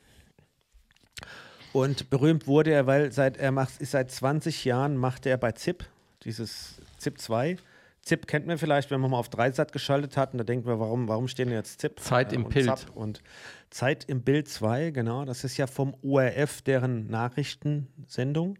Und 1.73 2.09
berühmt 2.09 2.47
wurde 2.47 2.71
er, 2.71 2.87
weil 2.87 3.11
seit 3.11 3.37
er 3.37 3.51
macht, 3.51 3.79
ist 3.79 3.91
seit 3.91 4.11
20 4.11 4.65
Jahren 4.65 4.97
macht 4.97 5.25
er 5.25 5.37
bei 5.37 5.51
ZIP, 5.51 5.85
dieses 6.23 6.81
ZIP 6.97 7.19
2. 7.19 7.57
ZIP 8.01 8.25
kennt 8.25 8.47
man 8.47 8.57
vielleicht, 8.57 8.89
wenn 8.89 9.01
man 9.01 9.11
mal 9.11 9.19
auf 9.19 9.29
Dreisat 9.29 9.73
geschaltet 9.73 10.17
hat 10.17 10.31
und 10.31 10.37
da 10.39 10.43
denkt 10.43 10.65
man, 10.65 10.79
warum, 10.79 11.07
warum 11.07 11.27
stehen 11.27 11.51
jetzt 11.51 11.81
ZIP? 11.81 11.99
Zeit 11.99 12.31
im 12.33 12.47
Bild. 12.47 12.87
und 12.95 13.21
Zeit 13.69 14.05
im 14.05 14.21
Bild 14.21 14.47
2, 14.47 14.91
genau. 14.91 15.25
Das 15.25 15.43
ist 15.43 15.57
ja 15.57 15.67
vom 15.67 15.93
ORF 16.01 16.61
deren 16.61 17.07
Nachrichtensendung. 17.07 18.57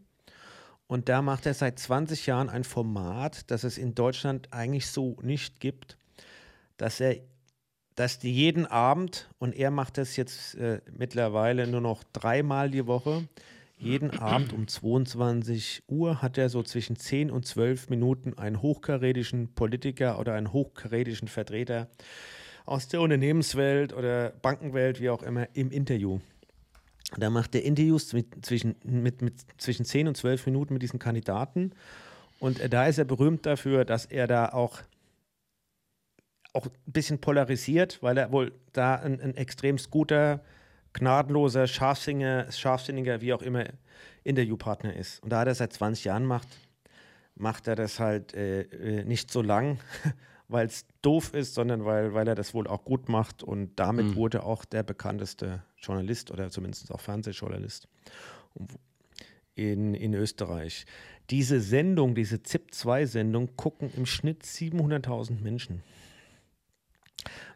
Und 0.88 1.10
da 1.10 1.22
macht 1.22 1.46
er 1.46 1.54
seit 1.54 1.80
20 1.80 2.26
Jahren 2.26 2.50
ein 2.50 2.64
Format, 2.64 3.52
das 3.52 3.64
es 3.64 3.78
in 3.78 3.94
Deutschland 3.94 4.54
eigentlich 4.54 4.88
so 4.88 5.18
nicht 5.22 5.60
gibt, 5.60 5.98
dass 6.78 7.00
er, 7.02 7.18
dass 7.96 8.20
die 8.20 8.34
jeden 8.34 8.66
Abend, 8.66 9.30
und 9.38 9.54
er 9.54 9.70
macht 9.70 9.98
das 9.98 10.16
jetzt 10.16 10.56
äh, 10.56 10.82
mittlerweile 10.92 11.68
nur 11.68 11.82
noch 11.82 12.04
dreimal 12.14 12.70
die 12.70 12.88
Woche, 12.88 13.28
jeden 13.80 14.18
Abend 14.18 14.54
um 14.54 14.68
22 14.68 15.84
Uhr 15.88 16.22
hat 16.24 16.40
er 16.40 16.50
so 16.50 16.64
zwischen 16.64 16.96
10 16.96 17.30
und 17.30 17.46
12 17.46 17.90
Minuten 17.90 18.34
einen 18.36 18.64
hochkarätischen 18.64 19.54
Politiker 19.54 20.20
oder 20.20 20.34
einen 20.34 20.52
hochkarätischen 20.52 21.28
Vertreter 21.28 21.88
aus 22.66 22.88
der 22.88 23.02
Unternehmenswelt 23.02 23.94
oder 23.94 24.32
Bankenwelt, 24.32 25.00
wie 25.00 25.12
auch 25.12 25.22
immer, 25.22 25.48
im 25.54 25.70
Interview. 25.70 26.20
Da 27.16 27.30
macht 27.30 27.56
er 27.56 27.64
Interviews 27.64 28.12
mit, 28.14 28.46
zwischen, 28.46 28.76
mit, 28.84 29.22
mit, 29.22 29.36
zwischen 29.58 29.86
10 29.86 30.10
und 30.10 30.18
12 30.18 30.46
Minuten 30.48 30.74
mit 30.74 30.84
diesen 30.84 31.00
Kandidaten. 31.00 31.72
Und 32.40 32.74
da 32.74 32.86
ist 32.86 32.98
er 32.98 33.06
berühmt 33.06 33.46
dafür, 33.46 33.86
dass 33.86 34.06
er 34.06 34.28
da 34.28 34.50
auch, 34.50 34.80
auch 36.54 36.66
ein 36.66 36.72
bisschen 36.92 37.20
polarisiert, 37.20 38.04
weil 38.04 38.18
er 38.18 38.32
wohl 38.32 38.52
da 38.74 38.96
ein, 38.96 39.22
ein 39.22 39.36
extrem 39.36 39.78
guter, 39.90 40.44
gnadenloser, 40.94 41.68
scharfsinniger, 41.68 42.52
scharfsinniger, 42.52 43.22
wie 43.22 43.34
auch 43.34 43.42
immer, 43.42 43.66
Interviewpartner 44.24 44.96
ist. 44.96 45.24
Und 45.24 45.30
da 45.30 45.44
er 45.44 45.56
seit 45.56 45.74
20 45.74 46.06
Jahren 46.06 46.26
macht, 46.26 46.48
macht 47.36 47.68
er 47.68 47.76
das 47.76 48.00
halt 48.00 48.34
äh, 48.34 48.62
äh 48.62 49.04
nicht 49.06 49.32
so 49.32 49.42
lang, 49.42 49.80
weil 50.48 50.68
es 50.68 50.86
doof 51.02 51.34
ist, 51.34 51.54
sondern 51.54 51.86
weil, 51.86 52.14
weil 52.14 52.28
er 52.28 52.36
das 52.36 52.54
wohl 52.54 52.68
auch 52.68 52.86
gut 52.86 53.10
macht. 53.10 53.44
Und 53.44 53.76
damit 53.78 54.08
mhm. 54.08 54.16
wurde 54.16 54.44
auch 54.44 54.66
der 54.66 54.84
bekannteste 54.84 55.64
Journalist 55.78 56.32
oder 56.32 56.50
zumindest 56.50 56.92
auch 56.92 57.02
Fernsehjournalist 57.02 57.88
in, 59.56 59.94
in 59.94 60.14
Österreich. 60.14 60.86
Diese 61.30 61.60
Sendung, 61.60 62.16
diese 62.16 62.42
ZIP-2-Sendung, 62.42 63.58
gucken 63.58 63.92
im 63.96 64.06
Schnitt 64.06 64.44
700.000 64.44 65.42
Menschen. 65.42 65.84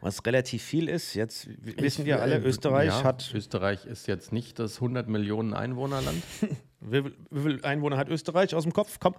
Was 0.01 0.25
relativ 0.25 0.63
viel 0.63 0.89
ist, 0.89 1.13
jetzt 1.13 1.47
wissen 1.61 2.01
Ich- 2.01 2.07
wir 2.07 2.21
alle, 2.21 2.35
äh, 2.35 2.43
Österreich 2.43 2.89
ja, 2.89 3.03
hat, 3.03 3.31
Österreich 3.33 3.85
ist 3.85 4.07
jetzt 4.07 4.33
nicht 4.33 4.59
das 4.59 4.81
100 4.81 5.07
Millionen 5.07 5.53
Einwohnerland. 5.53 6.21
wie, 6.81 7.03
viel- 7.03 7.15
wie 7.29 7.41
viele 7.41 7.63
Einwohner 7.63 7.97
hat 7.97 8.09
Österreich 8.09 8.53
aus 8.53 8.63
dem 8.63 8.73
Kopf? 8.73 8.99
Komm. 8.99 9.15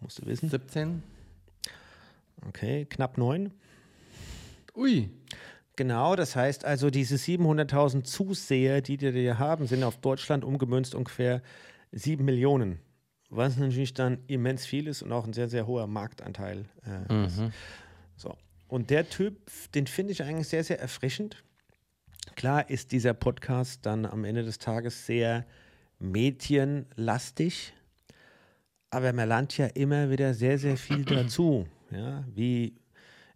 Musst 0.00 0.20
du 0.20 0.26
wissen. 0.26 0.50
17. 0.50 1.02
Okay, 2.46 2.86
knapp 2.86 3.18
neun. 3.18 3.52
Ui. 4.74 5.10
Genau, 5.76 6.16
das 6.16 6.34
heißt 6.34 6.64
also, 6.64 6.90
diese 6.90 7.16
700.000 7.16 8.02
Zuseher, 8.02 8.80
die 8.80 8.96
die 8.96 9.12
hier 9.12 9.38
haben, 9.38 9.66
sind 9.66 9.84
auf 9.84 9.98
Deutschland 9.98 10.44
umgemünzt 10.44 10.94
ungefähr 10.94 11.42
7 11.92 12.24
Millionen. 12.24 12.80
Was 13.30 13.56
natürlich 13.56 13.94
dann 13.94 14.18
immens 14.26 14.66
viel 14.66 14.88
ist 14.88 15.02
und 15.02 15.12
auch 15.12 15.24
ein 15.24 15.32
sehr, 15.32 15.48
sehr 15.48 15.66
hoher 15.66 15.86
Marktanteil 15.86 16.64
äh, 16.84 17.26
ist. 17.26 17.42
So. 18.16 18.36
Und 18.66 18.90
der 18.90 19.08
Typ, 19.08 19.36
den 19.74 19.86
finde 19.86 20.12
ich 20.12 20.22
eigentlich 20.22 20.48
sehr, 20.48 20.64
sehr 20.64 20.80
erfrischend. 20.80 21.42
Klar 22.36 22.68
ist 22.70 22.92
dieser 22.92 23.14
Podcast 23.14 23.86
dann 23.86 24.06
am 24.06 24.24
Ende 24.24 24.44
des 24.44 24.58
Tages 24.58 25.06
sehr 25.06 25.46
mädchenlastig, 25.98 27.72
aber 28.90 29.12
man 29.12 29.28
lernt 29.28 29.56
ja 29.58 29.66
immer 29.66 30.10
wieder 30.10 30.34
sehr, 30.34 30.58
sehr 30.58 30.76
viel 30.76 31.04
dazu. 31.04 31.66
Ja, 31.90 32.24
wie 32.34 32.74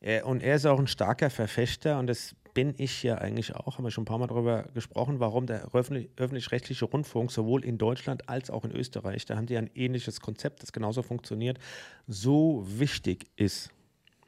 er, 0.00 0.26
und 0.26 0.42
er 0.42 0.57
ist 0.57 0.66
auch 0.66 0.78
ein 0.78 0.86
starker 0.86 1.30
Verfechter 1.30 1.98
und 1.98 2.07
das 2.07 2.34
bin 2.55 2.74
ich 2.76 3.03
ja 3.03 3.16
eigentlich 3.16 3.55
auch, 3.55 3.78
haben 3.78 3.84
wir 3.84 3.90
schon 3.90 4.03
ein 4.03 4.07
paar 4.07 4.18
Mal 4.18 4.26
darüber 4.26 4.64
gesprochen, 4.74 5.20
warum 5.20 5.46
der 5.46 5.68
öffentlich- 5.72 6.11
öffentlich-rechtliche 6.16 6.84
Rundfunk 6.84 7.30
sowohl 7.30 7.64
in 7.64 7.78
Deutschland 7.78 8.28
als 8.28 8.50
auch 8.50 8.64
in 8.64 8.72
Österreich, 8.72 9.24
da 9.24 9.36
haben 9.36 9.46
die 9.46 9.57
ein 9.57 9.70
ähnliches 9.74 10.20
Konzept, 10.20 10.62
das 10.62 10.72
genauso 10.72 11.03
funktioniert, 11.03 11.59
so 12.07 12.64
wichtig 12.66 13.26
ist. 13.36 13.70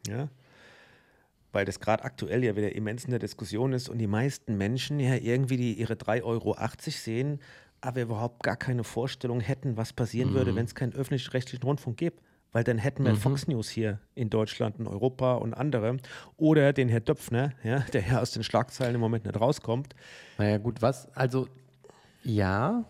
Ja? 0.08 0.28
Weil 1.52 1.66
das 1.66 1.80
gerade 1.80 2.04
aktuell 2.04 2.42
ja 2.44 2.56
wieder 2.56 2.74
immens 2.74 3.04
in 3.04 3.10
der 3.10 3.20
Diskussion 3.20 3.72
ist 3.72 3.88
und 3.88 3.98
die 3.98 4.06
meisten 4.06 4.56
Menschen 4.56 4.98
ja 5.00 5.16
irgendwie 5.16 5.56
die 5.56 5.74
ihre 5.74 5.94
3,80 5.94 6.24
Euro 6.24 6.56
sehen, 6.88 7.40
aber 7.80 8.00
überhaupt 8.00 8.42
gar 8.42 8.56
keine 8.56 8.84
Vorstellung 8.84 9.40
hätten, 9.40 9.76
was 9.76 9.92
passieren 9.92 10.32
würde, 10.32 10.56
wenn 10.56 10.64
es 10.64 10.74
keinen 10.74 10.94
öffentlich-rechtlichen 10.94 11.62
Rundfunk 11.62 11.98
gibt. 11.98 12.22
Weil 12.54 12.62
dann 12.62 12.78
hätten 12.78 13.04
wir 13.04 13.16
Fox 13.16 13.48
News 13.48 13.68
hier 13.68 13.98
in 14.14 14.30
Deutschland, 14.30 14.78
in 14.78 14.86
Europa 14.86 15.34
und 15.34 15.54
andere. 15.54 15.96
Oder 16.36 16.72
den 16.72 16.88
Herr 16.88 17.00
Döpfner, 17.00 17.52
ja, 17.64 17.80
der 17.92 18.06
ja 18.06 18.20
aus 18.20 18.30
den 18.30 18.44
Schlagzeilen 18.44 18.94
im 18.94 19.00
Moment 19.00 19.24
nicht 19.24 19.40
rauskommt. 19.40 19.96
Naja, 20.38 20.58
gut, 20.58 20.80
was, 20.80 21.10
also 21.16 21.48
ja, 22.22 22.84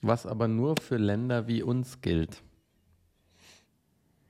was 0.00 0.24
aber 0.24 0.48
nur 0.48 0.76
für 0.80 0.96
Länder 0.96 1.46
wie 1.46 1.62
uns 1.62 2.00
gilt. 2.00 2.42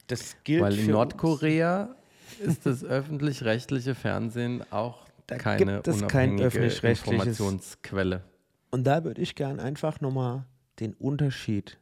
Das 0.08 0.36
gilt 0.42 0.62
Weil 0.62 0.76
in 0.76 0.86
für 0.86 0.90
Nordkorea 0.90 1.94
ist 2.40 2.66
das 2.66 2.82
öffentlich-rechtliche 2.82 3.94
Fernsehen 3.94 4.64
auch 4.72 5.06
Da 5.28 5.36
keine 5.38 5.76
gibt 5.76 5.86
es 5.86 6.00
kein 6.08 6.30
unabhängige 6.30 6.48
öffentlich-rechtliches- 6.48 7.12
Informationsquelle. 7.12 8.24
Und 8.72 8.84
da 8.88 9.04
würde 9.04 9.22
ich 9.22 9.36
gern 9.36 9.60
einfach 9.60 10.00
nochmal 10.00 10.46
den 10.80 10.94
Unterschied 10.94 11.78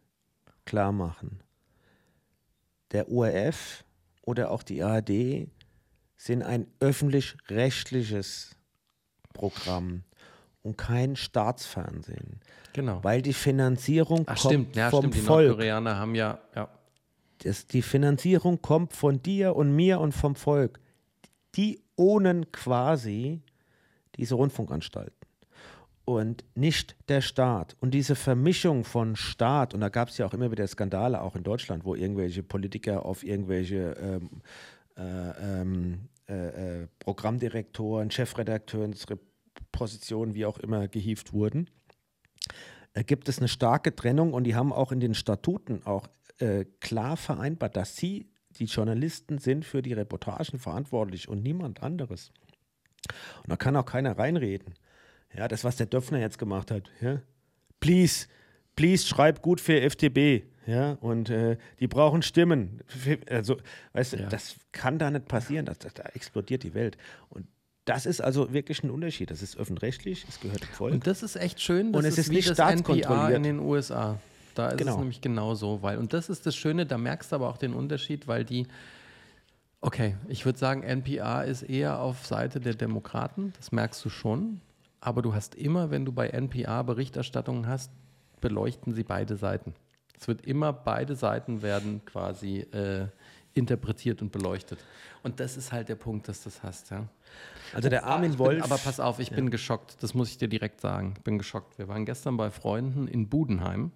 klar 0.67 0.93
machen. 0.93 1.41
Der 2.93 3.11
ORF 3.11 3.85
oder 4.23 4.51
auch 4.51 4.63
die 4.63 4.83
ARD 4.83 5.49
sind 6.17 6.43
ein 6.43 6.67
öffentlich-rechtliches 6.81 8.57
Programm 9.33 10.03
und 10.63 10.77
kein 10.77 11.17
Staatsfernsehen, 11.17 12.41
Genau. 12.73 13.03
weil 13.03 13.23
die 13.23 13.33
Finanzierung 13.33 14.25
Ach 14.27 14.37
kommt 14.37 14.39
stimmt, 14.53 14.77
ja 14.77 14.91
vom 14.91 15.01
stimmt, 15.01 15.15
die 15.15 15.21
Volk. 15.21 15.47
Nordkoreaner 15.49 15.97
haben 15.97 16.15
ja, 16.15 16.39
ja, 16.55 16.69
Das, 17.39 17.67
die 17.67 17.83
Finanzierung 17.83 18.61
kommt 18.61 18.93
von 18.93 19.23
dir 19.23 19.57
und 19.57 19.75
mir 19.75 20.01
und 20.01 20.13
vom 20.13 20.35
Volk. 20.37 20.79
Die 21.57 21.81
ohnen 21.97 22.53
quasi 22.53 23.43
diese 24.17 24.35
Rundfunkanstalten 24.35 25.20
und 26.19 26.45
nicht 26.55 26.97
der 27.09 27.21
Staat. 27.21 27.77
Und 27.81 27.93
diese 27.93 28.15
Vermischung 28.15 28.85
von 28.85 29.17
Staat, 29.17 29.75
und 29.75 29.81
da 29.81 29.89
gab 29.89 30.09
es 30.09 30.19
ja 30.19 30.27
auch 30.27 30.35
immer 30.35 30.51
wieder 30.51 30.67
Skandale, 30.67 31.23
auch 31.23 31.37
in 31.37 31.43
Deutschland, 31.43 31.85
wo 31.85 31.95
irgendwelche 31.95 32.43
Politiker 32.43 33.05
auf 33.05 33.23
irgendwelche 33.23 33.97
ähm, 34.01 34.43
äh, 34.97 35.61
ähm, 35.61 36.09
äh, 36.29 36.83
äh, 36.83 36.87
Programmdirektoren, 36.99 38.11
Chefredakteuren, 38.11 38.95
Positionen, 39.73 40.35
wie 40.35 40.47
auch 40.47 40.59
immer, 40.59 40.89
gehievt 40.89 41.33
wurden 41.33 41.71
äh, 42.95 43.05
gibt 43.05 43.29
es 43.29 43.39
eine 43.39 43.49
starke 43.49 43.95
Trennung 43.95 44.33
und 44.33 44.45
die 44.45 44.55
haben 44.55 44.73
auch 44.73 44.93
in 44.93 45.01
den 45.01 45.15
Statuten 45.15 45.87
auch 45.87 46.09
äh, 46.39 46.65
klar 46.81 47.17
vereinbart, 47.17 47.77
dass 47.77 47.97
sie, 47.97 48.27
die 48.59 48.65
Journalisten, 48.65 49.39
sind 49.39 49.65
für 49.65 49.83
die 49.83 49.93
Reportagen 49.93 50.59
verantwortlich 50.59 51.29
und 51.29 51.43
niemand 51.43 51.83
anderes. 51.83 52.33
Und 53.43 53.51
da 53.51 53.57
kann 53.57 53.77
auch 53.77 53.87
keiner 53.87 54.19
reinreden. 54.19 54.75
Ja, 55.37 55.49
das, 55.49 55.65
was 55.65 55.77
der 55.77 55.87
Döpfner 55.87 56.19
jetzt 56.21 56.39
gemacht 56.39 56.71
hat. 56.71 56.91
Ja? 57.01 57.21
Please, 57.81 58.27
please 58.77 59.07
schreib 59.07 59.43
gut 59.43 59.61
für 59.61 59.81
FDB. 59.81 60.43
Ja, 60.67 60.93
und 61.01 61.31
äh, 61.31 61.57
die 61.81 61.89
brauchen 61.89 62.23
Stimmen. 62.23 62.81
Also, 63.29 63.57
weißt 63.93 64.13
du, 64.13 64.17
Ja. 64.19 64.29
das 64.29 64.57
kann 64.73 64.99
da 64.99 65.11
nicht 65.11 65.27
passieren. 65.27 65.67
Das, 65.67 65.79
das, 65.79 65.95
da 65.95 66.03
explodiert 66.15 66.63
die 66.63 66.75
Welt. 66.75 66.97
Und 67.29 67.47
das 67.87 68.07
ist 68.07 68.21
also 68.21 68.53
wirklich 68.53 68.85
ein 68.85 68.91
Unterschied. 68.91 69.31
Das 69.31 69.41
ist 69.43 69.57
öffentlich-rechtlich, 69.57 70.27
es 70.29 70.39
gehört 70.39 70.63
dem 70.63 70.69
Volk. 70.69 70.93
Und 70.93 71.07
das 71.07 71.23
ist 71.23 71.37
echt 71.37 71.61
schön. 71.61 71.93
Das 71.93 72.03
Und 72.03 72.09
es 72.09 72.19
ist 72.19 72.31
wie 72.31 72.35
nicht 72.37 72.49
staatskontrolliert. 72.53 73.37
in 73.37 73.43
den 73.43 73.59
USA. 73.59 74.19
Da 74.55 74.69
ist 74.69 74.79
Genau. 74.79 74.93
es 74.93 74.99
nämlich 74.99 75.21
genauso, 75.21 75.81
weil 75.83 75.97
und 75.99 76.13
das 76.13 76.29
ist 76.29 76.45
das 76.45 76.55
Schöne. 76.55 76.85
Da 76.87 76.99
merkst 76.99 77.33
du 77.33 77.37
aber 77.37 77.49
auch 77.49 77.57
den 77.57 77.73
Unterschied, 77.73 78.29
weil 78.29 78.45
die 78.45 78.67
Okay, 79.81 80.15
ich 80.29 80.45
würde 80.45 80.59
sagen, 80.59 80.83
NPR 80.83 81.47
ist 81.47 81.63
eher 81.63 82.01
auf 82.01 82.27
Seite 82.27 82.61
der 82.61 82.75
Demokraten. 82.75 83.55
Das 83.57 83.73
merkst 83.73 84.05
du 84.05 84.11
schon. 84.11 84.61
Aber 85.01 85.23
du 85.23 85.35
hast 85.35 85.55
immer, 85.55 85.91
wenn 85.91 86.05
du 86.05 86.13
bei 86.13 86.29
NPR 86.29 86.85
Berichterstattungen 86.85 87.67
hast, 87.67 87.91
beleuchten 88.41 88.93
sie 88.95 89.05
beide 89.05 89.37
Seiten. 89.37 89.75
Es 90.19 90.29
wird 90.29 90.47
immer 90.47 90.73
beide 90.73 91.17
Seiten 91.17 91.63
werden 91.63 92.05
quasi 92.05 92.59
äh, 92.59 93.07
interpretiert 93.55 94.21
und 94.21 94.33
beleuchtet. 94.33 94.79
Und 95.23 95.41
das 95.41 95.57
ist 95.57 95.73
halt 95.73 95.89
der 95.89 95.95
Punkt, 95.97 96.29
dass 96.29 96.43
du 96.43 96.51
das 96.51 96.63
hast, 96.63 96.91
ja. 96.91 97.09
Also 97.73 97.89
der 97.89 98.05
Armin 98.05 98.33
Ich 98.33 98.39
Wolf. 98.39 98.55
Bin, 98.57 98.63
aber 98.63 98.79
pass 98.79 99.01
auf, 99.01 99.19
ich 99.19 99.31
bin 99.31 99.51
geschockt. 99.51 99.97
Das 100.03 100.13
muss 100.15 100.31
ich 100.31 100.39
dir 100.39 100.49
direkt 100.49 100.81
sagen. 100.81 101.15
Ich 101.17 101.23
bin 101.23 101.39
geschockt. 101.39 101.79
Wir 101.79 101.89
waren 101.89 102.05
gestern 102.05 102.37
bei 102.37 102.51
Freunden 102.51 103.07
in 103.07 103.29
Budenheim, 103.29 103.93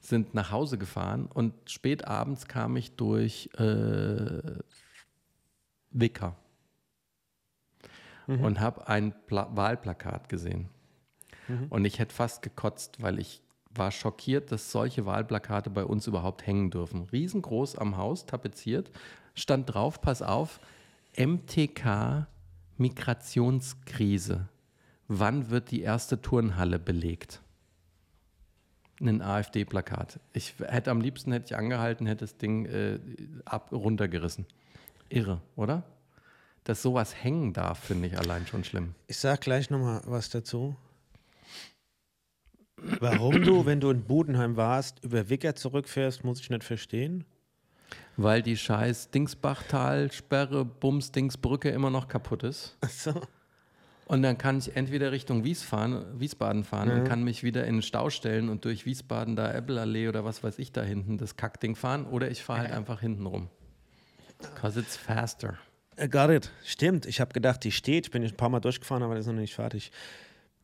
sind 0.00 0.34
nach 0.34 0.50
Hause 0.50 0.78
gefahren 0.78 1.26
und 1.32 1.52
spät 1.70 2.06
abends 2.06 2.48
kam 2.48 2.76
ich 2.76 2.96
durch 2.96 3.50
äh, 3.58 4.40
Wicker 5.90 6.36
und 8.36 8.60
habe 8.60 8.86
ein 8.88 9.14
Pla 9.26 9.48
Wahlplakat 9.56 10.28
gesehen. 10.28 10.68
Und 11.70 11.84
ich 11.84 11.98
hätte 11.98 12.14
fast 12.14 12.42
gekotzt, 12.42 13.02
weil 13.02 13.18
ich 13.18 13.42
war 13.70 13.90
schockiert, 13.90 14.52
dass 14.52 14.70
solche 14.72 15.06
Wahlplakate 15.06 15.70
bei 15.70 15.84
uns 15.84 16.06
überhaupt 16.06 16.46
hängen 16.46 16.70
dürfen. 16.70 17.04
Riesengroß 17.04 17.76
am 17.76 17.96
Haus, 17.96 18.26
tapeziert, 18.26 18.90
stand 19.34 19.72
drauf, 19.72 20.00
pass 20.00 20.22
auf, 20.22 20.60
MTK 21.16 22.26
Migrationskrise. 22.76 24.48
Wann 25.08 25.50
wird 25.50 25.70
die 25.70 25.80
erste 25.80 26.20
Turnhalle 26.20 26.78
belegt? 26.78 27.40
Ein 29.00 29.22
AfD-Plakat. 29.22 30.20
Ich 30.32 30.54
hätte 30.58 30.90
am 30.90 31.00
liebsten 31.00 31.32
hätte 31.32 31.46
ich 31.46 31.56
angehalten, 31.56 32.06
hätte 32.06 32.24
das 32.24 32.36
Ding 32.36 32.66
äh, 32.66 32.98
ab, 33.44 33.72
runtergerissen. 33.72 34.46
Irre, 35.08 35.40
oder? 35.56 35.84
Dass 36.68 36.82
sowas 36.82 37.14
hängen 37.24 37.54
darf, 37.54 37.78
finde 37.78 38.08
ich 38.08 38.18
allein 38.18 38.46
schon 38.46 38.62
schlimm. 38.62 38.94
Ich 39.06 39.16
sag 39.16 39.40
gleich 39.40 39.70
nochmal 39.70 40.02
was 40.04 40.28
dazu. 40.28 40.76
Warum 43.00 43.42
du, 43.42 43.64
wenn 43.64 43.80
du 43.80 43.88
in 43.88 44.04
Budenheim 44.04 44.58
warst, 44.58 45.02
über 45.02 45.30
Wicker 45.30 45.54
zurückfährst, 45.54 46.24
muss 46.24 46.40
ich 46.40 46.50
nicht 46.50 46.64
verstehen. 46.64 47.24
Weil 48.18 48.42
die 48.42 48.58
scheiß 48.58 49.10
Dingsbachtal-Sperre, 49.12 50.66
Bums, 50.66 51.10
Dingsbrücke 51.10 51.70
immer 51.70 51.88
noch 51.88 52.06
kaputt 52.06 52.42
ist. 52.42 52.76
Achso. 52.82 53.18
Und 54.04 54.20
dann 54.20 54.36
kann 54.36 54.58
ich 54.58 54.76
entweder 54.76 55.10
Richtung 55.10 55.44
Wies 55.44 55.62
fahren, 55.62 56.20
Wiesbaden 56.20 56.64
fahren 56.64 56.90
und 56.90 57.04
kann 57.04 57.24
mich 57.24 57.42
wieder 57.42 57.66
in 57.66 57.76
den 57.76 57.82
Stau 57.82 58.10
stellen 58.10 58.50
und 58.50 58.66
durch 58.66 58.84
Wiesbaden 58.84 59.36
da 59.36 59.50
Äppelallee 59.54 60.06
oder 60.06 60.26
was 60.26 60.44
weiß 60.44 60.58
ich 60.58 60.70
da 60.70 60.82
hinten 60.82 61.16
das 61.16 61.36
Kackding 61.36 61.76
fahren 61.76 62.04
oder 62.04 62.30
ich 62.30 62.42
fahre 62.42 62.60
halt 62.60 62.72
einfach 62.72 63.00
hinten 63.00 63.24
rum. 63.24 63.48
Because 64.36 64.78
it's 64.78 64.98
faster. 64.98 65.56
Äh, 65.98 66.08
Got 66.08 66.30
it. 66.30 66.50
Stimmt. 66.64 67.06
Ich 67.06 67.20
habe 67.20 67.32
gedacht, 67.32 67.64
die 67.64 67.72
steht. 67.72 68.10
Bin 68.10 68.22
ich 68.22 68.32
ein 68.32 68.36
paar 68.36 68.48
Mal 68.48 68.60
durchgefahren, 68.60 69.02
aber 69.02 69.14
das 69.14 69.26
ist 69.26 69.32
noch 69.32 69.38
nicht 69.40 69.54
fertig. 69.54 69.90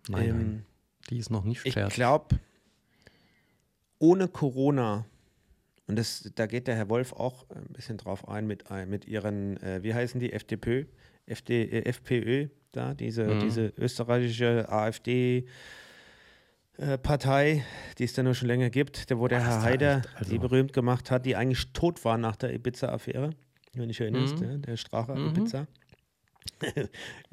Nein, 0.08 0.28
Ähm, 0.28 0.36
nein. 0.38 0.66
Die 1.10 1.18
ist 1.18 1.30
noch 1.30 1.44
nicht 1.44 1.64
Ich 1.66 1.74
fertig. 1.74 1.94
glaube, 1.94 2.38
ohne 3.98 4.28
Corona, 4.28 5.04
und 5.86 5.96
das, 5.98 6.30
da 6.34 6.46
geht 6.46 6.66
der 6.66 6.76
Herr 6.76 6.88
Wolf 6.88 7.12
auch 7.12 7.44
ein 7.50 7.66
bisschen 7.72 7.98
drauf 7.98 8.26
ein 8.28 8.46
mit, 8.46 8.70
ein- 8.70 8.88
mit 8.88 9.06
ihren, 9.06 9.58
äh, 9.62 9.82
wie 9.82 9.92
heißen 9.92 10.18
die, 10.20 10.32
FDP, 10.32 10.86
FD, 11.26 11.64
äh, 11.64 11.84
FPÖ, 11.84 12.48
da, 12.72 12.94
diese, 12.94 13.24
Mhm. 13.24 13.40
diese 13.40 13.72
österreichische 13.76 14.68
AfD. 14.70 15.46
äh, 16.76 16.98
Partei, 16.98 17.64
die 17.98 18.04
es 18.04 18.14
da 18.14 18.24
nur 18.24 18.34
schon 18.34 18.48
länger 18.48 18.68
gibt, 18.68 19.08
der, 19.08 19.20
wo 19.20 19.28
der 19.28 19.38
Ah, 19.46 19.62
Herr 19.62 19.70
echt, 19.98 20.08
also- 20.16 20.30
die 20.32 20.38
berühmt 20.40 20.72
gemacht 20.72 21.08
hat, 21.12 21.24
die 21.24 21.36
eigentlich 21.36 21.72
tot 21.72 22.04
war 22.04 22.18
nach 22.18 22.34
der 22.34 22.52
Ibiza-Affäre. 22.52 23.30
Wenn 23.76 23.90
ich 23.90 24.00
erinnerst, 24.00 24.40
Mhm. 24.40 24.50
ja, 24.50 24.56
der 24.58 24.76
Strache 24.76 25.14
Mhm. 25.14 25.44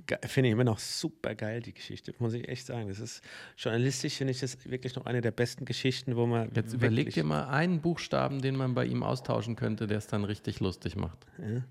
Ge- 0.08 0.18
Finde 0.26 0.50
ich 0.50 0.54
immer 0.54 0.64
noch 0.64 0.80
super 0.80 1.36
geil, 1.36 1.62
die 1.62 1.74
Geschichte, 1.74 2.14
muss 2.20 2.34
ich 2.34 2.48
echt 2.48 2.66
sagen. 2.66 2.88
Das 2.88 3.00
ist 3.00 3.22
journalistisch, 3.58 4.16
finde 4.16 4.32
ich 4.32 4.40
das 4.40 4.64
wirklich 4.70 4.96
noch 4.96 5.06
eine 5.06 5.20
der 5.22 5.32
besten 5.32 5.66
Geschichten, 5.66 6.16
wo 6.16 6.26
man. 6.26 6.50
Jetzt 6.56 6.74
überleg 6.74 7.14
dir 7.14 7.24
mal 7.26 7.48
einen 7.50 7.82
Buchstaben, 7.82 8.42
den 8.42 8.56
man 8.56 8.74
bei 8.74 8.86
ihm 8.86 9.04
austauschen 9.04 9.56
könnte, 9.58 9.86
der 9.88 9.98
es 9.98 10.08
dann 10.08 10.24
richtig 10.24 10.60
lustig 10.62 10.96
macht. 10.96 11.18
Ja. 11.38 11.62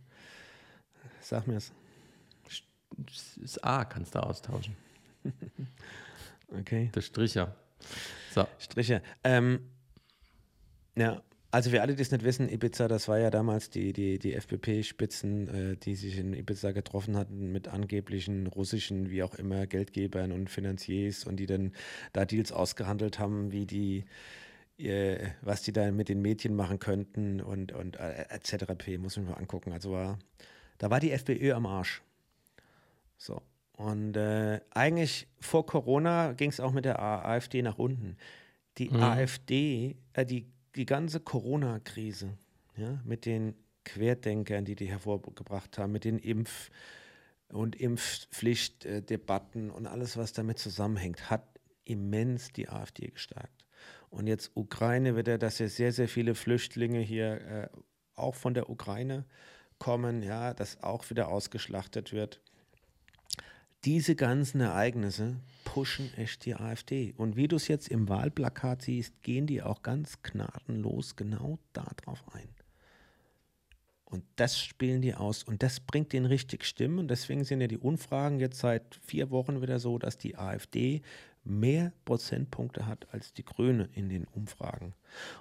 Sag 1.21 1.47
mir 1.47 1.57
es. 1.57 1.73
Das 3.37 3.59
A 3.65 3.85
kannst 3.85 4.15
du 4.15 4.21
austauschen. 4.23 4.77
Okay. 6.53 6.91
Der 6.93 7.01
Stricher. 7.01 7.55
So. 8.35 8.45
Striche. 8.59 9.03
Ähm, 9.23 9.71
ja, 10.97 11.23
also 11.53 11.73
wir 11.73 11.83
alle, 11.83 11.95
die 11.95 12.03
es 12.03 12.13
nicht 12.13 12.23
wissen, 12.23 12.49
Ibiza, 12.49 12.87
das 12.87 13.09
war 13.09 13.19
ja 13.19 13.31
damals 13.31 13.71
die, 13.71 13.93
die, 13.93 14.19
die 14.19 14.35
FPP-Spitzen, 14.35 15.49
äh, 15.49 15.77
die 15.77 15.97
sich 15.97 16.19
in 16.19 16.33
Ibiza 16.33 16.71
getroffen 16.71 17.17
hatten 17.17 17.51
mit 17.51 17.69
angeblichen 17.69 18.47
russischen, 18.47 19.11
wie 19.11 19.23
auch 19.23 19.35
immer, 19.35 19.67
Geldgebern 19.67 20.31
und 20.31 20.49
Finanziers 20.49 21.25
und 21.25 21.37
die 21.37 21.47
dann 21.47 21.73
da 22.13 22.25
Deals 22.25 22.53
ausgehandelt 22.53 23.19
haben, 23.19 23.51
wie 23.51 23.67
die, 23.67 24.05
äh, 24.79 25.31
was 25.43 25.63
die 25.63 25.73
da 25.73 25.91
mit 25.91 26.09
den 26.09 26.23
Mädchen 26.23 26.55
machen 26.55 26.79
könnten 26.79 27.41
und, 27.41 27.73
und 27.73 27.97
äh, 27.97 28.27
etc. 28.29 28.67
p. 28.79 28.99
Muss 28.99 29.17
man 29.17 29.27
mal 29.27 29.35
angucken. 29.35 29.73
Also 29.73 29.91
war, 29.91 30.19
da 30.79 30.91
war 30.91 31.01
die 31.01 31.11
FPÖ 31.11 31.53
am 31.53 31.67
Arsch. 31.67 32.03
So. 33.19 33.43
Und 33.73 34.17
äh, 34.17 34.61
eigentlich 34.71 35.27
vor 35.41 35.67
Corona 35.67 36.33
ging 36.33 36.51
es 36.51 36.61
auch 36.61 36.73
mit 36.73 36.85
der 36.85 37.01
AfD 37.01 37.63
nach 37.63 37.79
unten. 37.79 38.17
Die 38.79 38.93
AfD, 38.93 39.97
äh, 40.13 40.25
die, 40.25 40.47
die 40.77 40.87
ganze 40.87 41.21
Corona-Krise, 41.21 42.37
ja, 42.77 43.01
mit 43.05 43.27
den 43.27 43.55
Querdenkern, 43.85 44.65
die 44.65 44.77
die 44.77 44.87
hervorgebracht 44.87 45.79
haben, 45.79 45.93
mit 45.93 46.05
den 46.05 46.19
Impf- 46.19 46.71
und 47.49 47.77
Impfpflichtdebatten 47.77 49.71
und 49.71 49.87
alles, 49.87 50.17
was 50.17 50.33
damit 50.33 50.59
zusammenhängt, 50.59 51.31
hat 51.31 51.45
immens 51.85 52.53
die 52.53 52.69
AfD 52.69 53.09
gestärkt. 53.09 53.67
Und 54.11 54.27
jetzt 54.27 54.53
Ukraine 54.55 55.17
wieder, 55.17 55.39
dass 55.39 55.59
ja 55.59 55.69
sehr, 55.69 55.93
sehr 55.93 56.09
viele 56.09 56.35
Flüchtlinge 56.35 57.01
hier 57.01 57.41
äh, 57.41 57.69
auch 58.15 58.35
von 58.35 58.55
der 58.55 58.71
Ukraine 58.71 59.25
kommen, 59.79 60.23
ja, 60.23 60.53
dass 60.53 60.83
auch 60.83 61.09
wieder 61.11 61.29
ausgeschlachtet 61.29 62.13
wird 62.13 62.41
diese 63.85 64.15
ganzen 64.15 64.61
Ereignisse 64.61 65.37
pushen 65.65 66.13
echt 66.17 66.45
die 66.45 66.55
AfD. 66.55 67.15
Und 67.17 67.37
wie 67.37 67.49
du 67.49 67.57
es 67.57 67.69
jetzt 67.69 67.89
im 67.89 68.09
Wahlplakat 68.09 68.83
siehst, 68.83 69.23
gehen 69.23 69.47
die 69.47 69.63
auch 69.63 69.83
ganz 69.83 70.23
gnadenlos 70.23 71.17
genau 71.17 71.59
darauf 71.73 72.23
ein. 72.35 72.49
Und 74.05 74.25
das 74.37 74.59
spielen 74.59 75.03
die 75.03 75.15
aus. 75.15 75.45
Und 75.45 75.63
das 75.63 75.81
bringt 75.81 76.13
den 76.13 76.27
richtig 76.27 76.65
Stimmen. 76.65 76.99
Und 76.99 77.09
deswegen 77.09 77.45
sind 77.45 77.61
ja 77.61 77.69
die 77.69 77.79
Umfragen 77.79 78.41
jetzt 78.41 78.59
seit 78.59 78.99
vier 79.03 79.31
Wochen 79.31 79.63
wieder 79.63 79.79
so, 79.79 79.99
dass 79.99 80.19
die 80.19 80.37
AfD 80.37 81.03
mehr 81.45 81.93
Prozentpunkte 82.05 82.87
hat 82.87 83.07
als 83.13 83.33
die 83.33 83.45
Grüne 83.45 83.89
in 83.95 84.09
den 84.09 84.25
Umfragen. 84.25 84.95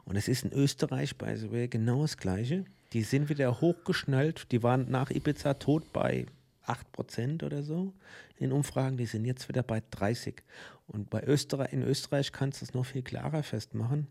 Und 0.06 0.16
es 0.16 0.28
ist 0.28 0.46
in 0.46 0.54
Österreich 0.54 1.18
by 1.18 1.36
the 1.36 1.52
way 1.52 1.68
genau 1.68 2.04
das 2.04 2.18
Gleiche. 2.18 2.64
Die 2.94 3.02
sind 3.02 3.28
wieder 3.28 3.60
hochgeschnallt. 3.60 4.52
Die 4.52 4.64
waren 4.64 4.90
nach 4.90 5.10
Ibiza 5.10 5.56
tot 5.56 5.92
bei 5.92 6.28
8% 6.70 7.44
oder 7.44 7.64
so 7.64 7.94
in 8.38 8.52
Umfragen. 8.52 8.98
Die 8.98 9.06
sind 9.06 9.26
jetzt 9.26 9.48
wieder 9.50 9.64
bei 9.64 9.82
30. 9.92 10.44
Und 10.88 11.10
bei 11.10 11.24
Österreich, 11.24 11.74
in 11.74 11.84
Österreich 11.84 12.32
kannst 12.32 12.62
du 12.62 12.66
es 12.66 12.74
noch 12.74 12.86
viel 12.86 13.04
klarer 13.04 13.44
festmachen. 13.44 14.08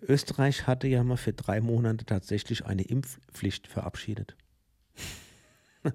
Österreich 0.00 0.66
hatte 0.66 0.88
ja 0.88 1.04
mal 1.04 1.16
für 1.16 1.32
drei 1.32 1.60
Monate 1.60 2.04
tatsächlich 2.06 2.64
eine 2.64 2.82
Impfpflicht 2.82 3.66
verabschiedet. 3.66 4.36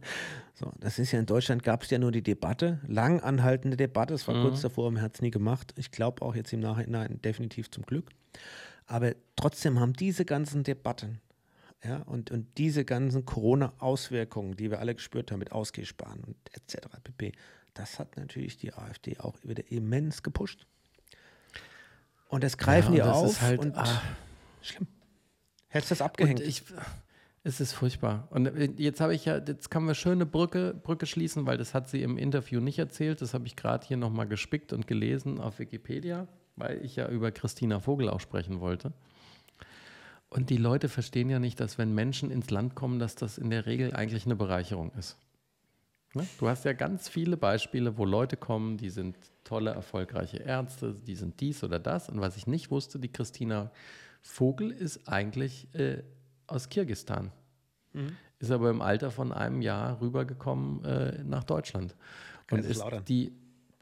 so, 0.53 0.71
das 0.79 0.99
ist 0.99 1.11
ja 1.11 1.19
in 1.19 1.25
Deutschland 1.25 1.63
gab 1.63 1.83
es 1.83 1.89
ja 1.89 1.97
nur 1.97 2.11
die 2.11 2.21
Debatte, 2.21 2.79
lang 2.87 3.21
anhaltende 3.21 3.77
Debatte. 3.77 4.13
Es 4.13 4.27
war 4.27 4.41
kurz 4.41 4.61
davor, 4.61 4.91
man 4.91 5.01
hat 5.01 5.15
es 5.15 5.21
nie 5.21 5.31
gemacht. 5.31 5.73
Ich 5.77 5.91
glaube 5.91 6.21
auch 6.21 6.35
jetzt 6.35 6.53
im 6.53 6.59
Nachhinein 6.59 7.21
definitiv 7.21 7.71
zum 7.71 7.85
Glück. 7.85 8.11
Aber 8.85 9.13
trotzdem 9.35 9.79
haben 9.79 9.93
diese 9.93 10.25
ganzen 10.25 10.63
Debatten 10.63 11.19
ja, 11.83 11.97
und, 12.03 12.31
und 12.31 12.57
diese 12.57 12.85
ganzen 12.85 13.25
Corona-Auswirkungen, 13.25 14.55
die 14.55 14.71
wir 14.71 14.79
alle 14.79 14.95
gespürt 14.95 15.31
haben 15.31 15.39
mit 15.39 15.51
Ausgehsparen 15.51 16.23
und 16.23 16.35
etc. 16.53 16.87
pp., 17.03 17.31
das 17.73 17.99
hat 17.99 18.17
natürlich 18.17 18.57
die 18.57 18.73
AfD 18.73 19.19
auch 19.19 19.35
wieder 19.43 19.71
immens 19.71 20.23
gepusht. 20.23 20.65
Und 22.29 22.43
das 22.43 22.57
greifen 22.57 22.95
Ja, 22.95 23.03
die 23.03 23.09
und 23.09 23.15
das 23.15 23.23
auf 23.23 23.31
ist 23.31 23.41
halt, 23.41 23.59
und 23.59 23.77
ah. 23.77 24.01
schlimm. 24.61 24.87
Hättest 25.67 25.91
du 25.91 25.95
das 25.95 26.01
abgehängt? 26.01 26.39
Ich, 26.39 26.63
es 27.43 27.61
ist 27.61 27.73
furchtbar. 27.73 28.27
Und 28.31 28.79
jetzt 28.79 28.99
habe 28.99 29.13
ich 29.13 29.25
ja, 29.25 29.37
jetzt 29.37 29.69
kann 29.69 29.85
wir 29.85 29.93
schöne 29.93 30.25
Brücke, 30.25 30.73
Brücke 30.73 31.05
schließen, 31.05 31.45
weil 31.45 31.57
das 31.57 31.73
hat 31.73 31.87
sie 31.87 32.01
im 32.01 32.17
Interview 32.17 32.59
nicht 32.59 32.79
erzählt. 32.79 33.21
Das 33.21 33.33
habe 33.33 33.45
ich 33.45 33.55
gerade 33.55 33.85
hier 33.85 33.97
nochmal 33.97 34.27
gespickt 34.27 34.73
und 34.73 34.87
gelesen 34.87 35.39
auf 35.39 35.59
Wikipedia, 35.59 36.27
weil 36.55 36.83
ich 36.83 36.95
ja 36.95 37.07
über 37.07 37.31
Christina 37.31 37.79
Vogel 37.79 38.09
auch 38.09 38.19
sprechen 38.19 38.59
wollte. 38.59 38.91
Und 40.29 40.49
die 40.49 40.57
Leute 40.57 40.89
verstehen 40.89 41.29
ja 41.29 41.39
nicht, 41.39 41.59
dass 41.59 41.77
wenn 41.77 41.93
Menschen 41.93 42.31
ins 42.31 42.49
Land 42.49 42.75
kommen, 42.75 42.99
dass 42.99 43.15
das 43.15 43.37
in 43.37 43.49
der 43.49 43.65
Regel 43.65 43.93
eigentlich 43.93 44.25
eine 44.25 44.35
Bereicherung 44.35 44.91
ist. 44.93 45.17
Ne? 46.13 46.27
Du 46.39 46.49
hast 46.49 46.65
ja 46.65 46.73
ganz 46.73 47.07
viele 47.07 47.37
Beispiele, 47.37 47.97
wo 47.97 48.05
Leute 48.05 48.35
kommen, 48.37 48.77
die 48.77 48.89
sind 48.89 49.15
tolle, 49.43 49.71
erfolgreiche 49.71 50.37
Ärzte, 50.37 50.93
die 50.93 51.15
sind 51.15 51.39
dies 51.39 51.63
oder 51.63 51.79
das. 51.79 52.09
Und 52.09 52.19
was 52.19 52.35
ich 52.35 52.47
nicht 52.47 52.71
wusste, 52.71 52.99
die 52.99 53.11
Christina 53.11 53.71
Vogel 54.21 54.71
ist 54.71 55.07
eigentlich 55.07 55.73
äh, 55.73 56.03
aus 56.47 56.69
Kirgistan. 56.69 57.31
Ist 58.39 58.51
aber 58.51 58.69
im 58.69 58.81
Alter 58.81 59.11
von 59.11 59.31
einem 59.31 59.61
Jahr 59.61 59.99
rübergekommen 60.01 60.83
äh, 60.85 61.23
nach 61.23 61.43
Deutschland. 61.43 61.95
Und 62.51 62.65
ist, 62.65 62.83
die, 63.07 63.31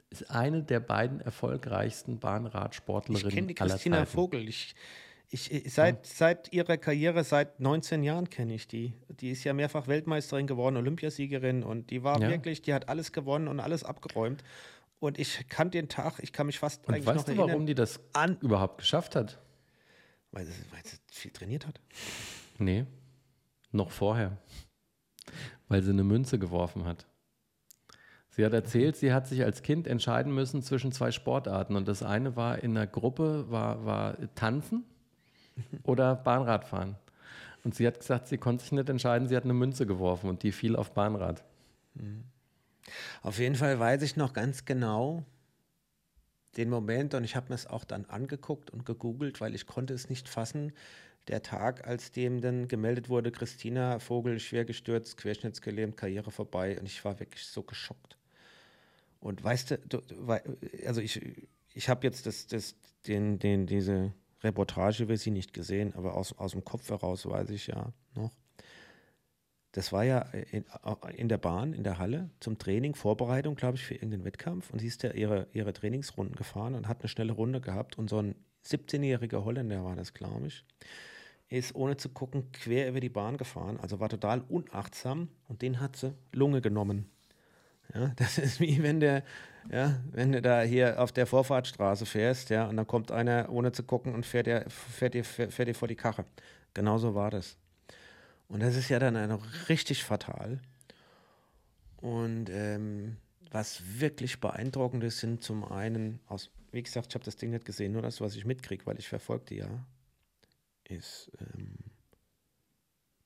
ist 0.10 0.32
eine 0.32 0.64
der 0.64 0.80
beiden 0.80 1.20
erfolgreichsten 1.20 2.20
Bahnradsportlerinnen 2.20 3.28
Ich 3.28 3.34
kenne 3.34 3.48
die 3.48 3.54
Christina. 3.56 4.06
Vogel. 4.06 4.48
Ich, 4.48 4.76
ich, 5.36 5.52
ich, 5.52 5.74
seit, 5.74 6.06
seit 6.06 6.54
ihrer 6.54 6.78
Karriere, 6.78 7.24
seit 7.26 7.60
19 7.60 8.04
Jahren 8.04 8.30
kenne 8.30 8.54
ich 8.56 8.68
die. 8.70 8.94
Die 9.10 9.32
ist 9.32 9.44
ja 9.44 9.54
mehrfach 9.54 9.88
Weltmeisterin 9.88 10.48
geworden, 10.48 10.78
Olympiasiegerin 10.78 11.64
und 11.64 11.90
die 11.92 12.04
war 12.04 12.22
Ja. 12.22 12.30
wirklich, 12.30 12.62
die 12.62 12.74
hat 12.74 12.88
alles 12.88 13.12
gewonnen 13.12 13.48
und 13.50 13.60
alles 13.60 13.84
abgeräumt. 13.84 14.44
Und 15.00 15.20
ich 15.20 15.48
kann 15.50 15.72
den 15.72 15.90
Tag, 15.90 16.20
ich 16.22 16.32
kann 16.32 16.48
mich 16.48 16.58
fast 16.58 16.88
Und 16.88 16.94
eigentlich 16.94 17.06
weißt 17.06 17.18
noch 17.18 17.24
du, 17.26 17.32
erinnern, 17.32 17.50
warum 17.50 17.66
die 17.66 17.76
das 17.76 18.00
an, 18.14 18.38
überhaupt 18.42 18.78
geschafft 18.80 19.16
hat? 19.16 19.40
weil, 20.32 20.46
sie, 20.46 20.54
weil 20.72 20.82
sie 20.86 20.98
viel 21.12 21.32
trainiert 21.32 21.66
hat. 21.68 21.80
Nee, 22.58 22.86
noch 23.72 23.92
vorher. 23.92 24.38
Weil 25.68 25.82
sie 25.82 25.92
eine 25.92 26.04
Münze 26.04 26.40
geworfen 26.40 26.86
hat. 26.86 27.06
Sie 28.30 28.46
hat 28.46 28.52
erzählt, 28.54 28.96
sie 28.98 29.14
hat 29.14 29.28
sich 29.28 29.44
als 29.44 29.62
Kind 29.64 29.88
entscheiden 29.88 30.34
müssen 30.34 30.62
zwischen 30.62 30.92
zwei 30.92 31.12
Sportarten. 31.12 31.76
Und 31.78 31.88
das 31.88 32.04
eine 32.04 32.36
war 32.36 32.60
in 32.60 32.74
der 32.76 32.86
Gruppe, 32.88 33.50
war, 33.50 33.86
war 33.86 34.18
Tanzen 34.36 34.84
oder 35.84 36.16
Bahnradfahren. 36.16 36.96
Und 37.64 37.76
sie 37.76 37.88
hat 37.88 38.00
gesagt, 38.00 38.28
sie 38.28 38.38
konnte 38.38 38.64
sich 38.64 38.72
nicht 38.72 38.90
entscheiden, 38.90 39.28
sie 39.28 39.36
hat 39.36 39.44
eine 39.44 39.54
Münze 39.54 39.86
geworfen 39.88 40.30
und 40.30 40.44
die 40.44 40.52
fiel 40.52 40.76
auf 40.76 40.92
Bahnrad. 40.92 41.44
Auf 43.24 43.40
jeden 43.40 43.56
Fall 43.56 43.80
weiß 43.80 44.04
ich 44.04 44.16
noch 44.16 44.34
ganz 44.34 44.66
genau 44.66 45.26
den 46.58 46.70
Moment 46.70 47.14
und 47.14 47.24
ich 47.24 47.36
habe 47.36 47.50
mir 47.50 47.56
es 47.56 47.68
auch 47.68 47.84
dann 47.84 48.06
angeguckt 48.06 48.70
und 48.70 48.86
gegoogelt, 48.86 49.42
weil 49.42 49.56
ich 49.56 49.66
konnte 49.66 49.94
es 49.94 50.10
nicht 50.10 50.30
fassen. 50.30 50.74
Der 51.28 51.42
Tag, 51.42 51.88
als 51.88 52.12
dem 52.12 52.40
dann 52.40 52.68
gemeldet 52.68 53.10
wurde, 53.10 53.32
Christina 53.32 54.00
Vogel 54.00 54.40
schwer 54.40 54.64
gestürzt, 54.64 55.18
querschnittsgelähmt, 55.18 55.98
Karriere 55.98 56.32
vorbei 56.32 56.80
und 56.80 56.86
ich 56.86 57.04
war 57.04 57.20
wirklich 57.20 57.48
so 57.48 57.64
geschockt. 57.64 58.18
Und 59.20 59.44
weißt 59.44 59.72
du, 59.72 59.78
du, 59.80 60.02
also 60.86 61.02
ich, 61.02 61.48
ich 61.74 61.90
habe 61.90 62.06
jetzt 62.06 62.28
das, 62.28 62.46
das, 62.46 62.76
den, 63.08 63.40
den, 63.40 63.66
diese 63.66 64.14
Reportage 64.46 65.04
über 65.04 65.18
sie 65.18 65.32
nicht 65.32 65.54
gesehen, 65.54 65.94
aber 65.96 66.16
aus, 66.16 66.38
aus 66.38 66.52
dem 66.52 66.64
Kopf 66.64 66.90
heraus 66.90 67.26
weiß 67.26 67.50
ich 67.50 67.68
ja 67.68 67.92
noch. 68.16 68.32
Das 69.72 69.92
war 69.92 70.06
ja 70.06 70.20
in, 70.52 70.64
in 71.18 71.28
der 71.28 71.38
Bahn, 71.38 71.74
in 71.74 71.84
der 71.84 71.98
Halle 71.98 72.30
zum 72.40 72.58
Training, 72.58 72.96
Vorbereitung, 72.96 73.56
glaube 73.56 73.76
ich, 73.76 73.84
für 73.84 73.96
irgendeinen 73.96 74.24
Wettkampf. 74.24 74.70
Und 74.70 74.80
sie 74.80 74.88
ist 74.88 75.04
ja 75.04 75.12
ihre, 75.12 75.48
ihre 75.52 75.74
Trainingsrunden 75.74 76.38
gefahren 76.38 76.76
und 76.76 76.88
hat 76.88 77.02
eine 77.02 77.10
schnelle 77.10 77.34
Runde 77.34 77.60
gehabt. 77.60 77.98
Und 77.98 78.10
so 78.10 78.20
ein 78.20 78.36
17-jähriger 78.66 79.44
Holländer 79.44 79.84
war 79.84 79.98
das, 79.98 80.14
glaube 80.14 80.48
ich, 80.48 80.64
ist 81.50 81.76
ohne 81.76 81.98
zu 81.98 82.08
gucken 82.08 82.54
quer 82.54 82.88
über 82.88 83.02
die 83.02 83.10
Bahn 83.10 83.36
gefahren. 83.36 83.78
Also 83.78 84.00
war 84.00 84.08
total 84.08 84.46
unachtsam 84.48 85.28
und 85.50 85.62
den 85.62 85.82
hat 85.82 85.98
sie 85.98 86.14
Lunge 86.32 86.62
genommen. 86.62 87.12
Ja, 87.94 88.08
das 88.16 88.38
ist 88.38 88.60
wie 88.60 88.82
wenn 88.84 89.00
der, 89.00 89.24
ja, 89.72 90.00
wenn 90.12 90.32
du 90.32 90.42
da 90.42 90.62
hier 90.62 91.02
auf 91.02 91.12
der 91.12 91.26
Vorfahrtsstraße 91.28 92.06
fährst, 92.06 92.50
ja, 92.50 92.66
und 92.68 92.78
dann 92.78 92.88
kommt 92.88 93.12
einer 93.12 93.50
ohne 93.50 93.72
zu 93.72 93.84
gucken 93.84 94.14
und 94.14 94.26
fährt 94.26 94.48
dir, 94.48 94.66
fährt 94.70 95.14
dir, 95.14 95.24
fährt 95.24 95.68
dir 95.68 95.76
vor 95.76 95.88
die 95.88 95.96
Karre. 95.96 96.26
Genauso 96.74 97.16
war 97.16 97.32
das. 97.32 97.58
Und 98.48 98.62
das 98.62 98.76
ist 98.76 98.90
ja 98.90 99.00
dann 99.00 99.32
auch 99.32 99.44
richtig 99.70 100.04
fatal. 100.04 100.60
Und 101.98 102.50
ähm, 102.50 103.18
was 103.52 103.82
wirklich 104.00 104.40
beeindruckend 104.40 105.04
ist, 105.04 105.20
sind 105.20 105.42
zum 105.42 105.64
einen, 105.64 106.20
aus, 106.28 106.52
wie 106.72 106.84
gesagt, 106.84 107.08
ich 107.10 107.16
habe 107.16 107.26
das 107.26 107.38
Ding 107.38 107.52
nicht 107.52 107.66
gesehen, 107.66 107.94
nur 107.94 108.02
das, 108.02 108.22
was 108.22 108.36
ich 108.36 108.46
mitkriege, 108.46 108.86
weil 108.86 109.00
ich 109.00 109.08
verfolgte 109.08 109.56
ja, 109.56 109.86
ist, 110.84 111.32
ähm, 111.40 111.76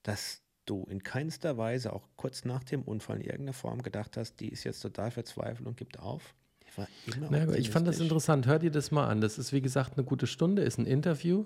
dass 0.03 0.41
du 0.69 0.85
in 0.89 1.03
keinster 1.03 1.57
Weise, 1.57 1.93
auch 1.93 2.07
kurz 2.15 2.45
nach 2.45 2.63
dem 2.63 2.83
Unfall, 2.83 3.17
in 3.17 3.23
irgendeiner 3.23 3.53
Form 3.53 3.81
gedacht 3.81 4.17
hast, 4.17 4.39
die 4.39 4.49
ist 4.49 4.63
jetzt 4.63 4.81
total 4.81 5.11
verzweifelt 5.11 5.67
und 5.67 5.77
gibt 5.77 5.99
auf? 5.99 6.33
Die 6.65 6.77
war 6.77 6.87
immer 7.07 7.31
naja, 7.31 7.53
Ich 7.53 7.69
fand 7.69 7.87
das 7.87 7.99
interessant. 7.99 8.47
Hör 8.47 8.59
dir 8.59 8.71
das 8.71 8.91
mal 8.91 9.07
an. 9.07 9.21
Das 9.21 9.37
ist, 9.37 9.53
wie 9.53 9.61
gesagt, 9.61 9.97
eine 9.97 10.05
gute 10.05 10.27
Stunde, 10.27 10.61
ist 10.61 10.77
ein 10.77 10.85
Interview. 10.85 11.45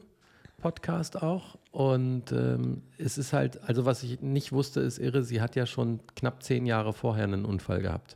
Podcast 0.58 1.22
auch. 1.22 1.58
Und 1.72 2.32
ähm, 2.32 2.84
es 2.98 3.18
ist 3.18 3.34
halt, 3.34 3.62
also 3.64 3.86
was 3.86 4.04
ich 4.04 4.22
nicht 4.22 4.52
wusste, 4.52 4.80
ist 4.80 4.98
irre, 4.98 5.24
sie 5.24 5.42
hat 5.42 5.56
ja 5.56 5.66
schon 5.66 6.00
knapp 6.16 6.44
zehn 6.44 6.66
Jahre 6.66 6.94
vorher 6.94 7.26
einen 7.26 7.46
Unfall 7.46 7.82
gehabt. 7.82 8.16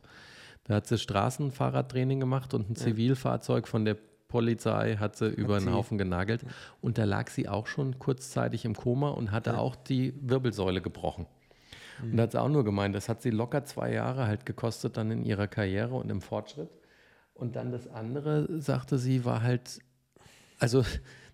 Da 0.64 0.76
hat 0.76 0.86
sie 0.86 0.98
Straßenfahrradtraining 0.98 2.20
gemacht 2.20 2.54
und 2.54 2.70
ein. 2.70 2.76
Zivilfahrzeug 2.76 3.68
von 3.68 3.84
der 3.84 3.96
Polizei 4.28 4.96
hat 4.96 5.16
sie 5.16 5.28
über 5.28 5.56
einen 5.56 5.72
Haufen 5.72 5.98
genagelt. 5.98 6.44
Und 6.80 6.98
da 6.98 7.04
lag 7.04 7.30
sie 7.30 7.48
auch 7.48 7.66
schon 7.66 7.98
kurzzeitig 7.98 8.64
im 8.64 8.76
Koma 8.76 9.10
und 9.10 9.32
hatte 9.32 9.50
ja. 9.50 9.58
auch 9.58 9.74
die 9.74 10.14
Wirbelsäule 10.20 10.82
gebrochen. 10.82 11.26
Mhm. 12.02 12.10
Und 12.10 12.16
da 12.18 12.22
hat 12.24 12.32
sie 12.32 12.40
auch 12.40 12.48
nur 12.48 12.64
gemeint, 12.64 12.94
das 12.94 13.08
hat 13.08 13.22
sie 13.22 13.30
locker 13.30 13.64
zwei 13.64 13.92
Jahre 13.92 14.26
halt 14.26 14.46
gekostet 14.46 14.96
dann 14.96 15.10
in 15.10 15.24
ihrer 15.24 15.48
Karriere 15.48 15.94
und 15.94 16.10
im 16.10 16.20
Fortschritt. 16.20 16.70
Und 17.34 17.56
dann 17.56 17.72
das 17.72 17.88
andere, 17.88 18.60
sagte 18.60 18.98
sie, 18.98 19.24
war 19.24 19.42
halt, 19.42 19.78
also 20.58 20.84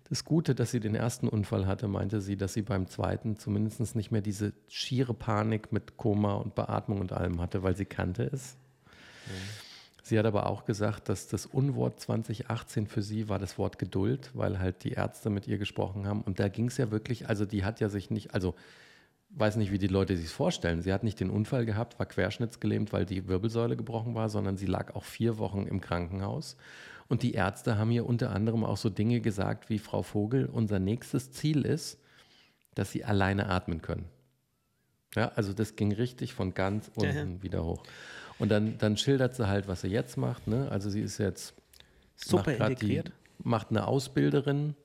das 0.09 0.23
Gute, 0.23 0.53
dass 0.53 0.71
sie 0.71 0.79
den 0.79 0.95
ersten 0.95 1.27
Unfall 1.27 1.65
hatte, 1.65 1.87
meinte 1.87 2.21
sie, 2.21 2.37
dass 2.37 2.53
sie 2.53 2.61
beim 2.61 2.87
zweiten 2.87 3.37
zumindest 3.37 3.95
nicht 3.95 4.11
mehr 4.11 4.21
diese 4.21 4.53
schiere 4.67 5.15
Panik 5.15 5.71
mit 5.71 5.97
Koma 5.97 6.35
und 6.35 6.55
Beatmung 6.55 7.01
und 7.01 7.11
allem 7.11 7.41
hatte, 7.41 7.63
weil 7.63 7.75
sie 7.75 7.85
kannte 7.85 8.23
es. 8.23 8.55
Mhm. 9.25 9.64
Sie 10.07 10.19
hat 10.19 10.27
aber 10.27 10.45
auch 10.45 10.65
gesagt, 10.65 11.09
dass 11.09 11.29
das 11.29 11.47
Unwort 11.47 11.99
2018 11.99 12.85
für 12.85 13.01
sie 13.01 13.27
war 13.27 13.39
das 13.39 13.57
Wort 13.57 13.79
Geduld, 13.79 14.29
weil 14.35 14.59
halt 14.59 14.83
die 14.83 14.91
Ärzte 14.91 15.31
mit 15.31 15.47
ihr 15.47 15.57
gesprochen 15.57 16.05
haben. 16.05 16.21
Und 16.21 16.39
da 16.39 16.47
ging 16.47 16.67
es 16.67 16.77
ja 16.77 16.91
wirklich, 16.91 17.27
also 17.27 17.43
die 17.43 17.65
hat 17.65 17.79
ja 17.79 17.89
sich 17.89 18.11
nicht, 18.11 18.31
also 18.31 18.53
weiß 19.31 19.55
nicht, 19.55 19.71
wie 19.71 19.79
die 19.79 19.87
Leute 19.87 20.15
sich 20.15 20.29
vorstellen. 20.29 20.83
Sie 20.83 20.93
hat 20.93 21.03
nicht 21.03 21.19
den 21.19 21.31
Unfall 21.31 21.65
gehabt, 21.65 21.97
war 21.97 22.05
querschnittsgelähmt, 22.05 22.93
weil 22.93 23.07
die 23.07 23.27
Wirbelsäule 23.27 23.75
gebrochen 23.75 24.13
war, 24.13 24.29
sondern 24.29 24.57
sie 24.57 24.67
lag 24.67 24.93
auch 24.93 25.05
vier 25.05 25.39
Wochen 25.39 25.65
im 25.65 25.81
Krankenhaus. 25.81 26.55
Und 27.07 27.23
die 27.23 27.33
Ärzte 27.33 27.79
haben 27.79 27.89
ihr 27.89 28.05
unter 28.05 28.29
anderem 28.29 28.63
auch 28.63 28.77
so 28.77 28.91
Dinge 28.91 29.21
gesagt 29.21 29.71
wie 29.71 29.79
Frau 29.79 30.03
Vogel, 30.03 30.45
unser 30.45 30.77
nächstes 30.77 31.31
Ziel 31.31 31.65
ist, 31.65 31.99
dass 32.75 32.91
sie 32.91 33.05
alleine 33.05 33.49
atmen 33.49 33.81
können. 33.81 34.05
Ja, 35.15 35.29
also 35.29 35.51
das 35.51 35.75
ging 35.75 35.93
richtig 35.93 36.35
von 36.35 36.53
ganz 36.53 36.91
unten 36.93 37.37
ja. 37.37 37.41
wieder 37.41 37.65
hoch. 37.65 37.81
Und 38.39 38.49
dann, 38.49 38.77
dann 38.77 38.97
schildert 38.97 39.35
sie 39.35 39.47
halt, 39.47 39.67
was 39.67 39.81
sie 39.81 39.87
jetzt 39.87 40.17
macht. 40.17 40.47
Ne? 40.47 40.67
Also 40.69 40.89
sie 40.89 41.01
ist 41.01 41.17
jetzt 41.17 41.53
super 42.15 42.53
integriert. 42.53 43.09
Die, 43.09 43.47
macht 43.47 43.69
eine 43.69 43.87
Ausbilderin 43.87 44.75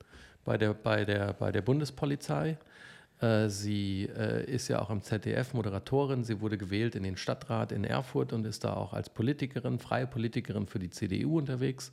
bei 0.45 0.59
der, 0.59 0.75
bei 0.75 1.05
der, 1.05 1.33
bei 1.33 1.53
der 1.53 1.63
Bundespolizei. 1.63 2.59
Äh, 3.21 3.49
sie 3.49 4.09
äh, 4.17 4.45
ist 4.45 4.69
ja 4.69 4.81
auch 4.81 4.91
im 4.91 5.03
ZDF 5.03 5.55
Moderatorin. 5.55 6.25
Sie 6.25 6.41
wurde 6.41 6.59
gewählt 6.59 6.95
in 6.95 7.03
den 7.03 7.17
Stadtrat 7.17 7.73
in 7.73 7.85
Erfurt 7.85 8.33
und 8.33 8.45
ist 8.47 8.65
da 8.65 8.75
auch 8.75 8.93
als 8.93 9.11
Politikerin, 9.11 9.79
freie 9.79 10.07
Politikerin 10.07 10.67
für 10.67 10.79
die 10.79 10.91
CDU 10.91 11.39
unterwegs. 11.39 11.93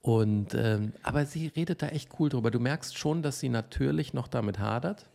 Und, 0.00 0.54
ähm, 0.54 0.92
aber 1.02 1.26
sie 1.26 1.46
redet 1.48 1.82
da 1.82 1.88
echt 1.88 2.10
cool 2.18 2.28
drüber. 2.28 2.50
Du 2.50 2.58
merkst 2.58 2.98
schon, 2.98 3.22
dass 3.22 3.38
sie 3.38 3.48
natürlich 3.48 4.14
noch 4.14 4.28
damit 4.28 4.58
hadert 4.58 5.06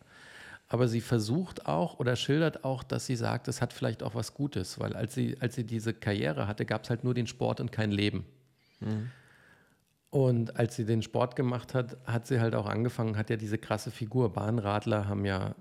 aber 0.68 0.86
sie 0.86 1.00
versucht 1.00 1.66
auch 1.66 1.98
oder 1.98 2.14
schildert 2.14 2.64
auch, 2.64 2.82
dass 2.82 3.06
sie 3.06 3.16
sagt, 3.16 3.48
es 3.48 3.62
hat 3.62 3.72
vielleicht 3.72 4.02
auch 4.02 4.14
was 4.14 4.34
Gutes, 4.34 4.78
weil 4.78 4.94
als 4.94 5.14
sie, 5.14 5.36
als 5.40 5.54
sie 5.54 5.64
diese 5.64 5.94
Karriere 5.94 6.46
hatte, 6.46 6.66
gab 6.66 6.84
es 6.84 6.90
halt 6.90 7.04
nur 7.04 7.14
den 7.14 7.26
Sport 7.26 7.60
und 7.60 7.72
kein 7.72 7.90
Leben. 7.90 8.26
Mhm. 8.80 9.10
Und 10.10 10.56
als 10.56 10.76
sie 10.76 10.84
den 10.84 11.02
Sport 11.02 11.36
gemacht 11.36 11.74
hat, 11.74 11.96
hat 12.06 12.26
sie 12.26 12.40
halt 12.40 12.54
auch 12.54 12.66
angefangen, 12.66 13.16
hat 13.16 13.30
ja 13.30 13.36
diese 13.36 13.58
krasse 13.58 13.90
Figur. 13.90 14.32
Bahnradler 14.32 15.06
haben 15.06 15.24
ja 15.24 15.54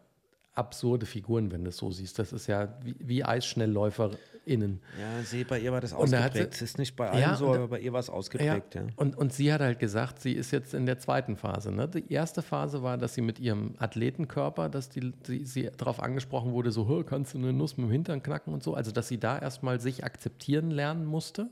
absurde 0.58 1.06
Figuren, 1.06 1.52
wenn 1.52 1.64
du 1.64 1.70
es 1.70 1.78
so 1.78 1.92
siehst. 1.92 2.20
Das 2.20 2.34
ist 2.34 2.48
ja 2.48 2.78
wie, 2.84 2.96
wie 3.00 3.24
EisschnellläuferInnen. 3.24 4.80
Ja, 5.00 5.24
sie, 5.24 5.44
bei 5.44 5.60
ihr 5.60 5.72
war 5.72 5.82
das 5.82 5.94
ausgeprägt. 5.94 6.56
Es 6.56 6.62
ist 6.62 6.78
nicht 6.78 6.96
bei 6.96 7.10
allen 7.10 7.22
ja, 7.22 7.36
so, 7.36 7.54
aber 7.54 7.68
bei 7.68 7.80
ihr 7.80 7.94
war 7.94 8.00
es 8.00 8.10
ausgeprägt. 8.10 8.76
Ja. 8.76 8.82
ja. 8.82 8.88
Und, 8.96 9.18
und 9.18 9.34
sie 9.34 9.54
hat 9.54 9.62
halt 9.62 9.80
gesagt, 9.80 10.20
sie 10.20 10.34
ist 10.34 10.52
jetzt 10.52 10.74
in 10.74 10.86
der 10.86 11.00
zweiten 11.00 11.36
Phase. 11.36 11.72
Ne? 11.72 11.88
Die 11.88 12.12
erste 12.12 12.42
Phase 12.42 12.82
war, 12.82 12.98
dass 12.98 13.14
sie 13.14 13.22
mit 13.22 13.40
ihrem 13.40 13.76
Athletenkörper, 13.78 14.70
dass 14.70 14.90
die, 14.90 15.12
die, 15.12 15.46
sie 15.46 15.70
darauf 15.78 16.02
angesprochen 16.02 16.52
wurde, 16.52 16.72
so, 16.72 17.04
kannst 17.04 17.34
du 17.34 17.38
eine 17.38 17.54
Nuss 17.54 17.78
mit 17.78 17.88
dem 17.88 17.92
Hintern 17.92 18.24
knacken 18.24 18.54
und 18.54 18.64
so. 18.64 18.74
Also, 18.74 18.92
dass 18.92 19.08
sie 19.08 19.20
da 19.20 19.38
erstmal 19.38 19.80
sich 19.80 20.04
akzeptieren 20.04 20.72
lernen 20.72 21.06
musste. 21.06 21.50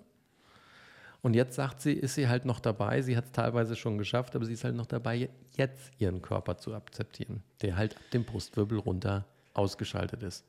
Und 1.26 1.34
jetzt 1.34 1.56
sagt 1.56 1.82
sie, 1.82 1.94
ist 1.94 2.14
sie 2.14 2.28
halt 2.28 2.46
noch 2.46 2.60
dabei, 2.60 3.02
sie 3.02 3.18
hat 3.18 3.26
es 3.26 3.32
teilweise 3.32 3.76
schon 3.76 3.98
geschafft, 3.98 4.36
aber 4.36 4.46
sie 4.46 4.54
ist 4.54 4.64
halt 4.64 4.76
noch 4.76 4.86
dabei, 4.86 5.28
jetzt 5.58 5.90
ihren 5.98 6.22
Körper 6.22 6.60
zu 6.60 6.76
akzeptieren, 6.76 7.42
der 7.64 7.78
halt 7.78 7.96
ab 7.96 8.04
dem 8.14 8.26
Brustwirbel 8.26 8.78
runter 8.78 9.26
ausgeschaltet 9.56 10.22
ist. 10.22 10.46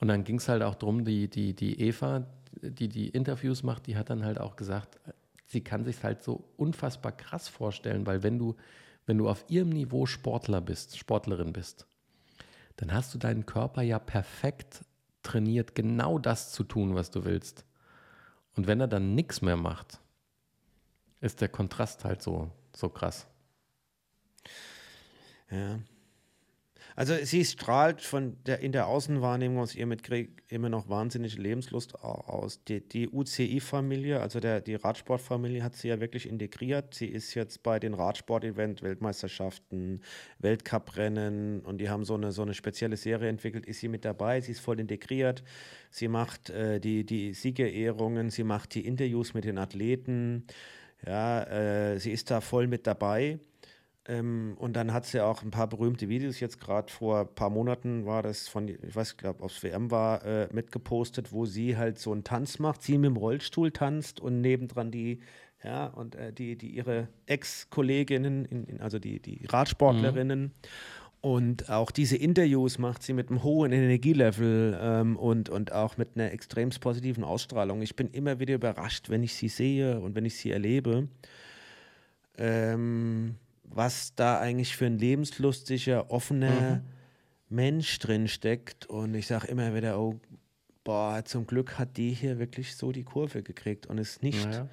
Und 0.00 0.08
dann 0.08 0.24
ging 0.24 0.36
es 0.36 0.48
halt 0.48 0.62
auch 0.62 0.76
darum, 0.76 1.04
die, 1.04 1.28
die, 1.28 1.52
die 1.52 1.78
Eva, 1.82 2.26
die 2.62 2.88
die 2.88 3.10
Interviews 3.10 3.62
macht, 3.62 3.86
die 3.86 3.98
hat 3.98 4.08
dann 4.08 4.24
halt 4.24 4.40
auch 4.40 4.56
gesagt, 4.56 4.98
sie 5.44 5.60
kann 5.60 5.84
sich 5.84 6.02
halt 6.02 6.22
so 6.22 6.42
unfassbar 6.56 7.12
krass 7.12 7.46
vorstellen, 7.48 8.06
weil 8.06 8.22
wenn 8.22 8.38
du, 8.38 8.56
wenn 9.04 9.18
du 9.18 9.28
auf 9.28 9.44
ihrem 9.48 9.68
Niveau 9.68 10.06
Sportler 10.06 10.62
bist, 10.62 10.96
Sportlerin 10.96 11.52
bist, 11.52 11.86
dann 12.78 12.94
hast 12.94 13.12
du 13.12 13.18
deinen 13.18 13.44
Körper 13.44 13.82
ja 13.82 13.98
perfekt 13.98 14.86
trainiert, 15.22 15.74
genau 15.74 16.18
das 16.18 16.50
zu 16.50 16.64
tun, 16.64 16.94
was 16.94 17.10
du 17.10 17.26
willst. 17.26 17.66
Und 18.58 18.66
wenn 18.66 18.80
er 18.80 18.88
dann 18.88 19.14
nichts 19.14 19.40
mehr 19.40 19.56
macht, 19.56 20.00
ist 21.20 21.40
der 21.40 21.48
Kontrast 21.48 22.04
halt 22.04 22.22
so, 22.22 22.50
so 22.74 22.88
krass. 22.88 23.28
Ja. 25.48 25.78
Also 26.98 27.14
sie 27.22 27.44
strahlt 27.44 28.00
von 28.00 28.36
der, 28.44 28.58
in 28.58 28.72
der 28.72 28.88
Außenwahrnehmung 28.88 29.60
aus 29.60 29.76
ihr 29.76 29.86
mit 29.86 30.02
Krieg 30.02 30.42
immer 30.48 30.68
noch 30.68 30.88
wahnsinnige 30.88 31.40
Lebenslust 31.40 31.94
aus. 32.02 32.64
Die, 32.64 32.80
die 32.80 33.08
UCI-Familie, 33.08 34.20
also 34.20 34.40
der, 34.40 34.60
die 34.60 34.74
Radsportfamilie, 34.74 35.62
hat 35.62 35.76
sie 35.76 35.86
ja 35.86 36.00
wirklich 36.00 36.28
integriert. 36.28 36.94
Sie 36.94 37.06
ist 37.06 37.34
jetzt 37.34 37.62
bei 37.62 37.78
den 37.78 37.94
Radsport-Event, 37.94 38.82
Weltmeisterschaften, 38.82 40.02
Weltcuprennen 40.40 41.60
und 41.60 41.78
die 41.78 41.88
haben 41.88 42.04
so 42.04 42.14
eine, 42.14 42.32
so 42.32 42.42
eine 42.42 42.54
spezielle 42.54 42.96
Serie 42.96 43.28
entwickelt. 43.28 43.64
Ist 43.64 43.78
sie 43.78 43.86
mit 43.86 44.04
dabei? 44.04 44.40
Sie 44.40 44.50
ist 44.50 44.60
voll 44.60 44.80
integriert. 44.80 45.44
Sie 45.92 46.08
macht 46.08 46.50
äh, 46.50 46.80
die, 46.80 47.06
die 47.06 47.32
Siegerehrungen, 47.32 48.30
sie 48.30 48.42
macht 48.42 48.74
die 48.74 48.84
Interviews 48.84 49.34
mit 49.34 49.44
den 49.44 49.58
Athleten. 49.58 50.48
Ja, 51.06 51.44
äh, 51.44 52.00
sie 52.00 52.10
ist 52.10 52.28
da 52.32 52.40
voll 52.40 52.66
mit 52.66 52.88
dabei. 52.88 53.38
Ähm, 54.08 54.56
und 54.58 54.74
dann 54.74 54.94
hat 54.94 55.04
sie 55.04 55.20
auch 55.20 55.42
ein 55.42 55.50
paar 55.50 55.66
berühmte 55.66 56.08
Videos, 56.08 56.40
jetzt 56.40 56.58
gerade 56.58 56.90
vor 56.90 57.20
ein 57.20 57.34
paar 57.34 57.50
Monaten 57.50 58.06
war 58.06 58.22
das 58.22 58.48
von, 58.48 58.66
ich 58.66 58.96
weiß, 58.96 59.18
glaube, 59.18 59.44
aufs 59.44 59.62
WM 59.62 59.90
war, 59.90 60.24
äh, 60.24 60.48
mitgepostet, 60.50 61.30
wo 61.30 61.44
sie 61.44 61.76
halt 61.76 61.98
so 61.98 62.12
einen 62.12 62.24
Tanz 62.24 62.58
macht, 62.58 62.82
sie 62.82 62.96
mit 62.96 63.10
dem 63.10 63.18
Rollstuhl 63.18 63.70
tanzt 63.70 64.18
und 64.18 64.40
nebendran 64.40 64.90
die, 64.90 65.20
ja, 65.62 65.88
und 65.88 66.14
äh, 66.14 66.32
die, 66.32 66.56
die 66.56 66.70
ihre 66.70 67.08
Ex-Kolleginnen, 67.26 68.78
also 68.80 68.98
die, 68.98 69.20
die 69.20 69.44
Radsportlerinnen. 69.46 70.40
Mhm. 70.40 70.52
Und 71.20 71.68
auch 71.68 71.90
diese 71.90 72.16
Interviews 72.16 72.78
macht 72.78 73.02
sie 73.02 73.12
mit 73.12 73.28
einem 73.28 73.42
hohen 73.42 73.72
Energielevel 73.72 74.78
ähm, 74.80 75.16
und, 75.16 75.50
und 75.50 75.72
auch 75.72 75.98
mit 75.98 76.10
einer 76.14 76.32
extrem 76.32 76.70
positiven 76.70 77.24
Ausstrahlung. 77.24 77.82
Ich 77.82 77.96
bin 77.96 78.08
immer 78.12 78.38
wieder 78.38 78.54
überrascht, 78.54 79.10
wenn 79.10 79.22
ich 79.22 79.34
sie 79.34 79.48
sehe 79.48 80.00
und 80.00 80.14
wenn 80.14 80.24
ich 80.24 80.36
sie 80.36 80.52
erlebe. 80.52 81.08
Ähm, 82.38 83.34
was 83.70 84.14
da 84.14 84.38
eigentlich 84.40 84.76
für 84.76 84.86
ein 84.86 84.98
lebenslustiger, 84.98 86.10
offener 86.10 86.76
mhm. 86.76 86.82
Mensch 87.48 87.98
drin 87.98 88.28
steckt. 88.28 88.86
Und 88.86 89.14
ich 89.14 89.26
sage 89.26 89.48
immer 89.48 89.74
wieder, 89.74 89.98
oh, 89.98 90.20
boah, 90.84 91.24
zum 91.24 91.46
Glück 91.46 91.78
hat 91.78 91.96
die 91.96 92.12
hier 92.12 92.38
wirklich 92.38 92.76
so 92.76 92.92
die 92.92 93.04
Kurve 93.04 93.42
gekriegt 93.42 93.86
und 93.86 93.98
ist 93.98 94.22
nicht 94.22 94.46
naja. 94.46 94.68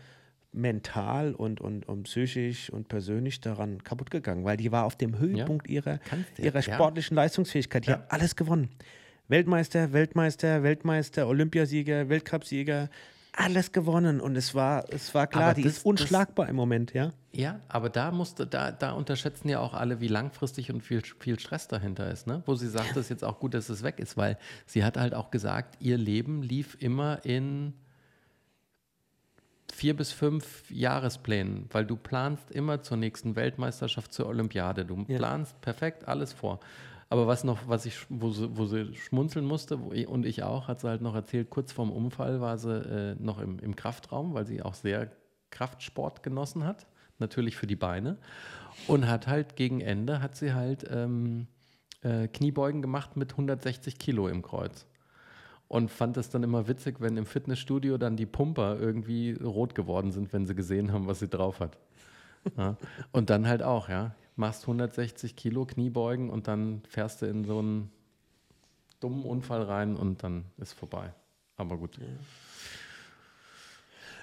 mental 0.52 1.34
und, 1.34 1.62
und, 1.62 1.88
und 1.88 2.04
psychisch 2.04 2.70
und 2.70 2.88
persönlich 2.88 3.42
daran 3.42 3.84
kaputt 3.84 4.12
gegangen, 4.12 4.46
weil 4.46 4.58
die 4.58 4.72
war 4.72 4.86
auf 4.86 4.96
dem 4.96 5.20
Höhepunkt 5.20 5.68
ja. 5.68 5.76
ihrer, 5.76 6.00
ihrer 6.38 6.62
sportlichen 6.62 7.18
ja. 7.18 7.24
Leistungsfähigkeit. 7.24 7.86
Die 7.86 7.92
ja. 7.92 7.98
hat 7.98 8.12
alles 8.12 8.36
gewonnen. 8.36 8.70
Weltmeister, 9.28 9.92
Weltmeister, 9.92 10.64
Weltmeister, 10.64 11.28
Olympiasieger, 11.28 12.10
Weltcupsieger, 12.10 12.90
alles 13.38 13.72
gewonnen 13.72 14.22
und 14.22 14.36
es 14.36 14.56
war, 14.56 14.86
es 14.90 15.14
war 15.14 15.28
klar, 15.28 15.46
aber 15.46 15.54
die 15.54 15.64
das, 15.64 15.78
ist 15.78 15.86
unschlagbar 15.86 16.46
das, 16.46 16.52
im 16.52 16.56
Moment, 16.56 16.94
ja. 16.94 17.12
Ja, 17.34 17.60
aber 17.68 17.90
da 17.90 18.12
musste, 18.12 18.48
da, 18.48 18.72
da 18.72 18.92
unterschätzen 18.92 19.50
ja 19.50 19.60
auch 19.60 19.74
alle, 19.74 20.00
wie 20.00 20.08
langfristig 20.08 20.72
und 20.72 20.82
viel, 20.82 21.02
viel 21.20 21.40
Stress 21.40 21.68
dahinter 21.68 22.10
ist, 22.10 22.28
ne? 22.28 22.44
Wo 22.46 22.56
sie 22.56 22.70
sagt, 22.70 22.92
es 22.92 22.98
ist 22.98 23.10
jetzt 23.10 23.24
auch 23.24 23.40
gut, 23.40 23.54
dass 23.54 23.70
es 23.70 23.84
weg 23.84 24.00
ist, 24.00 24.16
weil 24.16 24.38
sie 24.66 24.84
hat 24.84 24.98
halt 24.98 25.14
auch 25.14 25.32
gesagt, 25.32 25.78
ihr 25.82 25.98
Leben 25.98 26.42
lief 26.42 26.78
immer 26.80 27.26
in 27.26 27.74
vier 29.74 29.96
bis 29.96 30.14
fünf 30.14 30.64
Jahresplänen, 30.72 31.68
weil 31.72 31.86
du 31.86 31.98
planst 31.98 32.50
immer 32.52 32.82
zur 32.82 32.98
nächsten 32.98 33.36
Weltmeisterschaft, 33.36 34.14
zur 34.14 34.28
Olympiade. 34.28 34.86
Du 34.86 35.04
ja. 35.08 35.18
planst 35.18 35.60
perfekt 35.60 36.08
alles 36.08 36.32
vor. 36.32 36.62
Aber 37.10 37.28
was 37.28 37.44
noch, 37.44 37.68
was 37.68 37.86
ich, 37.86 37.98
wo 38.10 38.32
sie, 38.32 38.58
wo 38.58 38.66
sie 38.66 38.94
schmunzeln 38.96 39.46
musste, 39.46 39.80
ich, 39.92 40.08
und 40.08 40.26
ich 40.26 40.44
auch, 40.44 40.68
hat 40.68 40.80
sie 40.80 40.90
halt 40.90 41.02
noch 41.02 41.16
erzählt, 41.16 41.50
kurz 41.50 41.72
vorm 41.72 41.92
Unfall 41.92 42.42
war 42.42 42.58
sie 42.58 42.74
äh, 42.74 43.16
noch 43.20 43.40
im, 43.40 43.60
im 43.60 43.76
Kraftraum, 43.76 44.34
weil 44.34 44.46
sie 44.46 44.64
auch 44.64 44.74
sehr 44.74 45.12
Kraftsport 45.52 46.24
genossen 46.24 46.64
hat, 46.66 46.88
natürlich 47.20 47.56
für 47.58 47.68
die 47.68 47.76
Beine. 47.76 48.18
Und 48.88 49.08
hat 49.08 49.28
halt 49.28 49.56
gegen 49.56 49.82
Ende, 49.82 50.22
hat 50.22 50.36
sie 50.36 50.54
halt 50.54 50.86
ähm, 50.90 51.48
äh, 52.02 52.28
Kniebeugen 52.28 52.82
gemacht 52.82 53.16
mit 53.18 53.32
160 53.32 54.00
Kilo 54.00 54.28
im 54.28 54.42
Kreuz. 54.42 54.86
Und 55.68 55.92
fand 55.92 56.18
es 56.18 56.30
dann 56.30 56.44
immer 56.44 56.68
witzig, 56.68 57.02
wenn 57.02 57.18
im 57.18 57.26
Fitnessstudio 57.26 57.98
dann 57.98 58.18
die 58.18 58.26
Pumper 58.26 58.80
irgendwie 58.80 59.34
rot 59.34 59.74
geworden 59.76 60.12
sind, 60.12 60.34
wenn 60.34 60.46
sie 60.46 60.56
gesehen 60.56 60.92
haben, 60.92 61.08
was 61.08 61.20
sie 61.20 61.28
drauf 61.28 61.60
hat. 61.60 61.78
Ja. 62.58 62.78
Und 63.12 63.30
dann 63.30 63.48
halt 63.48 63.64
auch, 63.64 63.90
ja. 63.90 64.14
Machst 64.36 64.64
160 64.64 65.36
Kilo 65.36 65.66
Kniebeugen 65.66 66.30
und 66.30 66.48
dann 66.48 66.82
fährst 66.88 67.22
du 67.22 67.26
in 67.26 67.46
so 67.46 67.60
einen 67.60 67.92
dummen 69.00 69.24
Unfall 69.24 69.64
rein 69.64 69.96
und 69.96 70.24
dann 70.24 70.46
ist 70.58 70.74
vorbei. 70.74 71.14
Aber 71.58 71.78
gut. 71.78 71.98
Ja. 71.98 72.06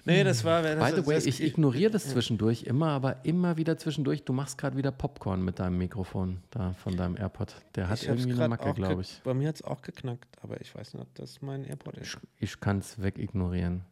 Nee, 0.05 0.25
das 0.25 0.45
war. 0.45 0.63
Das, 0.63 0.91
By 0.91 1.01
the 1.01 1.07
way, 1.07 1.19
ich 1.19 1.41
ignoriere 1.41 1.91
das 1.91 2.09
zwischendurch 2.09 2.65
immer, 2.65 2.89
aber 2.89 3.25
immer 3.25 3.57
wieder 3.57 3.79
zwischendurch. 3.79 4.25
Du 4.25 4.33
machst 4.33 4.59
gerade 4.59 4.77
wieder 4.77 4.91
Popcorn 4.91 5.45
mit 5.45 5.61
deinem 5.61 5.79
Mikrofon 5.79 6.43
da 6.51 6.73
von 6.73 6.97
deinem 6.97 7.17
AirPod. 7.17 7.55
Der 7.77 7.89
hat 7.89 8.03
irgendwie 8.03 8.33
eine 8.33 8.49
Macke, 8.49 8.75
glaube 8.75 9.03
ich. 9.03 9.21
Bei 9.23 9.33
mir 9.33 9.49
hat 9.49 9.57
es 9.57 9.63
auch 9.63 9.81
geknackt, 9.83 10.37
aber 10.43 10.61
ich 10.61 10.75
weiß 10.75 10.95
nicht, 10.95 11.03
ob 11.03 11.15
das 11.15 11.41
mein 11.41 11.65
AirPod 11.65 11.97
ist. 11.99 12.19
Ich, 12.39 12.51
ich 12.51 12.61
kann 12.61 12.79
es 12.79 13.01
wegignorieren. 13.01 13.85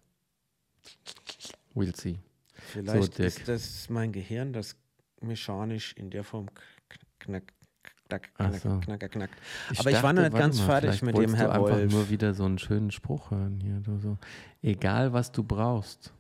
We'll 1.74 1.96
see. 1.96 2.18
Vielleicht 2.54 3.14
so, 3.14 3.22
ist 3.22 3.48
das 3.48 3.88
mein 3.88 4.12
Gehirn, 4.12 4.52
das 4.52 4.76
mechanisch 5.20 5.92
in 5.94 6.10
der 6.10 6.24
Form 6.24 6.48
knackt 7.18 7.54
knack, 8.10 8.34
knack, 8.34 8.60
so. 8.60 8.80
knack, 8.80 9.10
knack. 9.10 9.30
Ich 9.70 9.80
Aber 9.80 9.90
dachte, 9.90 9.96
ich 9.96 10.02
war 10.02 10.12
noch 10.12 10.22
nicht 10.22 10.36
ganz 10.36 10.58
mal, 10.58 10.80
fertig 10.80 11.02
mit 11.02 11.16
dem 11.16 11.34
Herr 11.34 11.46
du 11.46 11.52
einfach 11.52 11.76
Wolf. 11.76 11.92
nur 11.92 12.10
wieder 12.10 12.34
so 12.34 12.44
einen 12.44 12.58
schönen 12.58 12.90
Spruch 12.90 13.30
hören 13.30 13.60
hier. 13.60 13.80
Du 13.80 13.98
so. 13.98 14.18
Egal, 14.62 15.12
was 15.12 15.32
du 15.32 15.42
brauchst. 15.42 16.12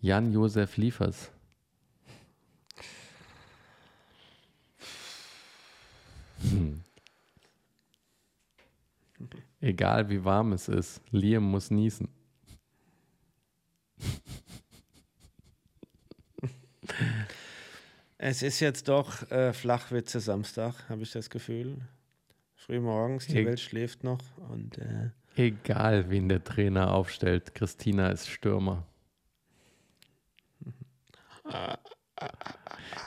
Jan-Josef 0.00 0.76
Liefers. 0.76 1.30
Hm. 6.42 6.82
Egal 9.60 10.08
wie 10.08 10.24
warm 10.24 10.52
es 10.52 10.68
ist, 10.68 11.02
Liam 11.10 11.44
muss 11.44 11.70
niesen. 11.70 12.08
Es 18.22 18.42
ist 18.42 18.60
jetzt 18.60 18.86
doch 18.88 19.30
äh, 19.30 19.54
Flachwitze 19.54 20.20
Samstag, 20.20 20.74
habe 20.90 21.00
ich 21.04 21.10
das 21.10 21.30
Gefühl. 21.30 21.78
Frühmorgens, 22.54 23.26
die 23.26 23.38
e 23.38 23.46
Welt 23.46 23.60
schläft 23.60 24.04
noch. 24.04 24.20
Und, 24.50 24.76
äh 24.76 25.08
Egal, 25.36 26.10
wen 26.10 26.28
der 26.28 26.44
Trainer 26.44 26.92
aufstellt, 26.92 27.54
Christina 27.54 28.10
ist 28.10 28.28
Stürmer. 28.28 28.86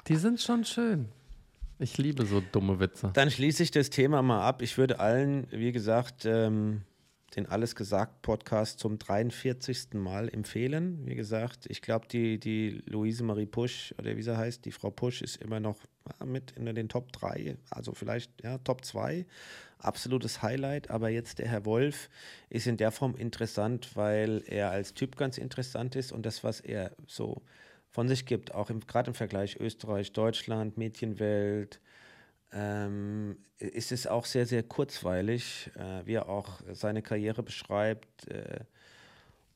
Die 0.07 0.15
sind 0.15 0.41
schon 0.41 0.65
schön. 0.65 1.09
Ich 1.77 1.99
liebe 1.99 2.25
so 2.25 2.41
dumme 2.51 2.79
Witze. 2.79 3.11
Dann 3.13 3.29
schließe 3.29 3.61
ich 3.61 3.69
das 3.69 3.91
Thema 3.91 4.23
mal 4.23 4.41
ab. 4.41 4.63
Ich 4.63 4.79
würde 4.79 4.99
allen, 4.99 5.45
wie 5.51 5.71
gesagt, 5.71 6.25
ähm, 6.25 6.81
den 7.35 7.47
Alles 7.47 7.75
gesagt 7.75 8.21
Podcast 8.21 8.79
zum 8.79 8.99
43. 8.99 9.93
Mal 9.93 10.29
empfehlen. 10.29 11.05
Wie 11.05 11.15
gesagt, 11.15 11.65
ich 11.67 11.81
glaube, 11.81 12.07
die, 12.07 12.39
die 12.39 12.81
Luise 12.85 13.23
Marie 13.23 13.45
Pusch 13.45 13.93
oder 13.97 14.15
wie 14.15 14.21
sie 14.21 14.37
heißt, 14.37 14.65
die 14.65 14.71
Frau 14.71 14.91
Pusch 14.91 15.21
ist 15.21 15.41
immer 15.41 15.59
noch 15.59 15.77
mit 16.23 16.51
in 16.51 16.65
den 16.65 16.89
Top 16.89 17.11
3, 17.13 17.57
also 17.69 17.93
vielleicht 17.93 18.43
ja, 18.43 18.57
Top 18.59 18.85
2. 18.85 19.25
Absolutes 19.79 20.41
Highlight. 20.41 20.89
Aber 20.89 21.09
jetzt 21.09 21.39
der 21.39 21.47
Herr 21.47 21.65
Wolf 21.65 22.09
ist 22.49 22.67
in 22.67 22.77
der 22.77 22.91
Form 22.91 23.15
interessant, 23.15 23.95
weil 23.95 24.43
er 24.47 24.71
als 24.71 24.93
Typ 24.93 25.17
ganz 25.17 25.37
interessant 25.37 25.95
ist 25.95 26.11
und 26.11 26.25
das, 26.25 26.43
was 26.43 26.59
er 26.59 26.91
so 27.07 27.41
von 27.89 28.07
sich 28.07 28.25
gibt, 28.25 28.53
auch 28.53 28.71
gerade 28.87 29.11
im 29.11 29.13
Vergleich 29.13 29.59
Österreich, 29.59 30.13
Deutschland, 30.13 30.77
Mädchenwelt, 30.77 31.79
ähm, 32.53 33.37
ist 33.57 33.91
es 33.91 34.07
auch 34.07 34.25
sehr, 34.25 34.45
sehr 34.45 34.63
kurzweilig, 34.63 35.71
äh, 35.75 36.05
wie 36.05 36.13
er 36.13 36.29
auch 36.29 36.61
seine 36.73 37.01
Karriere 37.01 37.43
beschreibt 37.43 38.27
äh, 38.27 38.59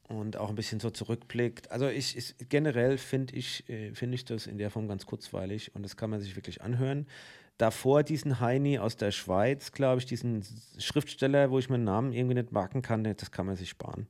und 0.08 0.38
auch 0.38 0.50
ein 0.50 0.56
bisschen 0.56 0.80
so 0.80 0.90
zurückblickt. 0.90 1.72
Also 1.72 1.88
ich, 1.88 2.18
ich 2.18 2.36
generell 2.50 2.98
finde 2.98 3.36
ich, 3.36 3.70
äh, 3.70 3.94
find 3.94 4.14
ich 4.14 4.26
das 4.26 4.48
in 4.48 4.58
der 4.58 4.72
Form 4.72 4.88
ganz 4.88 5.06
kurzweilig 5.06 5.76
und 5.76 5.84
das 5.84 5.98
kann 5.98 6.10
man 6.10 6.22
sich 6.22 6.36
wirklich 6.36 6.62
anhören. 6.62 7.08
Davor 7.58 8.04
diesen 8.04 8.40
Heini 8.40 8.78
aus 8.78 8.98
der 8.98 9.12
Schweiz, 9.12 9.72
glaube 9.72 10.00
ich, 10.00 10.06
diesen 10.06 10.44
Schriftsteller, 10.78 11.50
wo 11.50 11.58
ich 11.60 11.70
meinen 11.70 11.86
Namen 11.86 12.14
irgendwie 12.14 12.36
nicht 12.36 12.52
marken 12.52 12.84
kann, 12.84 13.04
das 13.04 13.32
kann 13.32 13.48
man 13.48 13.56
sich 13.56 13.70
sparen. 13.70 14.08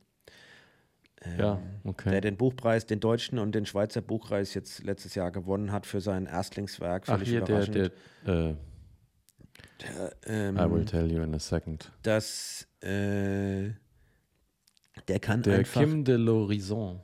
Ähm, 1.24 1.40
ja, 1.40 1.62
okay. 1.84 2.12
Der 2.12 2.22
den 2.22 2.38
Buchpreis, 2.38 2.86
den 2.86 3.00
deutschen 3.00 3.40
und 3.40 3.56
den 3.56 3.66
Schweizer 3.66 4.02
Buchpreis 4.02 4.54
jetzt 4.54 4.84
letztes 4.84 5.16
Jahr 5.16 5.32
gewonnen 5.32 5.72
hat 5.72 5.86
für 5.86 6.02
sein 6.02 6.26
Erstlingswerk. 6.26 7.06
Ach, 7.08 7.22
hier, 7.22 7.42
der, 7.42 7.66
der 7.66 7.92
äh, 8.26 8.56
der, 9.82 10.16
ähm, 10.26 10.58
I 10.58 10.72
will 10.72 10.86
tell 10.86 11.12
you 11.12 11.22
in 11.22 11.34
a 11.34 11.40
second. 11.40 11.92
Das, 12.04 12.68
äh, 12.82 13.72
der 15.08 15.20
kann 15.22 15.42
der 15.42 15.60
einfach... 15.60 15.82
Kim 15.82 16.04
de 16.04 16.18
l'Horizon. 16.18 17.00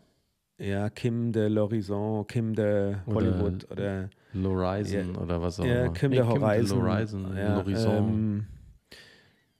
Ja, 0.57 0.89
Kim 0.89 1.31
de 1.31 1.47
l'Horizon, 1.47 2.25
Kim 2.27 2.53
de 2.53 2.95
Hollywood 3.05 3.69
oder... 3.71 4.09
L'Horizon 4.33 5.13
ja, 5.13 5.19
oder 5.19 5.41
was 5.41 5.59
auch 5.59 5.65
immer. 5.65 5.75
Ja, 5.75 5.89
Kim 5.89 6.09
nee, 6.09 6.17
de 6.17 6.25
Horizon. 6.25 6.79
Kim 6.79 7.35
de 7.35 7.55
Horizon, 7.55 7.91
ja, 7.91 7.97
ähm, 7.97 8.47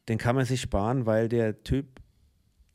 den 0.10 0.18
kann 0.18 0.36
man 0.36 0.46
sich 0.46 0.62
sparen, 0.62 1.06
weil 1.06 1.30
der 1.30 1.64
Typ 1.64 2.02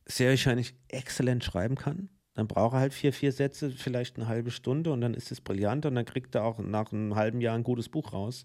sehr 0.06 0.30
wahrscheinlich 0.30 0.74
exzellent 0.88 1.44
schreiben 1.44 1.74
kann. 1.74 2.08
Dann 2.34 2.46
braucht 2.46 2.74
er 2.74 2.80
halt 2.80 2.94
vier, 2.94 3.12
vier 3.12 3.32
Sätze, 3.32 3.70
vielleicht 3.70 4.16
eine 4.16 4.28
halbe 4.28 4.50
Stunde 4.50 4.92
und 4.92 5.00
dann 5.00 5.14
ist 5.14 5.32
es 5.32 5.40
brillant 5.40 5.86
und 5.86 5.96
dann 5.96 6.04
kriegt 6.04 6.34
er 6.34 6.44
auch 6.44 6.60
nach 6.60 6.92
einem 6.92 7.16
halben 7.16 7.40
Jahr 7.40 7.56
ein 7.56 7.64
gutes 7.64 7.88
Buch 7.88 8.12
raus. 8.12 8.44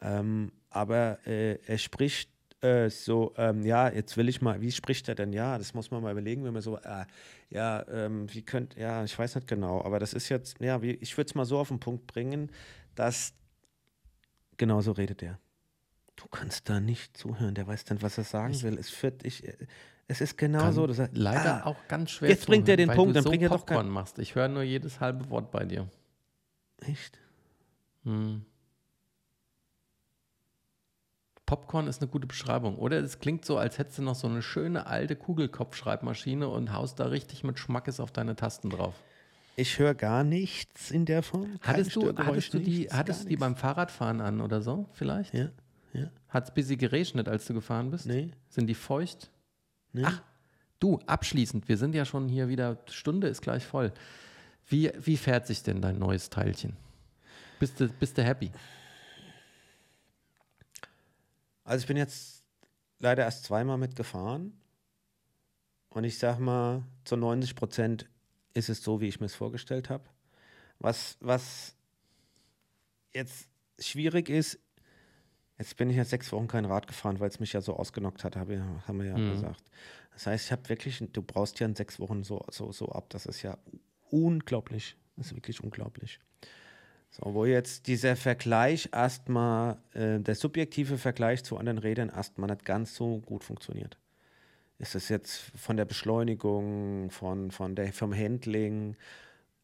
Ähm, 0.00 0.52
aber 0.70 1.18
äh, 1.26 1.58
er 1.66 1.78
spricht 1.78 2.30
äh, 2.62 2.90
so, 2.90 3.32
ähm, 3.36 3.64
ja, 3.64 3.90
jetzt 3.90 4.16
will 4.16 4.28
ich 4.28 4.42
mal, 4.42 4.60
wie 4.60 4.70
spricht 4.70 5.08
er 5.08 5.14
denn? 5.14 5.32
Ja, 5.32 5.56
das 5.58 5.74
muss 5.74 5.90
man 5.90 6.02
mal 6.02 6.12
überlegen, 6.12 6.44
wenn 6.44 6.52
man 6.52 6.62
so, 6.62 6.76
äh, 6.78 7.06
ja, 7.48 7.86
ähm, 7.88 8.32
wie 8.32 8.42
könnt, 8.42 8.76
ja, 8.76 9.02
ich 9.04 9.18
weiß 9.18 9.36
nicht 9.36 9.48
genau, 9.48 9.82
aber 9.82 9.98
das 9.98 10.12
ist 10.12 10.28
jetzt, 10.28 10.60
ja, 10.60 10.82
wie, 10.82 10.92
ich 10.92 11.16
würde 11.16 11.28
es 11.28 11.34
mal 11.34 11.44
so 11.44 11.58
auf 11.58 11.68
den 11.68 11.80
Punkt 11.80 12.06
bringen, 12.06 12.50
dass 12.94 13.32
genau 14.56 14.80
so 14.80 14.92
redet 14.92 15.22
er. 15.22 15.38
Du 16.16 16.28
kannst 16.28 16.68
da 16.68 16.80
nicht 16.80 17.16
zuhören, 17.16 17.54
der 17.54 17.66
weiß 17.66 17.86
dann, 17.86 18.02
was 18.02 18.18
er 18.18 18.24
sagen 18.24 18.52
ich 18.52 18.62
will. 18.62 18.76
Es 18.78 18.90
führt 18.90 19.24
dich, 19.24 19.42
äh, 19.46 19.56
es 20.06 20.20
ist 20.20 20.36
genau 20.36 20.70
so. 20.72 20.86
Er, 20.86 21.08
leider 21.12 21.64
ah, 21.64 21.68
auch 21.68 21.88
ganz 21.88 22.10
schwer. 22.10 22.28
Jetzt 22.28 22.46
bringt 22.46 22.68
er 22.68 22.76
den 22.76 22.90
Punkt, 22.90 23.16
dann 23.16 23.22
so 23.22 23.30
bringt 23.30 23.42
er 23.42 23.48
doch 23.48 23.64
keinen. 23.64 23.88
machst. 23.88 24.18
Ich 24.18 24.34
höre 24.34 24.48
nur 24.48 24.62
jedes 24.62 25.00
halbe 25.00 25.30
Wort 25.30 25.50
bei 25.50 25.64
dir. 25.64 25.88
Echt? 26.82 27.18
Hm. 28.04 28.44
Popcorn 31.50 31.88
ist 31.88 32.00
eine 32.00 32.08
gute 32.08 32.28
Beschreibung, 32.28 32.76
oder? 32.76 33.00
Es 33.00 33.18
klingt 33.18 33.44
so, 33.44 33.58
als 33.58 33.76
hättest 33.76 33.98
du 33.98 34.02
noch 34.02 34.14
so 34.14 34.28
eine 34.28 34.40
schöne 34.40 34.86
alte 34.86 35.16
Kugelkopfschreibmaschine 35.16 36.46
und 36.46 36.72
haust 36.72 37.00
da 37.00 37.06
richtig 37.06 37.42
mit 37.42 37.58
Schmackes 37.58 37.98
auf 37.98 38.12
deine 38.12 38.36
Tasten 38.36 38.70
drauf. 38.70 38.94
Ich 39.56 39.80
höre 39.80 39.94
gar 39.94 40.22
nichts 40.22 40.92
in 40.92 41.06
der 41.06 41.24
Form. 41.24 41.58
Hattest 41.62 41.96
du, 41.96 42.16
hattest 42.16 42.54
du 42.54 42.60
die, 42.60 42.86
hattest 42.92 43.24
du 43.24 43.30
die 43.30 43.36
beim 43.36 43.56
Fahrradfahren 43.56 44.20
an 44.20 44.40
oder 44.40 44.62
so, 44.62 44.86
vielleicht? 44.92 45.34
Ja. 45.34 45.48
ja. 45.92 46.12
Hat 46.28 46.44
es 46.44 46.54
bisschen 46.54 46.78
geregnet, 46.78 47.28
als 47.28 47.46
du 47.46 47.54
gefahren 47.54 47.90
bist? 47.90 48.06
Nee. 48.06 48.30
Sind 48.48 48.68
die 48.68 48.74
feucht? 48.74 49.28
Nee. 49.92 50.04
Ach, 50.04 50.22
du, 50.78 51.00
abschließend, 51.04 51.68
wir 51.68 51.78
sind 51.78 51.96
ja 51.96 52.04
schon 52.04 52.28
hier 52.28 52.48
wieder, 52.48 52.78
Stunde 52.88 53.26
ist 53.26 53.42
gleich 53.42 53.66
voll. 53.66 53.92
Wie, 54.68 54.92
wie 55.00 55.16
fährt 55.16 55.48
sich 55.48 55.64
denn 55.64 55.82
dein 55.82 55.98
neues 55.98 56.30
Teilchen? 56.30 56.76
Bist 57.58 57.80
du, 57.80 57.88
bist 57.88 58.16
du 58.16 58.22
happy? 58.22 58.52
Also 61.70 61.84
ich 61.84 61.86
bin 61.86 61.96
jetzt 61.96 62.42
leider 62.98 63.22
erst 63.22 63.44
zweimal 63.44 63.78
mitgefahren. 63.78 64.60
Und 65.90 66.02
ich 66.02 66.18
sag 66.18 66.40
mal, 66.40 66.82
zu 67.04 67.16
90 67.16 67.54
Prozent 67.54 68.10
ist 68.54 68.68
es 68.68 68.82
so, 68.82 69.00
wie 69.00 69.06
ich 69.06 69.20
mir 69.20 69.26
es 69.26 69.36
vorgestellt 69.36 69.88
habe. 69.88 70.02
Was, 70.80 71.16
was 71.20 71.76
jetzt 73.14 73.48
schwierig 73.78 74.28
ist, 74.28 74.58
jetzt 75.60 75.76
bin 75.76 75.90
ich 75.90 75.96
ja 75.96 76.04
sechs 76.04 76.32
Wochen 76.32 76.48
kein 76.48 76.64
Rad 76.64 76.88
gefahren, 76.88 77.20
weil 77.20 77.28
es 77.28 77.38
mich 77.38 77.52
ja 77.52 77.60
so 77.60 77.76
ausgenockt 77.76 78.24
hat, 78.24 78.34
habe, 78.34 78.60
haben 78.88 78.98
wir 78.98 79.06
ja 79.06 79.16
mhm. 79.16 79.30
gesagt. 79.30 79.62
Das 80.12 80.26
heißt, 80.26 80.46
ich 80.46 80.52
habe 80.52 80.68
wirklich, 80.68 81.00
du 81.12 81.22
brauchst 81.22 81.60
ja 81.60 81.66
in 81.66 81.76
sechs 81.76 82.00
Wochen 82.00 82.24
so, 82.24 82.44
so, 82.50 82.72
so 82.72 82.88
ab. 82.88 83.10
Das 83.10 83.26
ist 83.26 83.42
ja 83.42 83.56
unglaublich. 84.10 84.96
Das 85.14 85.26
ist 85.26 85.36
wirklich 85.36 85.62
unglaublich. 85.62 86.18
So, 87.10 87.34
wo 87.34 87.44
jetzt 87.44 87.88
dieser 87.88 88.14
Vergleich 88.14 88.88
erstmal, 88.92 89.78
äh, 89.94 90.20
der 90.20 90.36
subjektive 90.36 90.96
Vergleich 90.96 91.42
zu 91.42 91.56
anderen 91.56 91.78
Rädern 91.78 92.08
erstmal 92.08 92.48
nicht 92.50 92.64
ganz 92.64 92.94
so 92.94 93.18
gut 93.18 93.42
funktioniert. 93.42 93.98
Ist 94.78 94.94
es 94.94 95.08
jetzt 95.08 95.36
von 95.56 95.76
der 95.76 95.84
Beschleunigung, 95.84 97.10
von, 97.10 97.50
von 97.50 97.74
der, 97.74 97.92
vom 97.92 98.14
Handling. 98.14 98.96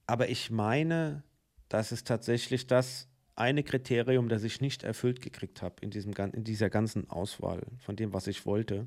Aber 0.07 0.29
ich 0.29 0.51
meine, 0.51 1.23
dass 1.69 1.93
es 1.93 2.05
tatsächlich 2.05 2.67
das 2.67 3.09
eine 3.37 3.63
Kriterium, 3.63 4.29
das 4.29 4.43
ich 4.43 4.61
nicht 4.61 4.83
erfüllt 4.83 5.23
gekriegt 5.23 5.63
habe 5.63 5.77
in, 5.83 5.93
in 5.93 6.45
dieser 6.45 6.69
ganzen 6.69 7.09
Auswahl 7.11 7.63
von 7.79 7.95
dem, 7.95 8.13
was 8.13 8.27
ich 8.27 8.45
wollte. 8.45 8.87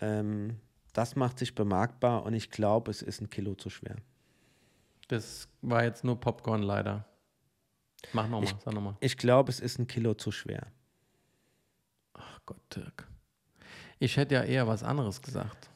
Ähm, 0.00 0.56
das 0.92 1.14
macht 1.14 1.38
sich 1.38 1.54
bemerkbar 1.54 2.24
und 2.24 2.34
ich 2.34 2.50
glaube, 2.50 2.90
es 2.90 3.02
ist 3.02 3.20
ein 3.20 3.30
Kilo 3.30 3.54
zu 3.54 3.70
schwer. 3.70 3.96
Das 5.08 5.48
war 5.62 5.84
jetzt 5.84 6.04
nur 6.04 6.18
Popcorn 6.18 6.62
leider. 6.62 7.04
Mach 8.12 8.28
nochmal, 8.28 8.54
sag 8.64 8.74
nochmal. 8.74 8.96
Ich 9.00 9.16
glaube, 9.16 9.50
es 9.50 9.60
ist 9.60 9.78
ein 9.78 9.86
Kilo 9.86 10.14
zu 10.14 10.30
schwer. 10.30 10.66
Ach 12.14 12.40
Gott, 12.46 12.60
Dirk. 12.74 13.08
Ich 13.98 14.16
hätte 14.16 14.34
ja 14.34 14.42
eher 14.42 14.66
was 14.66 14.82
anderes 14.82 15.22
gesagt. 15.22 15.70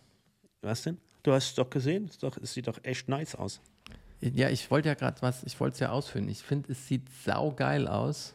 Was 0.63 0.83
denn? 0.83 0.99
Du 1.23 1.33
hast 1.33 1.49
es 1.49 1.55
doch 1.55 1.71
gesehen. 1.71 2.07
Es, 2.07 2.19
doch, 2.19 2.37
es 2.37 2.53
sieht 2.55 2.67
doch 2.67 2.79
echt 2.83 3.09
nice 3.09 3.35
aus. 3.35 3.61
Ja, 4.21 4.51
ich 4.51 4.71
wollte 4.71 4.89
ja 4.89 4.95
gerade 4.95 5.23
was, 5.23 5.45
ich 5.45 5.59
wollte 5.61 5.75
es 5.75 5.81
ja 5.81 5.91
ausführen. 5.91 6.29
Ich 6.29 6.43
finde, 6.43 6.73
es 6.73 6.89
sieht 6.89 7.09
saugeil 7.25 7.87
aus 7.87 8.35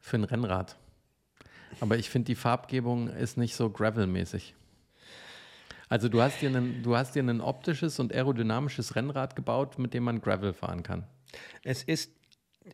für 0.00 0.16
ein 0.16 0.24
Rennrad. 0.24 0.76
Aber 1.80 1.96
ich 1.96 2.10
finde, 2.10 2.26
die 2.26 2.34
Farbgebung 2.34 3.08
ist 3.08 3.36
nicht 3.36 3.54
so 3.54 3.70
Gravel-mäßig. 3.70 4.54
Also 5.92 6.08
du 6.08 6.22
hast, 6.22 6.40
dir 6.40 6.48
einen, 6.48 6.82
du 6.82 6.96
hast 6.96 7.14
dir 7.14 7.22
ein 7.22 7.42
optisches 7.42 8.00
und 8.00 8.14
aerodynamisches 8.14 8.96
Rennrad 8.96 9.36
gebaut, 9.36 9.78
mit 9.78 9.92
dem 9.92 10.04
man 10.04 10.22
Gravel 10.22 10.54
fahren 10.54 10.82
kann. 10.82 11.04
Es 11.64 11.82
ist 11.82 12.12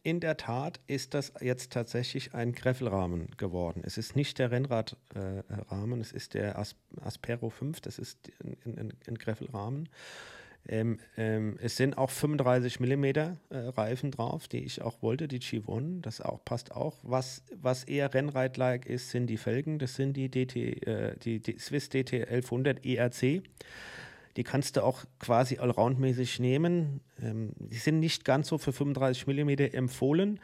in 0.05 0.21
der 0.21 0.37
Tat 0.37 0.79
ist 0.87 1.15
das 1.15 1.33
jetzt 1.41 1.73
tatsächlich 1.73 2.33
ein 2.35 2.53
Greffelrahmen 2.53 3.37
geworden. 3.37 3.83
Es 3.85 3.99
ist 3.99 4.15
nicht 4.15 4.39
der 4.39 4.53
Rennradrahmen, 4.53 6.01
es 6.01 6.13
ist 6.13 6.35
der 6.35 6.61
As 6.61 6.77
Aspero 7.01 7.51
5, 7.51 7.81
das 7.81 7.99
ist 7.99 8.31
ein, 8.65 8.79
ein, 8.79 8.93
ein 9.09 9.15
Greffelrahmen. 9.17 9.89
Ähm, 10.69 10.99
ähm, 11.17 11.57
es 11.61 11.77
sind 11.77 11.97
auch 11.97 12.11
35 12.11 12.79
mm 12.79 13.05
äh, 13.05 13.35
Reifen 13.51 14.11
drauf, 14.11 14.49
die 14.49 14.65
ich 14.65 14.83
auch 14.83 15.03
wollte, 15.03 15.27
die 15.27 15.41
G1, 15.41 16.03
das 16.03 16.21
auch 16.21 16.45
passt 16.45 16.73
auch. 16.73 16.97
Was, 17.03 17.43
was 17.55 17.85
eher 17.85 18.13
Rennrad-like 18.13 18.85
ist, 18.85 19.11
sind 19.11 19.29
die 19.29 19.39
Felgen, 19.39 19.79
das 19.79 19.95
sind 19.95 20.15
die, 20.17 20.29
DT, 20.31 20.57
äh, 20.87 21.17
die, 21.17 21.41
die 21.41 21.59
Swiss 21.59 21.89
DT 21.89 22.29
1100 22.29 22.85
ERC. 22.85 23.43
Die 24.37 24.45
kannst 24.45 24.77
du 24.77 24.85
auch 24.85 25.05
quasi 25.19 25.59
allroundmäßig 25.59 26.39
nehmen. 26.39 27.01
Ähm, 27.21 27.53
die 27.59 27.79
sind 27.79 27.99
nicht 27.99 28.25
ganz 28.27 28.49
so 28.49 28.59
für 28.59 28.73
35 28.73 29.27
mm 29.27 29.75
empfohlen. 29.75 30.39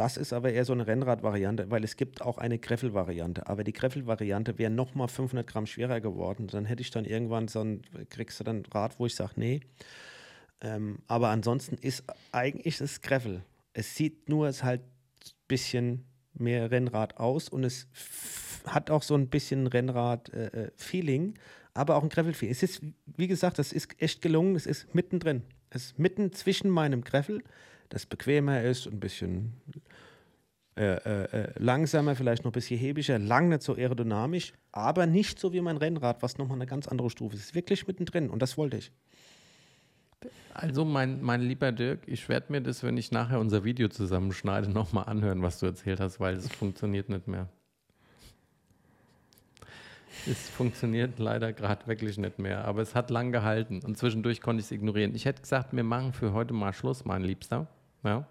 Das 0.00 0.16
ist 0.16 0.32
aber 0.32 0.50
eher 0.50 0.64
so 0.64 0.72
eine 0.72 0.86
Rennrad-Variante, 0.86 1.70
weil 1.70 1.84
es 1.84 1.94
gibt 1.94 2.22
auch 2.22 2.38
eine 2.38 2.58
Greffel-Variante. 2.58 3.46
Aber 3.48 3.64
die 3.64 3.74
Greffel-Variante 3.74 4.56
wäre 4.56 4.70
nochmal 4.70 5.08
500 5.08 5.46
Gramm 5.46 5.66
schwerer 5.66 6.00
geworden. 6.00 6.46
Dann 6.46 6.64
hätte 6.64 6.80
ich 6.80 6.90
dann 6.90 7.04
irgendwann 7.04 7.48
so 7.48 7.60
ein, 7.60 7.82
kriegst 8.08 8.40
du 8.40 8.44
dann 8.44 8.64
Rad, 8.72 8.98
wo 8.98 9.04
ich 9.04 9.14
sage, 9.14 9.34
nee. 9.36 9.60
Ähm, 10.62 11.00
aber 11.06 11.28
ansonsten 11.28 11.74
ist 11.74 12.04
eigentlich 12.32 12.78
das 12.78 13.02
Greffel. 13.02 13.42
Es 13.74 13.94
sieht 13.94 14.30
nur 14.30 14.48
es 14.48 14.64
halt 14.64 14.80
ein 14.80 15.32
bisschen 15.48 16.06
mehr 16.32 16.70
Rennrad 16.70 17.18
aus 17.18 17.50
und 17.50 17.64
es 17.64 17.86
hat 18.64 18.90
auch 18.90 19.02
so 19.02 19.14
ein 19.14 19.28
bisschen 19.28 19.66
Rennrad-Feeling, 19.66 21.34
aber 21.74 21.96
auch 21.96 22.02
ein 22.04 22.08
Greffel-Feeling. 22.08 22.52
Es 22.52 22.62
ist, 22.62 22.80
wie 23.18 23.28
gesagt, 23.28 23.58
das 23.58 23.70
ist 23.70 24.00
echt 24.00 24.22
gelungen. 24.22 24.56
Es 24.56 24.64
ist 24.64 24.94
mittendrin. 24.94 25.42
Es 25.68 25.84
ist 25.84 25.98
mitten 25.98 26.32
zwischen 26.32 26.70
meinem 26.70 27.04
Greffel, 27.04 27.44
das 27.90 28.06
bequemer 28.06 28.62
ist 28.62 28.86
und 28.86 28.94
ein 28.94 29.00
bisschen 29.00 29.52
äh, 30.76 30.94
äh, 30.94 31.52
langsamer, 31.58 32.14
vielleicht 32.14 32.44
noch 32.44 32.50
ein 32.50 32.54
bisschen 32.54 32.78
hebiger, 32.78 33.18
lang 33.18 33.48
nicht 33.48 33.62
so 33.62 33.74
aerodynamisch, 33.74 34.52
aber 34.72 35.06
nicht 35.06 35.38
so 35.38 35.52
wie 35.52 35.60
mein 35.60 35.76
Rennrad, 35.76 36.22
was 36.22 36.38
nochmal 36.38 36.56
eine 36.56 36.66
ganz 36.66 36.88
andere 36.88 37.10
Stufe 37.10 37.36
ist 37.36 37.54
wirklich 37.54 37.86
mittendrin 37.86 38.30
und 38.30 38.40
das 38.40 38.56
wollte 38.56 38.76
ich. 38.76 38.92
Also, 40.54 40.84
mein, 40.84 41.22
mein 41.22 41.40
lieber 41.40 41.72
Dirk, 41.72 42.00
ich 42.06 42.28
werde 42.28 42.52
mir 42.52 42.60
das, 42.60 42.82
wenn 42.82 42.96
ich 42.96 43.10
nachher 43.10 43.40
unser 43.40 43.64
Video 43.64 43.88
zusammenschneide, 43.88 44.68
nochmal 44.70 45.04
anhören, 45.04 45.42
was 45.42 45.58
du 45.58 45.66
erzählt 45.66 46.00
hast, 46.00 46.20
weil 46.20 46.34
es 46.34 46.48
funktioniert 46.48 47.08
nicht 47.08 47.26
mehr. 47.28 47.48
Es 50.26 50.50
funktioniert 50.50 51.18
leider 51.18 51.52
gerade 51.52 51.86
wirklich 51.86 52.18
nicht 52.18 52.38
mehr, 52.38 52.64
aber 52.64 52.82
es 52.82 52.94
hat 52.94 53.10
lang 53.10 53.32
gehalten 53.32 53.80
und 53.84 53.96
zwischendurch 53.96 54.40
konnte 54.40 54.60
ich 54.60 54.66
es 54.66 54.72
ignorieren. 54.72 55.14
Ich 55.14 55.24
hätte 55.24 55.40
gesagt, 55.40 55.74
wir 55.74 55.84
machen 55.84 56.12
für 56.12 56.32
heute 56.32 56.52
mal 56.52 56.72
Schluss, 56.72 57.04
mein 57.04 57.22
Liebster. 57.22 57.66
Ja. 58.02 58.26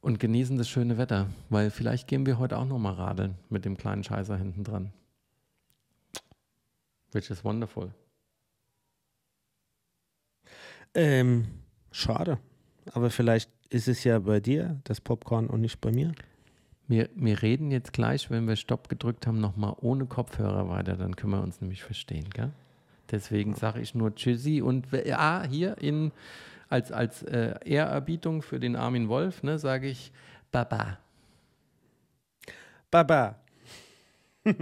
Und 0.00 0.18
genießen 0.18 0.56
das 0.56 0.68
schöne 0.68 0.96
Wetter, 0.96 1.28
weil 1.50 1.70
vielleicht 1.70 2.08
gehen 2.08 2.24
wir 2.24 2.38
heute 2.38 2.56
auch 2.56 2.64
nochmal 2.64 2.94
radeln 2.94 3.34
mit 3.50 3.64
dem 3.64 3.76
kleinen 3.76 4.02
Scheißer 4.02 4.36
hinten 4.36 4.64
dran. 4.64 4.92
Which 7.12 7.30
is 7.30 7.44
wonderful. 7.44 7.92
Ähm, 10.94 11.46
schade. 11.92 12.38
Aber 12.92 13.10
vielleicht 13.10 13.50
ist 13.68 13.88
es 13.88 14.04
ja 14.04 14.18
bei 14.18 14.40
dir 14.40 14.80
das 14.84 15.00
Popcorn 15.00 15.48
und 15.48 15.60
nicht 15.60 15.80
bei 15.80 15.92
mir. 15.92 16.12
Wir, 16.88 17.08
wir 17.14 17.40
reden 17.42 17.70
jetzt 17.70 17.92
gleich, 17.92 18.30
wenn 18.30 18.48
wir 18.48 18.56
Stopp 18.56 18.88
gedrückt 18.88 19.26
haben, 19.26 19.38
nochmal 19.38 19.76
ohne 19.80 20.06
Kopfhörer 20.06 20.68
weiter, 20.68 20.96
dann 20.96 21.14
können 21.14 21.32
wir 21.32 21.42
uns 21.42 21.60
nämlich 21.60 21.84
verstehen, 21.84 22.28
gell? 22.30 22.50
Deswegen 23.12 23.54
sage 23.54 23.80
ich 23.80 23.94
nur 23.94 24.14
Tschüssi 24.14 24.62
und 24.62 24.86
ja, 25.04 25.44
hier 25.48 25.78
in, 25.78 26.12
als, 26.70 26.90
als 26.92 27.22
äh, 27.24 27.56
Ehrerbietung 27.64 28.40
für 28.40 28.58
den 28.58 28.76
Armin 28.76 29.08
Wolf, 29.08 29.42
ne, 29.42 29.58
sage 29.58 29.88
ich 29.88 30.12
Baba. 30.50 30.98
Baba. 32.90 33.36